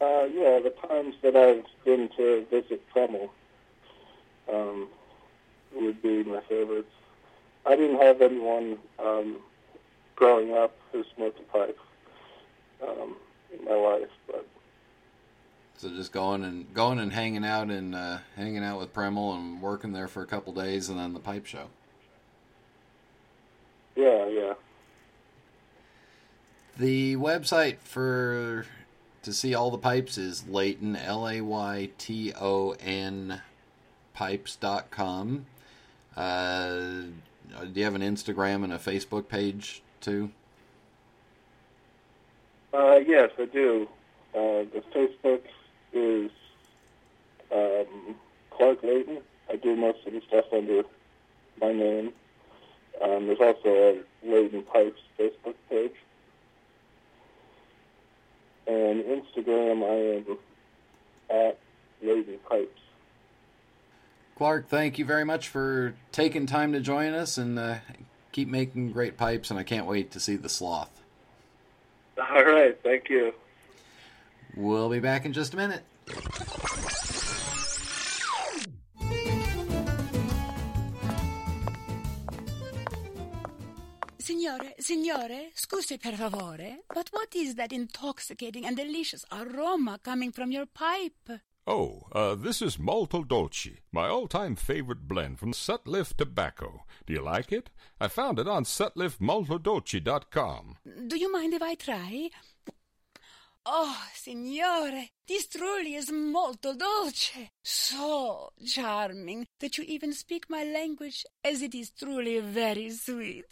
Uh, 0.00 0.24
yeah, 0.24 0.58
the 0.58 0.74
times 0.88 1.14
that 1.22 1.36
I've 1.36 1.64
been 1.84 2.08
to 2.16 2.44
visit 2.50 2.82
Premal 2.92 3.30
um, 4.50 4.88
would 5.74 6.02
be 6.02 6.22
my 6.24 6.40
favorites. 6.48 6.92
I 7.66 7.76
didn't 7.76 8.00
have 8.00 8.20
anyone 8.20 8.78
um, 8.98 9.36
growing 10.16 10.52
up 10.52 10.74
who 10.90 11.04
smoked 11.14 11.38
a 11.40 11.42
pipe 11.44 11.78
um, 12.82 13.16
in 13.56 13.64
my 13.64 13.74
life, 13.74 14.10
but 14.26 14.46
So 15.78 15.88
just 15.90 16.12
going 16.12 16.44
and 16.44 16.72
going 16.74 16.98
and 16.98 17.12
hanging 17.12 17.44
out 17.44 17.68
and 17.70 17.94
uh, 17.94 18.18
hanging 18.36 18.64
out 18.64 18.78
with 18.78 18.92
Premal 18.92 19.36
and 19.36 19.62
working 19.62 19.92
there 19.92 20.08
for 20.08 20.22
a 20.22 20.26
couple 20.26 20.52
days, 20.52 20.88
and 20.88 20.98
then 20.98 21.14
the 21.14 21.20
pipe 21.20 21.46
show. 21.46 21.68
yeah, 23.96 24.26
yeah. 24.26 24.54
The 26.78 27.16
website 27.16 27.78
for 27.78 28.66
to 29.22 29.32
see 29.32 29.54
all 29.54 29.70
the 29.70 29.78
pipes 29.78 30.18
is 30.18 30.48
Layton 30.48 30.96
L 30.96 31.28
A 31.28 31.40
Y 31.40 31.90
T 31.98 32.32
O 32.34 32.72
N 32.80 33.42
pipes.com. 34.14 35.46
Uh, 36.16 36.66
do 37.72 37.72
you 37.74 37.84
have 37.84 37.94
an 37.94 38.02
Instagram 38.02 38.64
and 38.64 38.72
a 38.72 38.78
Facebook 38.78 39.28
page 39.28 39.82
too? 40.00 40.30
Uh, 42.72 43.00
yes, 43.06 43.30
I 43.38 43.44
do. 43.46 43.88
Uh, 44.34 44.64
the 44.72 44.82
Facebook 44.94 45.42
is 45.92 46.30
um, 47.54 48.14
Clark 48.50 48.82
Layton. 48.82 49.18
I 49.50 49.56
do 49.56 49.76
most 49.76 50.06
of 50.06 50.12
the 50.12 50.22
stuff 50.26 50.46
under 50.52 50.82
my 51.60 51.72
name. 51.72 52.12
Um, 53.02 53.26
there's 53.26 53.40
also 53.40 53.68
a 53.68 54.00
Layton 54.22 54.62
Pipes 54.62 55.00
Facebook 55.18 55.54
page. 55.68 55.92
And 58.66 59.02
Instagram, 59.04 59.82
I 59.82 60.30
am 60.30 60.38
at 61.30 61.58
Layton 62.02 62.38
Pipes. 62.48 62.81
Clark, 64.36 64.68
thank 64.68 64.98
you 64.98 65.04
very 65.04 65.24
much 65.24 65.48
for 65.48 65.94
taking 66.10 66.46
time 66.46 66.72
to 66.72 66.80
join 66.80 67.12
us 67.12 67.38
and 67.38 67.58
uh, 67.58 67.76
keep 68.32 68.48
making 68.48 68.92
great 68.92 69.16
pipes. 69.16 69.50
And 69.50 69.58
I 69.58 69.62
can't 69.62 69.86
wait 69.86 70.10
to 70.12 70.20
see 70.20 70.36
the 70.36 70.48
sloth. 70.48 71.02
All 72.18 72.44
right, 72.44 72.78
thank 72.82 73.08
you. 73.08 73.32
We'll 74.56 74.90
be 74.90 75.00
back 75.00 75.24
in 75.24 75.32
just 75.32 75.54
a 75.54 75.56
minute. 75.56 75.82
Signore, 84.18 84.74
signore, 84.78 85.50
scusi 85.54 85.98
per 85.98 86.12
favore, 86.12 86.78
but 86.94 87.08
what 87.10 87.34
is 87.34 87.56
that 87.56 87.72
intoxicating 87.72 88.64
and 88.64 88.76
delicious 88.76 89.24
aroma 89.32 89.98
coming 90.02 90.30
from 90.30 90.52
your 90.52 90.66
pipe? 90.66 91.40
Oh, 91.64 92.08
uh, 92.10 92.34
this 92.34 92.60
is 92.60 92.76
Molto 92.76 93.22
Dolce, 93.22 93.78
my 93.92 94.08
all-time 94.08 94.56
favorite 94.56 95.06
blend 95.06 95.38
from 95.38 95.52
Sutliff 95.52 96.16
Tobacco. 96.16 96.84
Do 97.06 97.12
you 97.12 97.22
like 97.22 97.52
it? 97.52 97.70
I 98.00 98.08
found 98.08 98.40
it 98.40 98.48
on 98.48 98.64
sutliffmaltodolce.com. 98.64 100.78
Do 101.06 101.16
you 101.16 101.32
mind 101.32 101.54
if 101.54 101.62
I 101.62 101.76
try? 101.76 102.30
Oh, 103.64 103.96
signore, 104.12 105.08
this 105.28 105.46
truly 105.46 105.94
is 105.94 106.10
molto 106.10 106.74
dolce. 106.74 107.50
So 107.62 108.50
charming 108.66 109.46
that 109.60 109.78
you 109.78 109.84
even 109.86 110.14
speak 110.14 110.50
my 110.50 110.64
language 110.64 111.24
as 111.44 111.62
it 111.62 111.76
is 111.76 111.92
truly 111.92 112.40
very 112.40 112.90
sweet. 112.90 113.44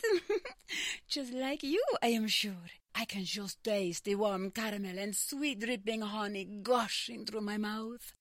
just 1.08 1.32
like 1.32 1.62
you, 1.62 1.84
I 2.02 2.08
am 2.08 2.26
sure. 2.26 2.70
I 2.94 3.04
can 3.04 3.24
just 3.24 3.62
taste 3.62 4.04
the 4.04 4.14
warm 4.16 4.50
caramel 4.50 4.98
and 4.98 5.14
sweet 5.14 5.60
dripping 5.60 6.02
honey 6.02 6.44
gushing 6.62 7.24
through 7.24 7.42
my 7.42 7.56
mouth. 7.56 8.12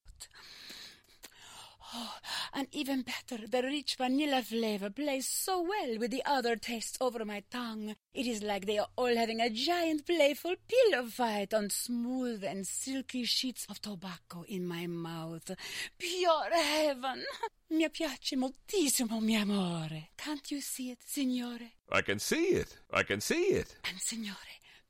Oh, 1.93 2.15
and 2.53 2.67
even 2.71 3.01
better, 3.01 3.47
the 3.47 3.63
rich 3.63 3.95
vanilla 3.95 4.43
flavor 4.43 4.89
plays 4.89 5.27
so 5.27 5.61
well 5.61 5.97
with 5.97 6.11
the 6.11 6.23
other 6.25 6.55
tastes 6.55 6.97
over 7.01 7.25
my 7.25 7.43
tongue. 7.49 7.95
It 8.13 8.27
is 8.27 8.43
like 8.43 8.65
they 8.65 8.77
are 8.77 8.89
all 8.95 9.15
having 9.15 9.41
a 9.41 9.49
giant 9.49 10.05
playful 10.05 10.55
pillow 10.67 11.07
fight 11.07 11.53
on 11.53 11.69
smooth 11.69 12.43
and 12.43 12.67
silky 12.67 13.23
sheets 13.23 13.65
of 13.69 13.81
tobacco 13.81 14.43
in 14.47 14.67
my 14.67 14.85
mouth. 14.87 15.49
Pure 15.97 16.53
heaven! 16.53 17.23
Mi 17.71 17.87
piace 17.89 18.35
moltissimo, 18.35 19.19
mio 19.19 19.41
amore. 19.41 20.09
Can't 20.17 20.51
you 20.51 20.61
see 20.61 20.91
it, 20.91 20.99
signore? 21.05 21.71
I 21.91 22.01
can 22.01 22.19
see 22.19 22.55
it. 22.55 22.77
I 22.91 23.03
can 23.03 23.21
see 23.21 23.53
it. 23.53 23.75
And 23.87 23.99
signore, 23.99 24.35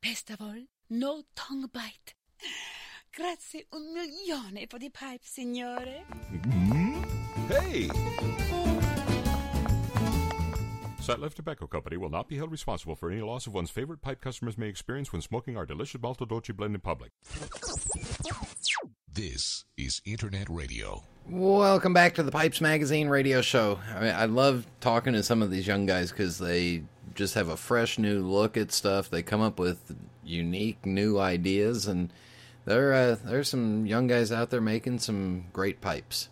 best 0.01 0.29
of 0.31 0.41
all, 0.41 0.63
no 0.89 1.23
tongue 1.35 1.69
bite. 1.71 2.15
Grazie 3.11 3.65
un 3.71 3.91
milione 3.91 4.65
for 4.69 4.79
the 4.79 4.89
pipe, 4.89 5.23
signore. 5.23 6.05
Hey! 7.49 7.89
Sutliff 11.01 11.33
Tobacco 11.33 11.65
Company 11.65 11.97
will 11.97 12.11
not 12.11 12.27
be 12.27 12.37
held 12.37 12.51
responsible 12.51 12.95
for 12.95 13.09
any 13.09 13.21
loss 13.21 13.47
of 13.47 13.55
one's 13.55 13.71
favorite 13.71 14.03
pipe 14.03 14.21
customers 14.21 14.55
may 14.55 14.67
experience 14.67 15.11
when 15.11 15.23
smoking 15.23 15.57
our 15.57 15.65
delicious 15.65 15.99
Molto 15.99 16.25
Dolce 16.25 16.53
blend 16.53 16.75
in 16.75 16.81
public. 16.81 17.09
This 19.11 19.65
is 19.77 19.99
Internet 20.05 20.47
Radio. 20.47 21.01
Welcome 21.27 21.91
back 21.91 22.13
to 22.15 22.23
the 22.23 22.31
Pipes 22.31 22.61
Magazine 22.61 23.07
radio 23.07 23.41
show. 23.41 23.79
I, 23.95 23.99
mean, 23.99 24.13
I 24.13 24.25
love 24.25 24.67
talking 24.79 25.13
to 25.13 25.23
some 25.23 25.41
of 25.41 25.49
these 25.49 25.65
young 25.65 25.87
guys 25.87 26.11
because 26.11 26.37
they 26.37 26.83
just 27.15 27.33
have 27.33 27.49
a 27.49 27.57
fresh 27.57 27.97
new 27.97 28.19
look 28.19 28.57
at 28.57 28.71
stuff. 28.71 29.09
They 29.09 29.23
come 29.23 29.41
up 29.41 29.57
with 29.57 29.95
unique 30.23 30.85
new 30.85 31.17
ideas, 31.17 31.87
and 31.87 32.13
there 32.65 32.93
uh, 32.93 33.15
there's 33.25 33.49
some 33.49 33.87
young 33.87 34.05
guys 34.05 34.31
out 34.31 34.51
there 34.51 34.61
making 34.61 34.99
some 34.99 35.45
great 35.51 35.81
pipes. 35.81 36.29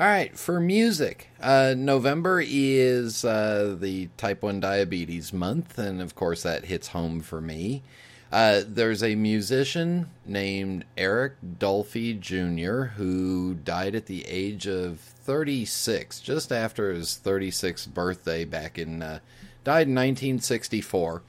All 0.00 0.08
right, 0.08 0.36
for 0.36 0.58
music, 0.58 1.28
uh, 1.40 1.76
November 1.78 2.42
is 2.44 3.24
uh, 3.24 3.76
the 3.78 4.08
type 4.16 4.42
1 4.42 4.58
diabetes 4.58 5.32
month, 5.32 5.78
and 5.78 6.02
of 6.02 6.16
course, 6.16 6.42
that 6.42 6.64
hits 6.64 6.88
home 6.88 7.20
for 7.20 7.40
me. 7.40 7.84
Uh, 8.32 8.62
there's 8.66 9.04
a 9.04 9.14
musician 9.14 10.10
named 10.26 10.84
Eric 10.96 11.34
Dolphy 11.60 12.18
Jr. 12.18 12.94
who 12.96 13.54
died 13.54 13.94
at 13.94 14.06
the 14.06 14.26
age 14.26 14.66
of 14.66 14.98
36, 14.98 16.18
just 16.18 16.50
after 16.50 16.92
his 16.92 17.20
36th 17.24 17.94
birthday 17.94 18.44
back 18.44 18.76
in, 18.76 19.00
uh, 19.00 19.20
died 19.62 19.86
in 19.86 19.94
1964. 19.94 21.22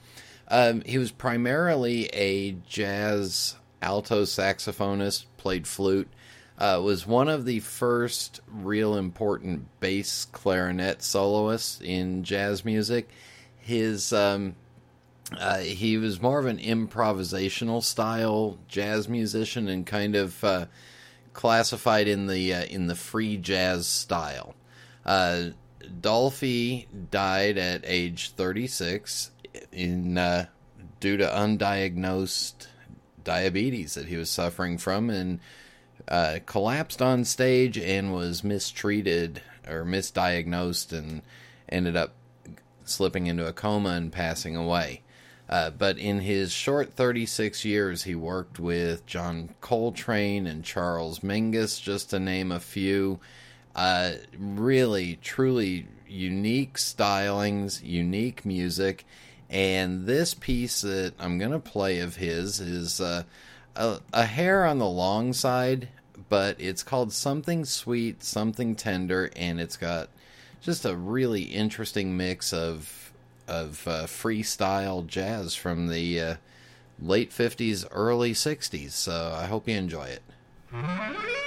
Um, 0.47 0.82
he 0.82 0.97
was 0.97 1.11
primarily 1.11 2.07
a 2.07 2.53
jazz 2.68 3.57
alto 3.84 4.24
saxophonist, 4.24 5.26
played 5.38 5.68
flute 5.68 6.09
uh, 6.58 6.80
was 6.84 7.06
one 7.06 7.28
of 7.28 7.45
the 7.45 7.60
first 7.60 8.41
real 8.47 8.95
important 8.95 9.68
bass 9.80 10.26
clarinet 10.26 11.01
soloists 11.01 11.82
in 11.82 12.24
jazz 12.24 12.64
music. 12.64 13.10
His 13.58 14.14
um, 14.14 14.56
uh, 15.38 15.58
he 15.58 15.97
was 15.97 16.22
more 16.22 16.39
of 16.39 16.45
an 16.45 16.60
improvisational 16.60 17.84
style 17.84 18.58
jazz 18.68 19.10
musician 19.10 19.68
and 19.68 19.86
kind 19.86 20.16
of 20.16 20.43
uh, 20.43 20.66
classified 21.34 22.08
in 22.08 22.28
the 22.28 22.53
uh, 22.53 22.66
in 22.66 22.88
the 22.88 22.95
free 22.95 23.38
jazz 23.38 23.88
style. 23.88 24.56
Uh, 25.06 25.49
Dolphy 26.01 26.88
died 27.12 27.58
at 27.58 27.82
age 27.84 28.32
36 28.32 29.32
in 29.72 30.18
uh, 30.18 30.45
due 30.99 31.18
to 31.18 31.26
undiagnosed 31.26 32.68
diabetes 33.24 33.95
that 33.95 34.08
he 34.08 34.18
was 34.18 34.30
suffering 34.30 34.78
from 34.78 35.10
and 35.10 35.39
uh, 36.08 36.39
collapsed 36.45 37.01
on 37.01 37.26
stage 37.26 37.78
and 37.78 38.14
was 38.14 38.43
mistreated 38.43 39.41
or 39.68 39.84
misdiagnosed 39.84 40.91
and 40.91 41.22
ended 41.70 41.95
up 41.95 42.14
slipping 42.84 43.28
into 43.28 43.47
a 43.47 43.53
coma 43.53 43.89
and 43.89 44.12
passing 44.12 44.56
away. 44.56 45.01
Uh, 45.47 45.70
but 45.70 45.97
in 45.97 46.22
his 46.22 46.51
short 46.51 46.93
36 46.93 47.64
years, 47.66 48.03
he 48.03 48.16
worked 48.16 48.60
with 48.60 49.06
John 49.06 49.53
Coltrane 49.62 50.47
and 50.47 50.64
Charles 50.64 51.20
Mingus, 51.20 51.82
just 51.82 52.10
to 52.10 52.20
name 52.20 52.51
a 52.51 52.60
few. 52.60 53.20
Uh, 53.76 54.14
really, 54.38 55.20
truly 55.22 55.88
unique 56.08 56.78
stylings, 56.78 57.84
unique 57.84 58.45
music. 58.45 59.06
And 59.49 60.08
this 60.08 60.34
piece 60.34 60.82
that 60.82 61.14
I'm 61.20 61.38
going 61.38 61.51
to 61.51 61.60
play 61.60 61.99
of 61.99 62.16
his 62.16 62.60
is 62.60 62.99
uh, 62.99 63.24
a, 63.76 63.99
a 64.13 64.26
hair 64.26 64.65
on 64.65 64.80
the 64.80 64.88
long 64.88 65.34
side, 65.34 65.89
but 66.30 66.59
it's 66.59 66.84
called 66.84 67.11
Something 67.11 67.65
Sweet, 67.65 68.23
Something 68.23 68.76
Tender, 68.76 69.32
and 69.36 69.59
it's 69.59 69.78
got 69.78 70.09
just 70.61 70.86
a 70.86 70.95
really 70.95 71.43
interesting 71.43 72.17
mix 72.17 72.53
of 72.53 73.11
of 73.47 73.88
uh, 73.88 74.05
freestyle 74.05 75.05
jazz 75.05 75.53
from 75.53 75.88
the 75.88 76.19
uh, 76.19 76.36
late 76.99 77.30
50s, 77.30 77.86
early 77.91 78.34
60s. 78.34 78.91
So 78.91 79.36
I 79.38 79.45
hope 79.45 79.67
you 79.67 79.76
enjoy 79.76 80.05
it. 80.05 81.45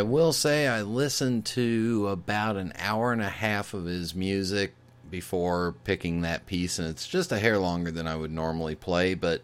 I 0.00 0.02
will 0.02 0.32
say 0.32 0.66
I 0.66 0.80
listened 0.80 1.44
to 1.44 2.08
about 2.08 2.56
an 2.56 2.72
hour 2.78 3.12
and 3.12 3.20
a 3.20 3.28
half 3.28 3.74
of 3.74 3.84
his 3.84 4.14
music 4.14 4.72
before 5.10 5.74
picking 5.84 6.22
that 6.22 6.46
piece, 6.46 6.78
and 6.78 6.88
it's 6.88 7.06
just 7.06 7.32
a 7.32 7.38
hair 7.38 7.58
longer 7.58 7.90
than 7.90 8.06
I 8.06 8.16
would 8.16 8.30
normally 8.30 8.74
play, 8.74 9.12
but 9.12 9.42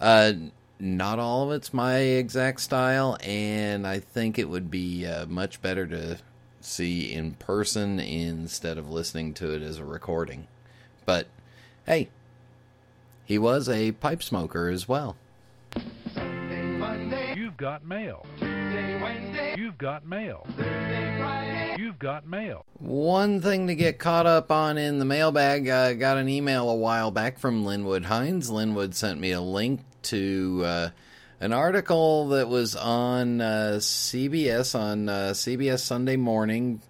uh, 0.00 0.34
not 0.78 1.18
all 1.18 1.42
of 1.42 1.56
it's 1.56 1.74
my 1.74 1.96
exact 1.96 2.60
style, 2.60 3.18
and 3.20 3.84
I 3.84 3.98
think 3.98 4.38
it 4.38 4.48
would 4.48 4.70
be 4.70 5.04
uh, 5.04 5.26
much 5.26 5.60
better 5.60 5.88
to 5.88 6.18
see 6.60 7.12
in 7.12 7.32
person 7.32 7.98
instead 7.98 8.78
of 8.78 8.88
listening 8.88 9.34
to 9.34 9.52
it 9.56 9.62
as 9.62 9.80
a 9.80 9.84
recording. 9.84 10.46
But 11.04 11.26
hey, 11.84 12.10
he 13.24 13.38
was 13.38 13.68
a 13.68 13.90
pipe 13.90 14.22
smoker 14.22 14.68
as 14.68 14.86
well. 14.86 15.16
You've 17.34 17.56
got 17.56 17.84
mail. 17.84 18.24
You've 19.76 19.82
got 19.82 20.06
mail. 20.06 20.46
You've 21.78 21.98
got 21.98 22.26
mail. 22.26 22.64
One 22.78 23.42
thing 23.42 23.66
to 23.66 23.74
get 23.74 23.98
caught 23.98 24.24
up 24.24 24.50
on 24.50 24.78
in 24.78 24.98
the 24.98 25.04
mailbag, 25.04 25.68
I 25.68 25.92
got 25.92 26.16
an 26.16 26.30
email 26.30 26.70
a 26.70 26.74
while 26.74 27.10
back 27.10 27.38
from 27.38 27.66
Linwood 27.66 28.06
Hines. 28.06 28.48
Linwood 28.48 28.94
sent 28.94 29.20
me 29.20 29.32
a 29.32 29.40
link 29.42 29.82
to 30.04 30.62
uh, 30.64 30.88
an 31.40 31.52
article 31.52 32.28
that 32.28 32.48
was 32.48 32.74
on 32.74 33.42
uh, 33.42 33.72
CBS 33.76 34.74
on 34.74 35.10
uh, 35.10 35.32
CBS 35.34 35.80
Sunday 35.80 36.16
morning 36.16 36.80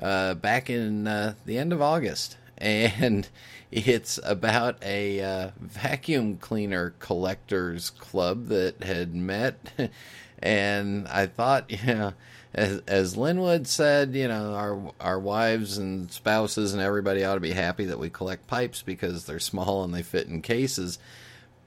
uh, 0.00 0.34
back 0.34 0.70
in 0.70 1.08
uh, 1.08 1.34
the 1.44 1.58
end 1.58 1.72
of 1.72 1.82
August. 1.82 2.36
And 2.60 3.28
it's 3.72 4.20
about 4.22 4.82
a 4.84 5.20
uh, 5.20 5.50
vacuum 5.60 6.36
cleaner 6.36 6.94
collectors 7.00 7.90
club 7.90 8.46
that 8.46 8.84
had 8.84 9.12
met. 9.12 9.72
and 10.40 11.08
I 11.08 11.26
thought, 11.26 11.70
you 11.86 11.94
know, 11.94 12.12
as, 12.54 12.80
as 12.86 13.16
Linwood 13.16 13.66
said, 13.66 14.14
you 14.14 14.28
know, 14.28 14.54
our 14.54 14.92
our 15.00 15.18
wives 15.18 15.78
and 15.78 16.10
spouses 16.10 16.72
and 16.72 16.82
everybody 16.82 17.24
ought 17.24 17.34
to 17.34 17.40
be 17.40 17.52
happy 17.52 17.84
that 17.86 17.98
we 17.98 18.10
collect 18.10 18.46
pipes 18.46 18.82
because 18.82 19.26
they're 19.26 19.38
small 19.38 19.84
and 19.84 19.92
they 19.92 20.02
fit 20.02 20.28
in 20.28 20.42
cases. 20.42 20.98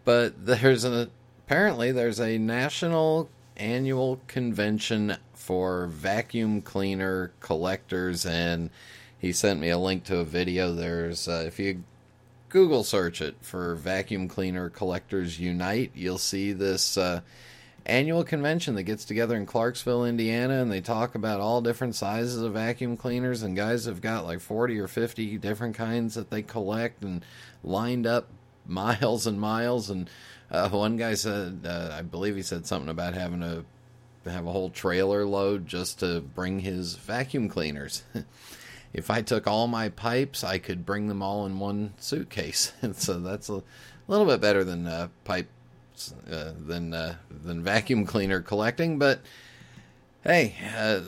But 0.03 0.45
there's 0.45 0.83
a 0.83 1.09
apparently 1.45 1.91
there's 1.91 2.19
a 2.19 2.37
national 2.37 3.29
annual 3.57 4.19
convention 4.27 5.17
for 5.33 5.87
vacuum 5.87 6.61
cleaner 6.61 7.31
collectors 7.41 8.25
and 8.25 8.69
he 9.19 9.31
sent 9.31 9.59
me 9.59 9.69
a 9.69 9.77
link 9.77 10.03
to 10.03 10.17
a 10.17 10.23
video 10.23 10.73
there's 10.73 11.27
uh, 11.27 11.43
if 11.45 11.59
you 11.59 11.83
google 12.49 12.83
search 12.83 13.21
it 13.21 13.35
for 13.41 13.75
vacuum 13.75 14.27
cleaner 14.27 14.69
collectors 14.69 15.39
unite 15.39 15.91
you'll 15.93 16.17
see 16.17 16.53
this 16.53 16.97
uh, 16.97 17.19
annual 17.85 18.23
convention 18.23 18.75
that 18.75 18.83
gets 18.83 19.05
together 19.05 19.35
in 19.35 19.45
clarksville 19.45 20.05
indiana 20.05 20.61
and 20.61 20.71
they 20.71 20.81
talk 20.81 21.15
about 21.15 21.39
all 21.39 21.61
different 21.61 21.95
sizes 21.95 22.41
of 22.41 22.53
vacuum 22.53 22.95
cleaners 22.95 23.41
and 23.43 23.55
guys 23.55 23.85
have 23.85 24.01
got 24.01 24.25
like 24.25 24.39
40 24.39 24.79
or 24.79 24.87
50 24.87 25.37
different 25.37 25.75
kinds 25.75 26.15
that 26.15 26.29
they 26.29 26.41
collect 26.41 27.03
and 27.03 27.25
lined 27.63 28.05
up 28.05 28.27
miles 28.67 29.25
and 29.25 29.39
miles 29.39 29.89
and 29.89 30.09
uh, 30.51 30.67
one 30.69 30.97
guy 30.97 31.13
said, 31.13 31.61
uh, 31.65 31.89
I 31.93 32.01
believe 32.01 32.35
he 32.35 32.41
said 32.41 32.65
something 32.65 32.89
about 32.89 33.13
having 33.13 33.39
to 33.39 33.63
have 34.29 34.45
a 34.45 34.51
whole 34.51 34.69
trailer 34.69 35.25
load 35.25 35.65
just 35.65 35.99
to 35.99 36.19
bring 36.19 36.59
his 36.59 36.95
vacuum 36.95 37.47
cleaners. 37.47 38.03
if 38.93 39.09
I 39.09 39.21
took 39.21 39.47
all 39.47 39.67
my 39.67 39.87
pipes, 39.87 40.43
I 40.43 40.57
could 40.57 40.85
bring 40.85 41.07
them 41.07 41.23
all 41.23 41.45
in 41.45 41.57
one 41.57 41.93
suitcase. 41.97 42.73
so 42.93 43.19
that's 43.19 43.47
a 43.47 43.63
little 44.07 44.25
bit 44.25 44.41
better 44.41 44.65
than 44.65 44.87
uh, 44.87 45.07
uh, 46.31 46.51
than 46.57 46.93
uh, 46.93 47.15
than 47.29 47.63
vacuum 47.63 48.05
cleaner 48.05 48.41
collecting. 48.41 48.99
But 48.99 49.21
hey, 50.23 50.55
uh, 50.75 51.01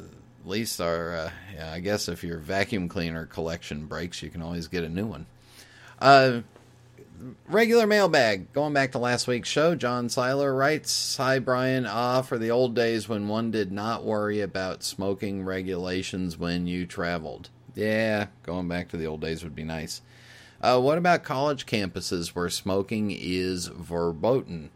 at 0.44 0.50
least 0.50 0.82
our 0.82 1.16
uh, 1.16 1.32
yeah, 1.56 1.72
I 1.72 1.80
guess 1.80 2.08
if 2.08 2.24
your 2.24 2.39
vacuum 2.39 2.89
cleaner 2.89 3.26
collection 3.26 3.86
breaks, 3.86 4.22
you 4.22 4.30
can 4.30 4.41
always 4.41 4.68
get 4.68 4.84
a 4.84 4.89
new 4.89 5.06
one. 5.06 5.26
Uh, 6.00 6.41
regular 7.48 7.88
mailbag. 7.88 8.52
Going 8.54 8.74
back 8.74 8.91
to 8.91 9.00
last 9.00 9.28
week's 9.28 9.50
show, 9.50 9.76
John 9.76 10.10
Seiler 10.10 10.54
writes 10.54 11.18
Hi, 11.18 11.39
Brian. 11.39 11.86
Ah, 11.86 12.22
for 12.22 12.38
the 12.38 12.52
old 12.52 12.76
days 12.76 13.08
when 13.08 13.28
one 13.28 13.52
did 13.52 13.72
not 13.72 14.04
worry 14.04 14.41
about 14.41 14.84
smoking 14.84 15.44
regulations 15.44 16.38
when 16.38 16.68
you 16.68 16.86
traveled. 16.86 17.50
Yeah, 17.76 18.28
going 18.44 18.68
back 18.68 18.89
to 18.89 18.98
the 18.98 19.08
old 19.08 19.22
days 19.22 19.44
would 19.44 19.56
be 19.56 19.64
nice. 19.64 20.02
Uh, 20.62 20.80
what 20.80 20.98
about 20.98 21.24
college 21.24 21.66
campuses 21.66 22.30
where 22.30 22.50
smoking 22.50 23.12
is 23.12 23.68
verboten? 23.68 24.70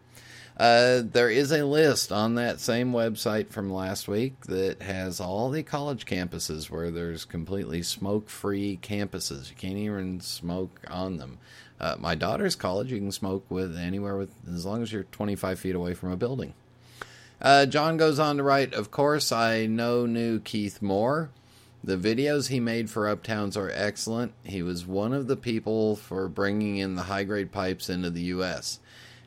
Uh, 0.57 1.03
there 1.05 1.29
is 1.29 1.51
a 1.51 1.63
list 1.63 2.11
on 2.11 2.33
that 2.33 2.59
same 2.59 2.91
website 2.91 3.49
from 3.49 3.71
last 3.71 4.07
week 4.07 4.41
that 4.47 4.81
has 4.81 5.19
all 5.19 5.51
the 5.51 5.61
college 5.61 6.05
campuses 6.05 6.67
where 6.71 6.89
there's 6.89 7.25
completely 7.25 7.83
smoke 7.83 8.27
free 8.27 8.79
campuses. 8.81 9.51
You 9.51 9.55
can't 9.55 9.77
even 9.77 10.19
smoke 10.19 10.81
on 10.87 11.17
them. 11.17 11.37
Uh, 11.79 11.95
my 11.99 12.15
daughter's 12.15 12.55
college, 12.55 12.91
you 12.91 12.97
can 12.97 13.11
smoke 13.11 13.45
with 13.49 13.77
anywhere 13.77 14.17
with 14.17 14.31
as 14.51 14.65
long 14.65 14.81
as 14.81 14.91
you're 14.91 15.03
25 15.03 15.59
feet 15.59 15.75
away 15.75 15.93
from 15.93 16.11
a 16.11 16.17
building. 16.17 16.55
Uh, 17.39 17.67
John 17.67 17.97
goes 17.97 18.17
on 18.17 18.37
to 18.37 18.43
write, 18.43 18.73
Of 18.73 18.89
course, 18.89 19.31
I 19.31 19.67
know 19.67 20.07
new 20.07 20.39
Keith 20.39 20.81
Moore. 20.81 21.29
The 21.83 21.97
videos 21.97 22.47
he 22.47 22.59
made 22.59 22.89
for 22.89 23.03
Uptowns 23.03 23.55
are 23.55 23.69
excellent. 23.69 24.33
He 24.43 24.63
was 24.63 24.87
one 24.87 25.13
of 25.13 25.27
the 25.27 25.37
people 25.37 25.95
for 25.95 26.27
bringing 26.27 26.77
in 26.77 26.95
the 26.95 27.03
high 27.03 27.23
grade 27.23 27.51
pipes 27.51 27.89
into 27.89 28.09
the 28.09 28.23
U.S. 28.23 28.79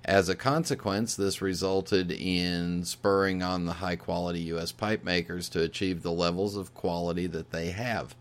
As 0.05 0.29
a 0.29 0.35
consequence, 0.35 1.15
this 1.15 1.43
resulted 1.43 2.11
in 2.11 2.85
spurring 2.85 3.43
on 3.43 3.67
the 3.67 3.75
high 3.75 3.97
quality 3.97 4.41
U.S. 4.41 4.73
pipe 4.73 5.05
makers 5.05 5.49
to 5.51 5.63
achieve 5.63 6.03
the 6.03 6.13
levels 6.13 6.57
of 6.57 6.75
quality 6.75 7.27
that 7.27 7.51
they 7.51 7.71
have. 7.71 8.15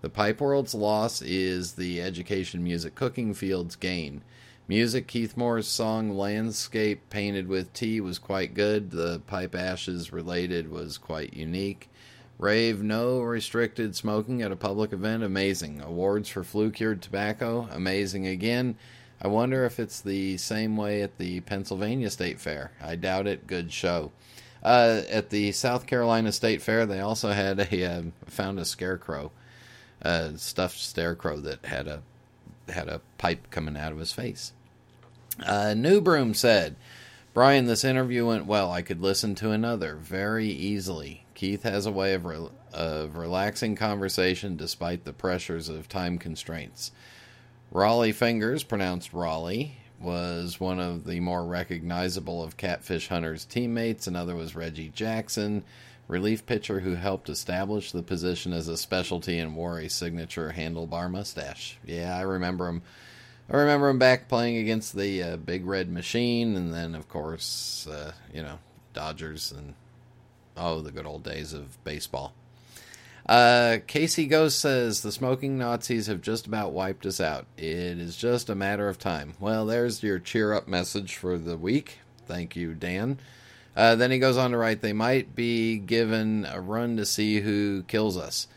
The 0.00 0.08
pipe 0.08 0.40
world's 0.40 0.74
loss 0.74 1.20
is 1.20 1.74
the 1.74 2.00
education 2.00 2.62
music 2.62 2.94
cooking 2.94 3.34
field's 3.34 3.76
gain. 3.76 4.22
Music, 4.68 5.06
Keith 5.06 5.36
Moore's 5.36 5.66
song 5.66 6.10
Landscape 6.10 7.08
Painted 7.10 7.48
with 7.48 7.72
Tea 7.72 8.00
was 8.00 8.18
quite 8.18 8.54
good. 8.54 8.90
The 8.90 9.20
pipe 9.26 9.54
ashes 9.54 10.12
related 10.12 10.70
was 10.70 10.98
quite 10.98 11.34
unique. 11.34 11.88
Rave, 12.38 12.82
no 12.82 13.20
restricted 13.20 13.96
smoking 13.96 14.42
at 14.42 14.52
a 14.52 14.56
public 14.56 14.92
event, 14.92 15.24
amazing. 15.24 15.80
Awards 15.80 16.28
for 16.28 16.44
flue 16.44 16.70
cured 16.70 17.02
tobacco, 17.02 17.68
amazing 17.72 18.26
again. 18.26 18.76
I 19.20 19.28
wonder 19.28 19.64
if 19.64 19.80
it's 19.80 20.00
the 20.00 20.36
same 20.36 20.76
way 20.76 21.02
at 21.02 21.18
the 21.18 21.40
Pennsylvania 21.40 22.10
State 22.10 22.40
Fair. 22.40 22.70
I 22.80 22.96
doubt 22.96 23.26
it. 23.26 23.46
Good 23.46 23.72
show. 23.72 24.12
Uh, 24.62 25.02
at 25.08 25.30
the 25.30 25.52
South 25.52 25.86
Carolina 25.86 26.32
State 26.32 26.62
Fair, 26.62 26.86
they 26.86 27.00
also 27.00 27.30
had 27.30 27.58
a 27.58 27.84
uh, 27.84 28.02
found 28.26 28.58
a 28.58 28.64
scarecrow 28.64 29.32
a 30.00 30.38
stuffed 30.38 30.78
scarecrow 30.78 31.38
that 31.40 31.64
had 31.64 31.88
a 31.88 32.02
had 32.68 32.88
a 32.88 33.00
pipe 33.16 33.50
coming 33.50 33.76
out 33.76 33.92
of 33.92 33.98
his 33.98 34.12
face. 34.12 34.52
Uh, 35.44 35.74
New 35.74 36.00
Broom 36.00 36.34
said, 36.34 36.76
"Brian, 37.34 37.66
this 37.66 37.84
interview 37.84 38.26
went 38.26 38.46
well. 38.46 38.70
I 38.70 38.82
could 38.82 39.00
listen 39.00 39.34
to 39.36 39.50
another 39.50 39.96
very 39.96 40.48
easily. 40.48 41.24
Keith 41.34 41.62
has 41.62 41.86
a 41.86 41.92
way 41.92 42.14
of 42.14 42.24
re- 42.24 42.48
of 42.72 43.16
relaxing 43.16 43.74
conversation 43.76 44.56
despite 44.56 45.04
the 45.04 45.12
pressures 45.12 45.68
of 45.68 45.88
time 45.88 46.18
constraints." 46.18 46.92
Rollie 47.72 48.14
Fingers, 48.14 48.62
pronounced 48.62 49.12
Raleigh, 49.12 49.76
was 50.00 50.58
one 50.58 50.80
of 50.80 51.04
the 51.04 51.20
more 51.20 51.44
recognizable 51.44 52.42
of 52.42 52.56
Catfish 52.56 53.08
Hunter's 53.08 53.44
teammates. 53.44 54.06
Another 54.06 54.34
was 54.34 54.54
Reggie 54.54 54.90
Jackson 54.94 55.64
relief 56.08 56.46
pitcher 56.46 56.80
who 56.80 56.94
helped 56.94 57.28
establish 57.28 57.92
the 57.92 58.02
position 58.02 58.52
as 58.52 58.66
a 58.66 58.76
specialty 58.76 59.38
and 59.38 59.54
wore 59.54 59.78
a 59.78 59.88
signature 59.88 60.54
handlebar 60.56 61.10
mustache. 61.10 61.78
Yeah, 61.84 62.16
I 62.16 62.22
remember 62.22 62.68
him. 62.68 62.82
I 63.50 63.56
remember 63.56 63.88
him 63.88 63.98
back 63.98 64.28
playing 64.28 64.56
against 64.56 64.96
the 64.96 65.22
uh, 65.22 65.36
Big 65.36 65.64
Red 65.64 65.90
Machine, 65.90 66.56
and 66.56 66.72
then 66.72 66.94
of 66.94 67.08
course, 67.08 67.86
uh, 67.90 68.12
you 68.32 68.42
know, 68.42 68.58
Dodgers 68.92 69.52
and 69.52 69.74
oh, 70.56 70.80
the 70.80 70.90
good 70.90 71.06
old 71.06 71.22
days 71.22 71.52
of 71.52 71.82
baseball. 71.84 72.32
Uh, 73.28 73.78
Casey 73.86 74.26
Ghost 74.26 74.58
says 74.58 75.02
the 75.02 75.12
smoking 75.12 75.58
Nazis 75.58 76.06
have 76.06 76.22
just 76.22 76.46
about 76.46 76.72
wiped 76.72 77.04
us 77.04 77.20
out. 77.20 77.46
It 77.58 77.64
is 77.98 78.16
just 78.16 78.48
a 78.48 78.54
matter 78.54 78.88
of 78.88 78.98
time. 78.98 79.34
Well, 79.38 79.66
there's 79.66 80.02
your 80.02 80.18
cheer 80.18 80.54
up 80.54 80.66
message 80.66 81.16
for 81.16 81.36
the 81.36 81.58
week. 81.58 81.98
Thank 82.26 82.56
you, 82.56 82.72
Dan. 82.72 83.18
Uh, 83.76 83.94
then 83.96 84.10
he 84.10 84.18
goes 84.18 84.38
on 84.38 84.52
to 84.52 84.56
write, 84.56 84.80
they 84.80 84.94
might 84.94 85.34
be 85.34 85.76
given 85.76 86.46
a 86.50 86.60
run 86.60 86.96
to 86.96 87.04
see 87.04 87.40
who 87.40 87.82
kills 87.82 88.16
us. 88.16 88.48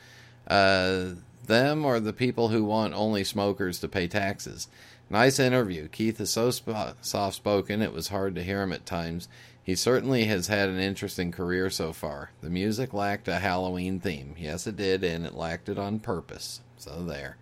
Uh, 0.48 1.16
them 1.46 1.86
or 1.86 2.00
the 2.00 2.14
people 2.14 2.48
who 2.48 2.64
want 2.64 2.94
only 2.94 3.24
smokers 3.24 3.80
to 3.80 3.90
pay 3.90 4.08
taxes. 4.08 4.70
Nice 5.10 5.38
interview. 5.38 5.90
Keith 5.90 6.20
is 6.22 6.30
so 6.30 6.50
sp- 6.50 6.96
soft 7.02 7.36
spoken, 7.36 7.82
it 7.82 7.94
was 7.94 8.08
hard 8.08 8.36
to 8.36 8.44
hear 8.44 8.62
him 8.62 8.72
at 8.72 8.86
times. 8.86 9.28
He 9.72 9.76
certainly 9.76 10.26
has 10.26 10.48
had 10.48 10.68
an 10.68 10.82
interesting 10.82 11.32
career 11.32 11.70
so 11.70 11.94
far. 11.94 12.32
The 12.42 12.50
music 12.50 12.94
lacked 12.94 13.30
a 13.30 13.40
Halloween 13.40 14.02
theme. 14.02 14.36
Yes, 14.38 14.68
it 14.68 14.76
did, 14.76 15.02
and 15.02 15.26
it 15.26 15.34
lacked 15.34 15.70
it 15.70 15.80
on 15.80 16.00
purpose. 16.00 16.60
So 16.76 17.06
there. 17.06 17.38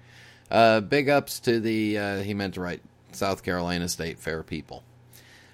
Uh, 0.51 0.81
big 0.81 1.09
ups 1.09 1.39
to 1.39 1.59
the, 1.59 1.97
uh, 1.97 2.17
he 2.21 2.35
meant 2.35 2.53
to 2.53 2.61
write 2.61 2.83
South 3.13 3.41
Carolina 3.41 3.89
State 3.89 4.19
Fair 4.19 4.43
people. 4.43 4.83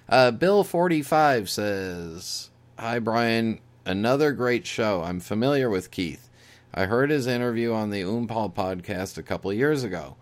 Uh, 0.06 0.32
Bill45 0.32 1.48
says, 1.48 2.50
Hi, 2.78 2.98
Brian. 2.98 3.60
Another 3.86 4.32
great 4.32 4.66
show. 4.66 5.02
I'm 5.02 5.20
familiar 5.20 5.70
with 5.70 5.90
Keith. 5.90 6.28
I 6.74 6.84
heard 6.84 7.08
his 7.08 7.26
interview 7.26 7.72
on 7.72 7.88
the 7.88 8.02
Oompal 8.02 8.52
podcast 8.52 9.16
a 9.16 9.22
couple 9.22 9.50
years 9.50 9.82
ago. 9.82 10.16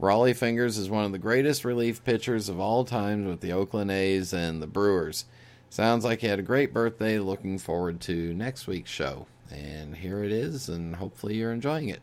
Rollie 0.00 0.34
Fingers 0.34 0.78
is 0.78 0.88
one 0.88 1.04
of 1.04 1.12
the 1.12 1.18
greatest 1.18 1.66
relief 1.66 2.02
pitchers 2.02 2.48
of 2.48 2.58
all 2.58 2.86
time 2.86 3.26
with 3.26 3.42
the 3.42 3.52
Oakland 3.52 3.90
A's 3.90 4.32
and 4.32 4.62
the 4.62 4.66
Brewers. 4.66 5.26
Sounds 5.70 6.04
like 6.04 6.22
you 6.22 6.28
had 6.28 6.38
a 6.38 6.42
great 6.42 6.72
birthday. 6.72 7.18
Looking 7.18 7.58
forward 7.58 8.00
to 8.02 8.34
next 8.34 8.66
week's 8.66 8.90
show. 8.90 9.26
And 9.50 9.96
here 9.96 10.22
it 10.22 10.32
is, 10.32 10.68
and 10.68 10.96
hopefully 10.96 11.36
you're 11.36 11.52
enjoying 11.52 11.88
it. 11.88 12.02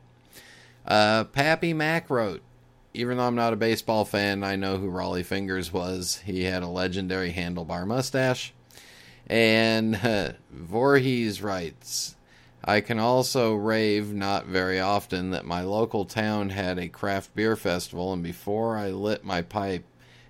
Uh, 0.85 1.25
Pappy 1.25 1.73
Mac 1.73 2.09
wrote, 2.09 2.41
even 2.93 3.17
though 3.17 3.27
I'm 3.27 3.35
not 3.35 3.53
a 3.53 3.57
baseball 3.57 4.05
fan, 4.05 4.43
I 4.43 4.55
know 4.55 4.77
who 4.77 4.89
Rollie 4.89 5.25
Fingers 5.25 5.71
was. 5.71 6.21
He 6.25 6.43
had 6.43 6.63
a 6.63 6.67
legendary 6.67 7.33
handlebar 7.33 7.85
mustache. 7.85 8.53
And 9.27 9.95
uh, 9.95 10.33
Voorhees 10.51 11.41
writes, 11.41 12.15
I 12.63 12.81
can 12.81 12.99
also 12.99 13.53
rave 13.53 14.13
not 14.13 14.47
very 14.47 14.79
often 14.79 15.31
that 15.31 15.45
my 15.45 15.61
local 15.61 16.05
town 16.05 16.49
had 16.49 16.79
a 16.79 16.87
craft 16.87 17.35
beer 17.35 17.55
festival, 17.55 18.13
and 18.13 18.23
before 18.23 18.77
I 18.77 18.89
lit 18.89 19.23
my 19.23 19.43
pipe, 19.43 19.83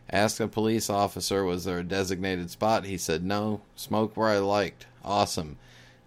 asked 0.09 0.39
a 0.39 0.47
police 0.47 0.89
officer 0.89 1.43
was 1.43 1.65
there 1.65 1.79
a 1.79 1.83
designated 1.83 2.49
spot. 2.49 2.85
He 2.85 2.97
said 2.97 3.23
no, 3.23 3.61
smoke 3.75 4.15
where 4.15 4.29
I 4.29 4.37
liked. 4.39 4.85
Awesome. 5.03 5.57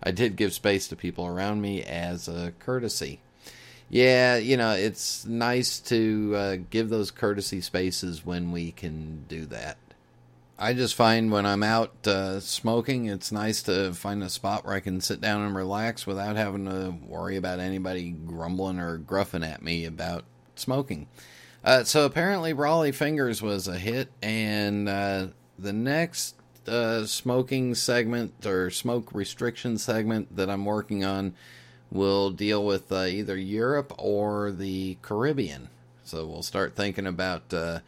I 0.03 0.11
did 0.11 0.37
give 0.37 0.53
space 0.53 0.89
to 0.89 0.97
people 0.97 1.27
around 1.27 1.61
me 1.61 1.83
as 1.83 2.29
a 2.29 2.53
courtesy. 2.59 3.21
Yeah, 3.91 4.37
you 4.37 4.57
know, 4.57 4.73
it's 4.73 5.25
nice 5.25 5.81
to 5.81 6.35
uh, 6.37 6.57
give 6.71 6.91
those 6.91 7.11
courtesy 7.11 7.61
spaces 7.61 8.25
when 8.25 8.53
we 8.53 8.71
can 8.71 9.25
do 9.29 9.47
that. 9.47 9.79
I 10.59 10.75
just 10.75 10.95
find 10.95 11.31
when 11.31 11.47
I'm 11.47 11.63
out 11.63 12.07
uh, 12.07 12.41
smoking, 12.41 13.07
it's 13.07 13.31
nice 13.31 13.63
to 13.63 13.95
find 13.95 14.23
a 14.23 14.29
spot 14.29 14.67
where 14.67 14.75
I 14.75 14.81
can 14.81 15.01
sit 15.01 15.21
down 15.21 15.43
and 15.43 15.55
relax 15.55 16.07
without 16.07 16.37
having 16.37 16.65
to 16.67 16.97
worry 17.07 17.37
about 17.37 17.61
anybody 17.61 18.11
grumbling 18.11 18.81
or 18.81 18.99
gruffing 18.99 19.49
at 19.49 19.63
me 19.63 19.85
about 19.85 20.25
smoking. 20.57 21.07
Uh, 21.69 21.85
so 21.85 22.07
apparently, 22.07 22.55
Rollie 22.55 22.95
Fingers 22.95 23.43
was 23.43 23.69
a 23.69 23.77
hit, 23.77 24.09
and 24.23 24.89
uh, 24.89 25.27
the 25.59 25.75
next 25.75 26.35
uh, 26.67 27.05
smoking 27.05 27.75
segment 27.75 28.47
or 28.47 28.71
smoke 28.71 29.13
restriction 29.13 29.77
segment 29.77 30.35
that 30.35 30.49
I'm 30.49 30.65
working 30.65 31.05
on 31.05 31.35
will 31.91 32.31
deal 32.31 32.65
with 32.65 32.91
uh, 32.91 33.03
either 33.03 33.37
Europe 33.37 33.93
or 33.99 34.51
the 34.51 34.97
Caribbean. 35.03 35.69
So 36.05 36.25
we'll 36.25 36.43
start 36.43 36.75
thinking 36.75 37.07
about 37.07 37.53
uh, 37.53 37.81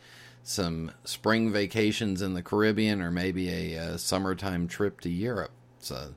some 0.43 0.93
spring 1.05 1.51
vacations 1.51 2.21
in 2.21 2.35
the 2.35 2.43
Caribbean 2.43 3.01
or 3.01 3.11
maybe 3.11 3.49
a, 3.49 3.79
uh, 3.79 3.97
summertime 3.97 4.69
trip 4.69 5.01
to 5.01 5.09
Europe. 5.09 5.53
So, 5.79 6.13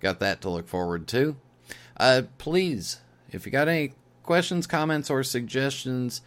got 0.00 0.18
that 0.20 0.40
to 0.40 0.48
look 0.48 0.66
forward 0.66 1.06
to. 1.08 1.36
Please, 2.38 3.00
if 3.30 3.44
you 3.44 3.52
got 3.52 3.68
any 3.68 3.92
questions, 4.22 4.66
comments, 4.66 5.10
or 5.10 5.22
suggestions, 5.22 6.22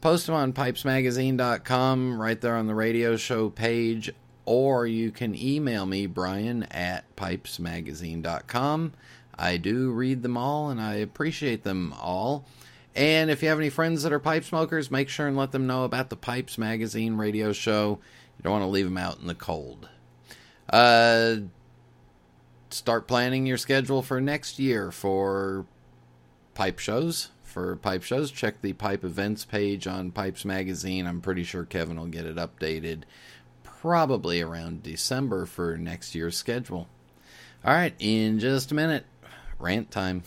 post 0.00 0.26
them 0.26 0.34
on 0.34 0.52
pipesmagazine.com 0.52 2.20
right 2.20 2.40
there 2.40 2.56
on 2.56 2.66
the 2.66 2.74
radio 2.74 3.16
show 3.16 3.50
page, 3.50 4.12
or 4.44 4.86
you 4.86 5.10
can 5.10 5.34
email 5.34 5.86
me, 5.86 6.06
Brian, 6.06 6.64
at 6.64 7.14
pipesmagazine.com. 7.16 8.92
I 9.38 9.56
do 9.56 9.90
read 9.90 10.22
them 10.22 10.36
all 10.36 10.70
and 10.70 10.80
I 10.80 10.94
appreciate 10.94 11.62
them 11.62 11.94
all. 12.00 12.46
And 12.94 13.30
if 13.30 13.42
you 13.42 13.50
have 13.50 13.58
any 13.58 13.68
friends 13.68 14.02
that 14.02 14.12
are 14.12 14.18
pipe 14.18 14.44
smokers, 14.44 14.90
make 14.90 15.10
sure 15.10 15.26
and 15.26 15.36
let 15.36 15.52
them 15.52 15.66
know 15.66 15.84
about 15.84 16.08
the 16.08 16.16
Pipes 16.16 16.56
Magazine 16.56 17.16
radio 17.16 17.52
show. 17.52 17.98
You 18.38 18.42
don't 18.42 18.52
want 18.52 18.62
to 18.62 18.68
leave 18.68 18.86
them 18.86 18.96
out 18.96 19.18
in 19.18 19.26
the 19.26 19.34
cold. 19.34 19.88
Uh, 20.70 21.36
start 22.70 23.06
planning 23.06 23.46
your 23.46 23.58
schedule 23.58 24.00
for 24.02 24.20
next 24.20 24.58
year 24.58 24.90
for 24.90 25.66
pipe 26.54 26.78
shows. 26.78 27.30
For 27.56 27.74
pipe 27.74 28.02
shows, 28.02 28.30
check 28.30 28.60
the 28.60 28.74
pipe 28.74 29.02
events 29.02 29.46
page 29.46 29.86
on 29.86 30.10
Pipes 30.10 30.44
Magazine. 30.44 31.06
I'm 31.06 31.22
pretty 31.22 31.42
sure 31.42 31.64
Kevin 31.64 31.98
will 31.98 32.04
get 32.04 32.26
it 32.26 32.36
updated 32.36 33.04
probably 33.64 34.42
around 34.42 34.82
December 34.82 35.46
for 35.46 35.78
next 35.78 36.14
year's 36.14 36.36
schedule. 36.36 36.86
All 37.64 37.72
right, 37.72 37.94
in 37.98 38.40
just 38.40 38.72
a 38.72 38.74
minute, 38.74 39.06
rant 39.58 39.90
time. 39.90 40.22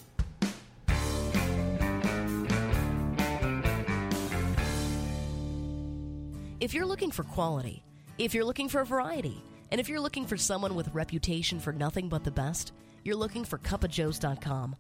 If 6.60 6.74
you're 6.74 6.88
looking 6.88 7.12
for 7.12 7.22
quality, 7.26 7.84
if 8.18 8.34
you're 8.34 8.44
looking 8.44 8.70
for 8.70 8.84
variety, 8.84 9.40
and 9.70 9.80
if 9.80 9.88
you're 9.88 10.02
looking 10.02 10.26
for 10.26 10.36
someone 10.36 10.74
with 10.74 10.92
reputation 10.96 11.60
for 11.60 11.74
nothing 11.74 12.10
but 12.10 12.24
the 12.24 12.32
best, 12.32 12.74
you're 13.04 13.16
looking 13.16 13.46
for 13.46 13.60
cupofjoes.com. 13.60 14.76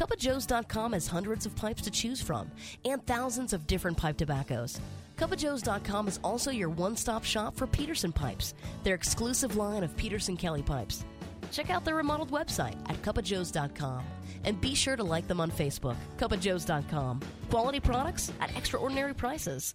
Cupofjoes.com 0.00 0.94
has 0.94 1.06
hundreds 1.06 1.44
of 1.44 1.54
pipes 1.54 1.82
to 1.82 1.90
choose 1.90 2.22
from 2.22 2.50
and 2.86 3.06
thousands 3.06 3.52
of 3.52 3.66
different 3.66 3.98
pipe 3.98 4.16
tobaccos. 4.16 4.80
Cupofjoes.com 5.18 6.08
is 6.08 6.18
also 6.24 6.50
your 6.50 6.70
one-stop 6.70 7.22
shop 7.22 7.54
for 7.54 7.66
Peterson 7.66 8.10
pipes, 8.10 8.54
their 8.82 8.94
exclusive 8.94 9.56
line 9.56 9.84
of 9.84 9.94
Peterson 9.98 10.38
Kelly 10.38 10.62
pipes. 10.62 11.04
Check 11.52 11.68
out 11.68 11.84
their 11.84 11.96
remodeled 11.96 12.30
website 12.30 12.78
at 12.88 13.02
cupofjoes.com 13.02 14.02
and 14.44 14.58
be 14.58 14.74
sure 14.74 14.96
to 14.96 15.04
like 15.04 15.28
them 15.28 15.38
on 15.38 15.50
Facebook, 15.50 15.96
cupofjoes.com. 16.16 17.20
Quality 17.50 17.80
products 17.80 18.32
at 18.40 18.56
extraordinary 18.56 19.12
prices. 19.12 19.74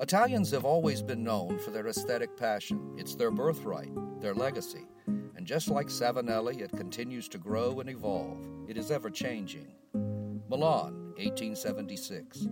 Italians 0.00 0.50
have 0.50 0.64
always 0.64 1.00
been 1.00 1.22
known 1.22 1.60
for 1.60 1.70
their 1.70 1.86
aesthetic 1.86 2.36
passion. 2.36 2.92
It's 2.98 3.14
their 3.14 3.30
birthright, 3.30 3.92
their 4.20 4.34
legacy. 4.34 4.86
And 5.06 5.46
just 5.46 5.68
like 5.68 5.88
Savinelli, 5.88 6.60
it 6.60 6.76
continues 6.76 7.28
to 7.28 7.38
grow 7.38 7.80
and 7.80 7.88
evolve. 7.88 8.46
It 8.68 8.76
is 8.76 8.90
ever 8.90 9.10
changing. 9.10 9.74
Milan, 10.48 11.12
1876. 11.16 12.48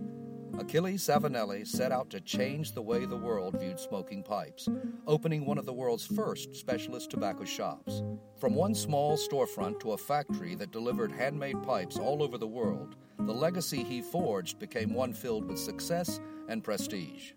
Achille 0.57 0.97
Savinelli 0.97 1.67
set 1.67 1.91
out 1.91 2.09
to 2.09 2.21
change 2.21 2.71
the 2.71 2.81
way 2.81 3.05
the 3.05 3.17
world 3.17 3.59
viewed 3.59 3.79
smoking 3.79 4.23
pipes, 4.23 4.69
opening 5.05 5.45
one 5.45 5.57
of 5.57 5.65
the 5.65 5.73
world's 5.73 6.05
first 6.05 6.55
specialist 6.55 7.09
tobacco 7.09 7.43
shops. 7.43 8.01
From 8.39 8.55
one 8.55 8.73
small 8.73 9.17
storefront 9.17 9.81
to 9.81 9.91
a 9.91 9.97
factory 9.97 10.55
that 10.55 10.71
delivered 10.71 11.11
handmade 11.11 11.61
pipes 11.61 11.97
all 11.97 12.23
over 12.23 12.37
the 12.37 12.47
world, 12.47 12.95
the 13.19 13.33
legacy 13.33 13.83
he 13.83 14.01
forged 14.01 14.57
became 14.59 14.93
one 14.93 15.13
filled 15.13 15.45
with 15.45 15.59
success 15.59 16.21
and 16.47 16.63
prestige. 16.63 17.33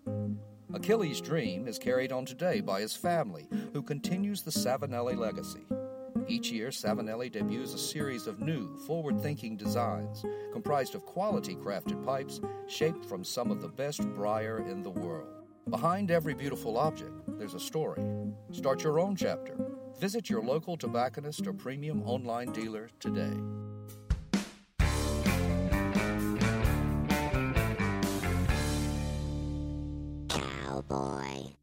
Achilles' 0.75 1.23
dream 1.23 1.67
is 1.67 1.79
carried 1.79 2.13
on 2.13 2.27
today 2.27 2.61
by 2.61 2.83
his 2.83 2.95
family, 2.95 3.49
who 3.73 3.83
continues 3.83 4.43
the 4.43 4.51
Savinelli 4.51 5.17
legacy. 5.17 5.65
Each 6.27 6.51
year, 6.51 6.69
Savinelli 6.69 7.33
debuts 7.33 7.73
a 7.73 7.79
series 7.79 8.27
of 8.27 8.41
new, 8.41 8.77
forward 8.87 9.19
thinking 9.19 9.57
designs 9.57 10.27
comprised 10.53 10.95
of 10.95 11.07
quality 11.07 11.57
crafted 11.57 12.05
pipes 12.05 12.43
shaped 12.67 13.07
from 13.07 13.25
some 13.25 13.51
of 13.51 13.63
the 13.63 13.69
best 13.69 14.03
briar 14.15 14.59
in 14.69 14.83
the 14.83 14.91
world. 14.91 15.29
Behind 15.71 16.11
every 16.11 16.35
beautiful 16.35 16.77
object, 16.77 17.15
there's 17.39 17.55
a 17.55 17.61
story. 17.61 18.03
Start 18.53 18.83
your 18.85 19.01
own 19.01 19.17
chapter. 19.17 19.57
Visit 19.99 20.29
your 20.29 20.43
local 20.43 20.77
tobacconist 20.77 21.47
or 21.47 21.55
premium 21.55 22.03
online 22.03 22.53
dealer 22.53 22.91
today. 23.01 23.37
Cowboy. 30.89 31.55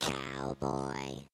Cowboy. 0.00 1.28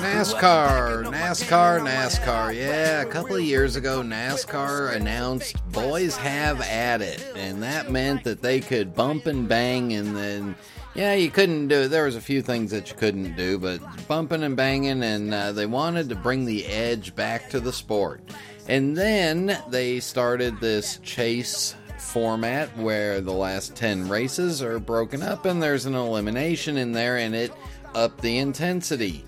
NASCAR, 0.00 1.13
NASCAR, 1.34 1.80
NASCAR. 1.80 2.54
Yeah, 2.54 3.02
a 3.02 3.06
couple 3.06 3.34
of 3.34 3.42
years 3.42 3.74
ago, 3.74 4.02
NASCAR 4.02 4.94
announced 4.94 5.56
boys 5.72 6.16
have 6.16 6.60
at 6.60 7.02
it. 7.02 7.26
And 7.34 7.60
that 7.60 7.90
meant 7.90 8.22
that 8.22 8.40
they 8.40 8.60
could 8.60 8.94
bump 8.94 9.26
and 9.26 9.48
bang, 9.48 9.94
and 9.94 10.16
then, 10.16 10.54
yeah, 10.94 11.14
you 11.14 11.32
couldn't 11.32 11.66
do 11.66 11.88
There 11.88 12.04
was 12.04 12.14
a 12.14 12.20
few 12.20 12.40
things 12.40 12.70
that 12.70 12.88
you 12.88 12.96
couldn't 12.96 13.36
do, 13.36 13.58
but 13.58 13.80
bumping 14.06 14.44
and 14.44 14.56
banging, 14.56 15.02
and 15.02 15.34
uh, 15.34 15.50
they 15.50 15.66
wanted 15.66 16.08
to 16.10 16.14
bring 16.14 16.44
the 16.44 16.64
edge 16.66 17.16
back 17.16 17.50
to 17.50 17.58
the 17.58 17.72
sport. 17.72 18.20
And 18.68 18.96
then 18.96 19.60
they 19.70 19.98
started 19.98 20.60
this 20.60 20.98
chase 20.98 21.74
format 21.98 22.68
where 22.78 23.20
the 23.20 23.32
last 23.32 23.74
10 23.74 24.08
races 24.08 24.62
are 24.62 24.78
broken 24.78 25.20
up 25.20 25.46
and 25.46 25.60
there's 25.60 25.84
an 25.84 25.96
elimination 25.96 26.76
in 26.76 26.92
there, 26.92 27.16
and 27.16 27.34
it 27.34 27.52
upped 27.92 28.20
the 28.20 28.38
intensity. 28.38 29.24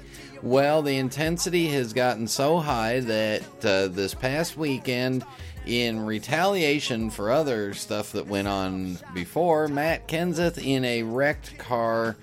Well, 0.46 0.80
the 0.82 0.96
intensity 0.98 1.66
has 1.70 1.92
gotten 1.92 2.28
so 2.28 2.60
high 2.60 3.00
that 3.00 3.42
uh, 3.64 3.88
this 3.88 4.14
past 4.14 4.56
weekend, 4.56 5.24
in 5.66 6.06
retaliation 6.06 7.10
for 7.10 7.32
other 7.32 7.74
stuff 7.74 8.12
that 8.12 8.28
went 8.28 8.46
on 8.46 8.96
before, 9.12 9.66
Matt 9.66 10.06
Kenseth 10.06 10.64
in 10.64 10.84
a 10.84 11.02
wrecked 11.02 11.58
car 11.58 12.14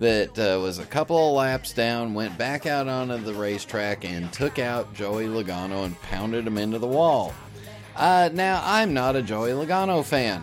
that 0.00 0.36
uh, 0.36 0.60
was 0.60 0.80
a 0.80 0.86
couple 0.86 1.28
of 1.28 1.36
laps 1.36 1.72
down, 1.72 2.14
went 2.14 2.36
back 2.36 2.66
out 2.66 2.88
onto 2.88 3.18
the 3.18 3.32
racetrack 3.32 4.04
and 4.04 4.32
took 4.32 4.58
out 4.58 4.92
Joey 4.92 5.26
Logano 5.26 5.84
and 5.84 6.02
pounded 6.02 6.48
him 6.48 6.58
into 6.58 6.80
the 6.80 6.86
wall. 6.88 7.32
Uh, 7.94 8.28
now, 8.32 8.60
I'm 8.64 8.92
not 8.92 9.14
a 9.14 9.22
Joey 9.22 9.52
Logano 9.52 10.04
fan, 10.04 10.42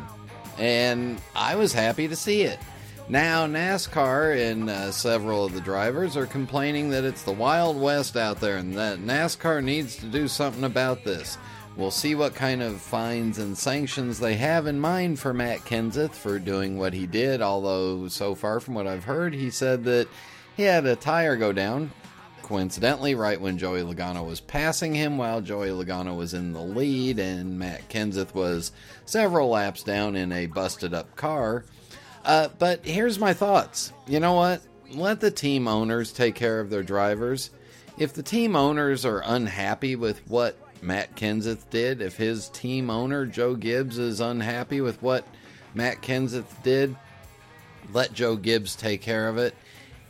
and 0.58 1.20
I 1.36 1.56
was 1.56 1.74
happy 1.74 2.08
to 2.08 2.16
see 2.16 2.44
it. 2.44 2.60
Now, 3.08 3.46
NASCAR 3.46 4.52
and 4.52 4.68
uh, 4.68 4.92
several 4.92 5.46
of 5.46 5.54
the 5.54 5.62
drivers 5.62 6.18
are 6.18 6.26
complaining 6.26 6.90
that 6.90 7.04
it's 7.04 7.22
the 7.22 7.32
Wild 7.32 7.80
West 7.80 8.18
out 8.18 8.42
there 8.42 8.58
and 8.58 8.76
that 8.78 8.98
NASCAR 8.98 9.64
needs 9.64 9.96
to 9.98 10.08
do 10.08 10.28
something 10.28 10.64
about 10.64 11.04
this. 11.04 11.38
We'll 11.78 11.92
see 11.92 12.16
what 12.16 12.34
kind 12.34 12.64
of 12.64 12.82
fines 12.82 13.38
and 13.38 13.56
sanctions 13.56 14.18
they 14.18 14.34
have 14.38 14.66
in 14.66 14.80
mind 14.80 15.20
for 15.20 15.36
Matt 15.36 15.60
Kenseth 15.66 16.14
for 16.14 16.40
doing 16.40 16.80
what 16.80 16.94
he 16.94 17.06
did, 17.06 17.44
although, 17.44 18.08
so 18.08 18.34
far 18.34 18.60
from 18.60 18.74
what 18.74 18.88
I've 18.88 19.04
heard, 19.04 19.36
he 19.36 19.52
said 19.52 19.84
that 19.84 20.08
he 20.58 20.64
had 20.64 20.88
a 20.88 20.96
tire 20.96 21.38
go 21.38 21.54
down, 21.54 21.92
coincidentally, 22.42 23.14
right 23.14 23.40
when 23.40 23.60
Joey 23.60 23.82
Logano 23.82 24.26
was 24.26 24.40
passing 24.40 24.96
him, 24.96 25.20
while 25.20 25.42
Joey 25.42 25.70
Logano 25.70 26.18
was 26.18 26.34
in 26.34 26.54
the 26.54 26.62
lead, 26.62 27.20
and 27.20 27.60
Matt 27.60 27.88
Kenseth 27.88 28.34
was 28.34 28.72
several 29.06 29.50
laps 29.50 29.84
down 29.84 30.16
in 30.16 30.32
a 30.32 30.48
busted 30.48 30.96
up 30.96 31.16
car. 31.16 31.66
Uh, 32.26 32.50
but 32.58 32.84
here's 32.84 33.20
my 33.20 33.34
thoughts. 33.34 33.94
You 34.08 34.20
know 34.20 34.34
what? 34.34 34.62
Let 34.92 35.20
the 35.20 35.32
team 35.32 35.68
owners 35.68 36.12
take 36.12 36.36
care 36.36 36.60
of 36.60 36.70
their 36.70 36.84
drivers. 36.84 37.52
If 37.98 38.14
the 38.14 38.24
team 38.24 38.56
owners 38.56 39.06
are 39.06 39.22
unhappy 39.24 39.96
with 39.96 40.28
what 40.28 40.58
Matt 40.82 41.16
Kenseth 41.16 41.70
did, 41.70 42.02
if 42.02 42.18
his 42.18 42.50
team 42.50 42.90
owner, 42.90 43.26
Joe 43.26 43.56
Gibbs, 43.56 43.98
is 43.98 44.20
unhappy 44.20 44.82
with 44.82 45.02
what 45.02 45.28
Matt 45.74 46.02
Kenseth 46.02 46.64
did, 46.64 46.96
let 47.94 48.14
Joe 48.14 48.36
Gibbs 48.36 48.76
take 48.76 49.02
care 49.02 49.28
of 49.28 49.38
it. 49.38 49.56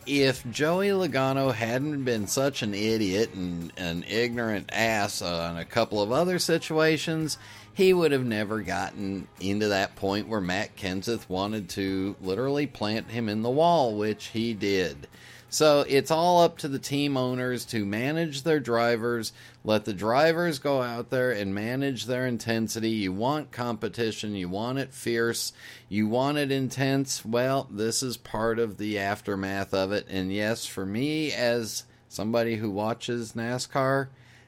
If 0.05 0.49
Joey 0.51 0.89
Logano 0.89 1.53
hadn't 1.53 2.03
been 2.03 2.27
such 2.27 2.61
an 2.61 2.73
idiot 2.73 3.33
and 3.33 3.73
an 3.77 4.03
ignorant 4.07 4.69
ass 4.71 5.21
on 5.21 5.57
a 5.57 5.65
couple 5.65 6.01
of 6.01 6.11
other 6.11 6.37
situations, 6.39 7.37
he 7.75 7.93
would 7.93 8.13
have 8.13 8.25
never 8.25 8.61
gotten 8.61 9.27
into 9.41 9.67
that 9.67 9.97
point 9.97 10.29
where 10.29 10.39
Matt 10.39 10.77
Kenseth 10.77 11.27
wanted 11.27 11.67
to 11.71 12.15
literally 12.21 12.65
plant 12.65 13.11
him 13.11 13.27
in 13.27 13.41
the 13.41 13.49
wall, 13.49 13.97
which 13.97 14.27
he 14.27 14.53
did. 14.53 15.07
So 15.49 15.85
it's 15.87 16.09
all 16.09 16.41
up 16.41 16.57
to 16.59 16.69
the 16.69 16.79
team 16.79 17.17
owners 17.17 17.65
to 17.65 17.85
manage 17.85 18.43
their 18.43 18.61
drivers. 18.61 19.33
Let 19.65 19.83
the 19.83 19.93
drivers 19.93 20.57
go 20.59 20.81
out 20.81 21.09
there 21.09 21.31
and 21.31 21.53
manage 21.53 22.05
their 22.05 22.25
intensity. 22.25 22.91
You 22.91 23.11
want 23.11 23.51
competition, 23.51 24.35
you 24.35 24.47
want 24.47 24.79
it 24.79 24.93
fierce, 24.93 25.51
you 25.89 26.07
want 26.07 26.37
it 26.37 26.51
intense. 26.51 27.25
Well, 27.25 27.67
this 27.69 28.01
is 28.01 28.15
part 28.15 28.57
of 28.57 28.77
the 28.77 28.97
aftermath 28.99 29.73
of 29.73 29.91
it. 29.91 30.07
And 30.09 30.31
yes, 30.31 30.65
for 30.65 30.85
me, 30.85 31.33
as 31.33 31.83
somebody 32.07 32.55
who 32.55 32.69
watches 32.69 33.33
NASCAR, 33.33 34.07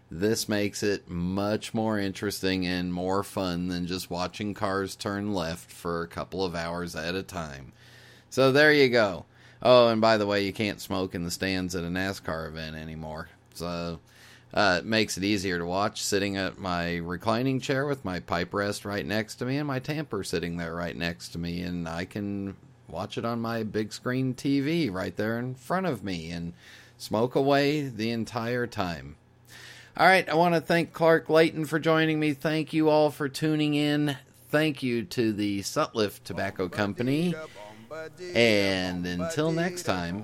this 0.10 0.48
makes 0.48 0.84
it 0.84 1.10
much 1.10 1.74
more 1.74 2.00
interesting 2.00 2.66
and 2.66 2.94
more 2.94 3.24
fun 3.24 3.68
than 3.68 3.88
just 3.88 4.10
watching 4.10 4.54
cars 4.54 4.96
turn 4.96 5.34
left 5.34 5.70
for 5.72 6.02
a 6.02 6.08
couple 6.08 6.46
of 6.46 6.56
hours 6.56 6.96
at 6.96 7.16
a 7.16 7.24
time. 7.24 7.74
So 8.30 8.52
there 8.52 8.72
you 8.72 8.90
go. 8.90 9.26
Oh, 9.62 9.90
and 9.90 10.00
by 10.00 10.18
the 10.18 10.28
way, 10.28 10.46
you 10.46 10.54
can't 10.54 10.80
smoke 10.80 11.16
in 11.16 11.24
the 11.24 11.32
stands 11.32 11.76
at 11.76 11.84
a 11.84 11.88
NASCAR 11.88 12.48
event 12.48 12.76
anymore. 12.76 13.30
So 13.54 14.00
uh, 14.54 14.78
it 14.80 14.86
makes 14.86 15.18
it 15.18 15.24
easier 15.24 15.58
to 15.58 15.66
watch 15.66 16.02
sitting 16.02 16.38
at 16.38 16.58
my 16.58 16.98
reclining 16.98 17.60
chair 17.60 17.86
with 17.86 18.06
my 18.06 18.20
pipe 18.20 18.54
rest 18.54 18.86
right 18.86 19.06
next 19.06 19.36
to 19.36 19.46
me 19.46 19.58
and 19.58 19.68
my 19.68 19.80
tamper 19.80 20.24
sitting 20.24 20.58
there 20.58 20.74
right 20.74 20.96
next 20.96 21.30
to 21.30 21.38
me. 21.38 21.62
And 21.62 21.88
I 21.88 22.06
can 22.06 22.56
watch 22.88 23.18
it 23.18 23.26
on 23.26 23.42
my 23.42 23.64
big 23.64 23.92
screen 23.92 24.34
TV 24.34 24.92
right 24.92 25.16
there 25.18 25.38
in 25.38 25.56
front 25.56 25.86
of 25.86 26.04
me 26.04 26.32
and 26.32 26.54
smoke 26.98 27.36
away 27.36 27.88
the 27.90 28.12
entire 28.12 28.68
time. 28.68 29.16
All 30.00 30.06
right, 30.06 30.30
I 30.30 30.36
want 30.36 30.54
to 30.54 30.62
thank 30.62 30.94
Clark 30.94 31.28
Layton 31.28 31.66
for 31.66 31.80
joining 31.80 32.20
me. 32.20 32.34
Thank 32.34 32.72
you 32.72 32.88
all 32.88 33.10
for 33.10 33.28
tuning 33.28 33.74
in. 33.74 34.16
Thank 34.50 34.84
you 34.84 35.04
to 35.06 35.34
the 35.34 35.62
Sutliff 35.62 36.22
Tobacco 36.24 36.70
Company. 36.70 37.34
And 38.36 39.08
until 39.08 39.52
next 39.52 39.84
time. 39.84 40.24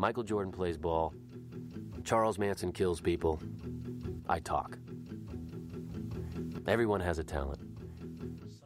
Michael 0.00 0.22
Jordan 0.22 0.52
plays 0.52 0.76
ball. 0.78 1.12
Charles 2.04 2.38
Manson 2.38 2.70
kills 2.70 3.00
people. 3.00 3.42
I 4.28 4.38
talk. 4.38 4.78
Everyone 6.68 7.00
has 7.00 7.18
a 7.18 7.24
talent. 7.24 7.58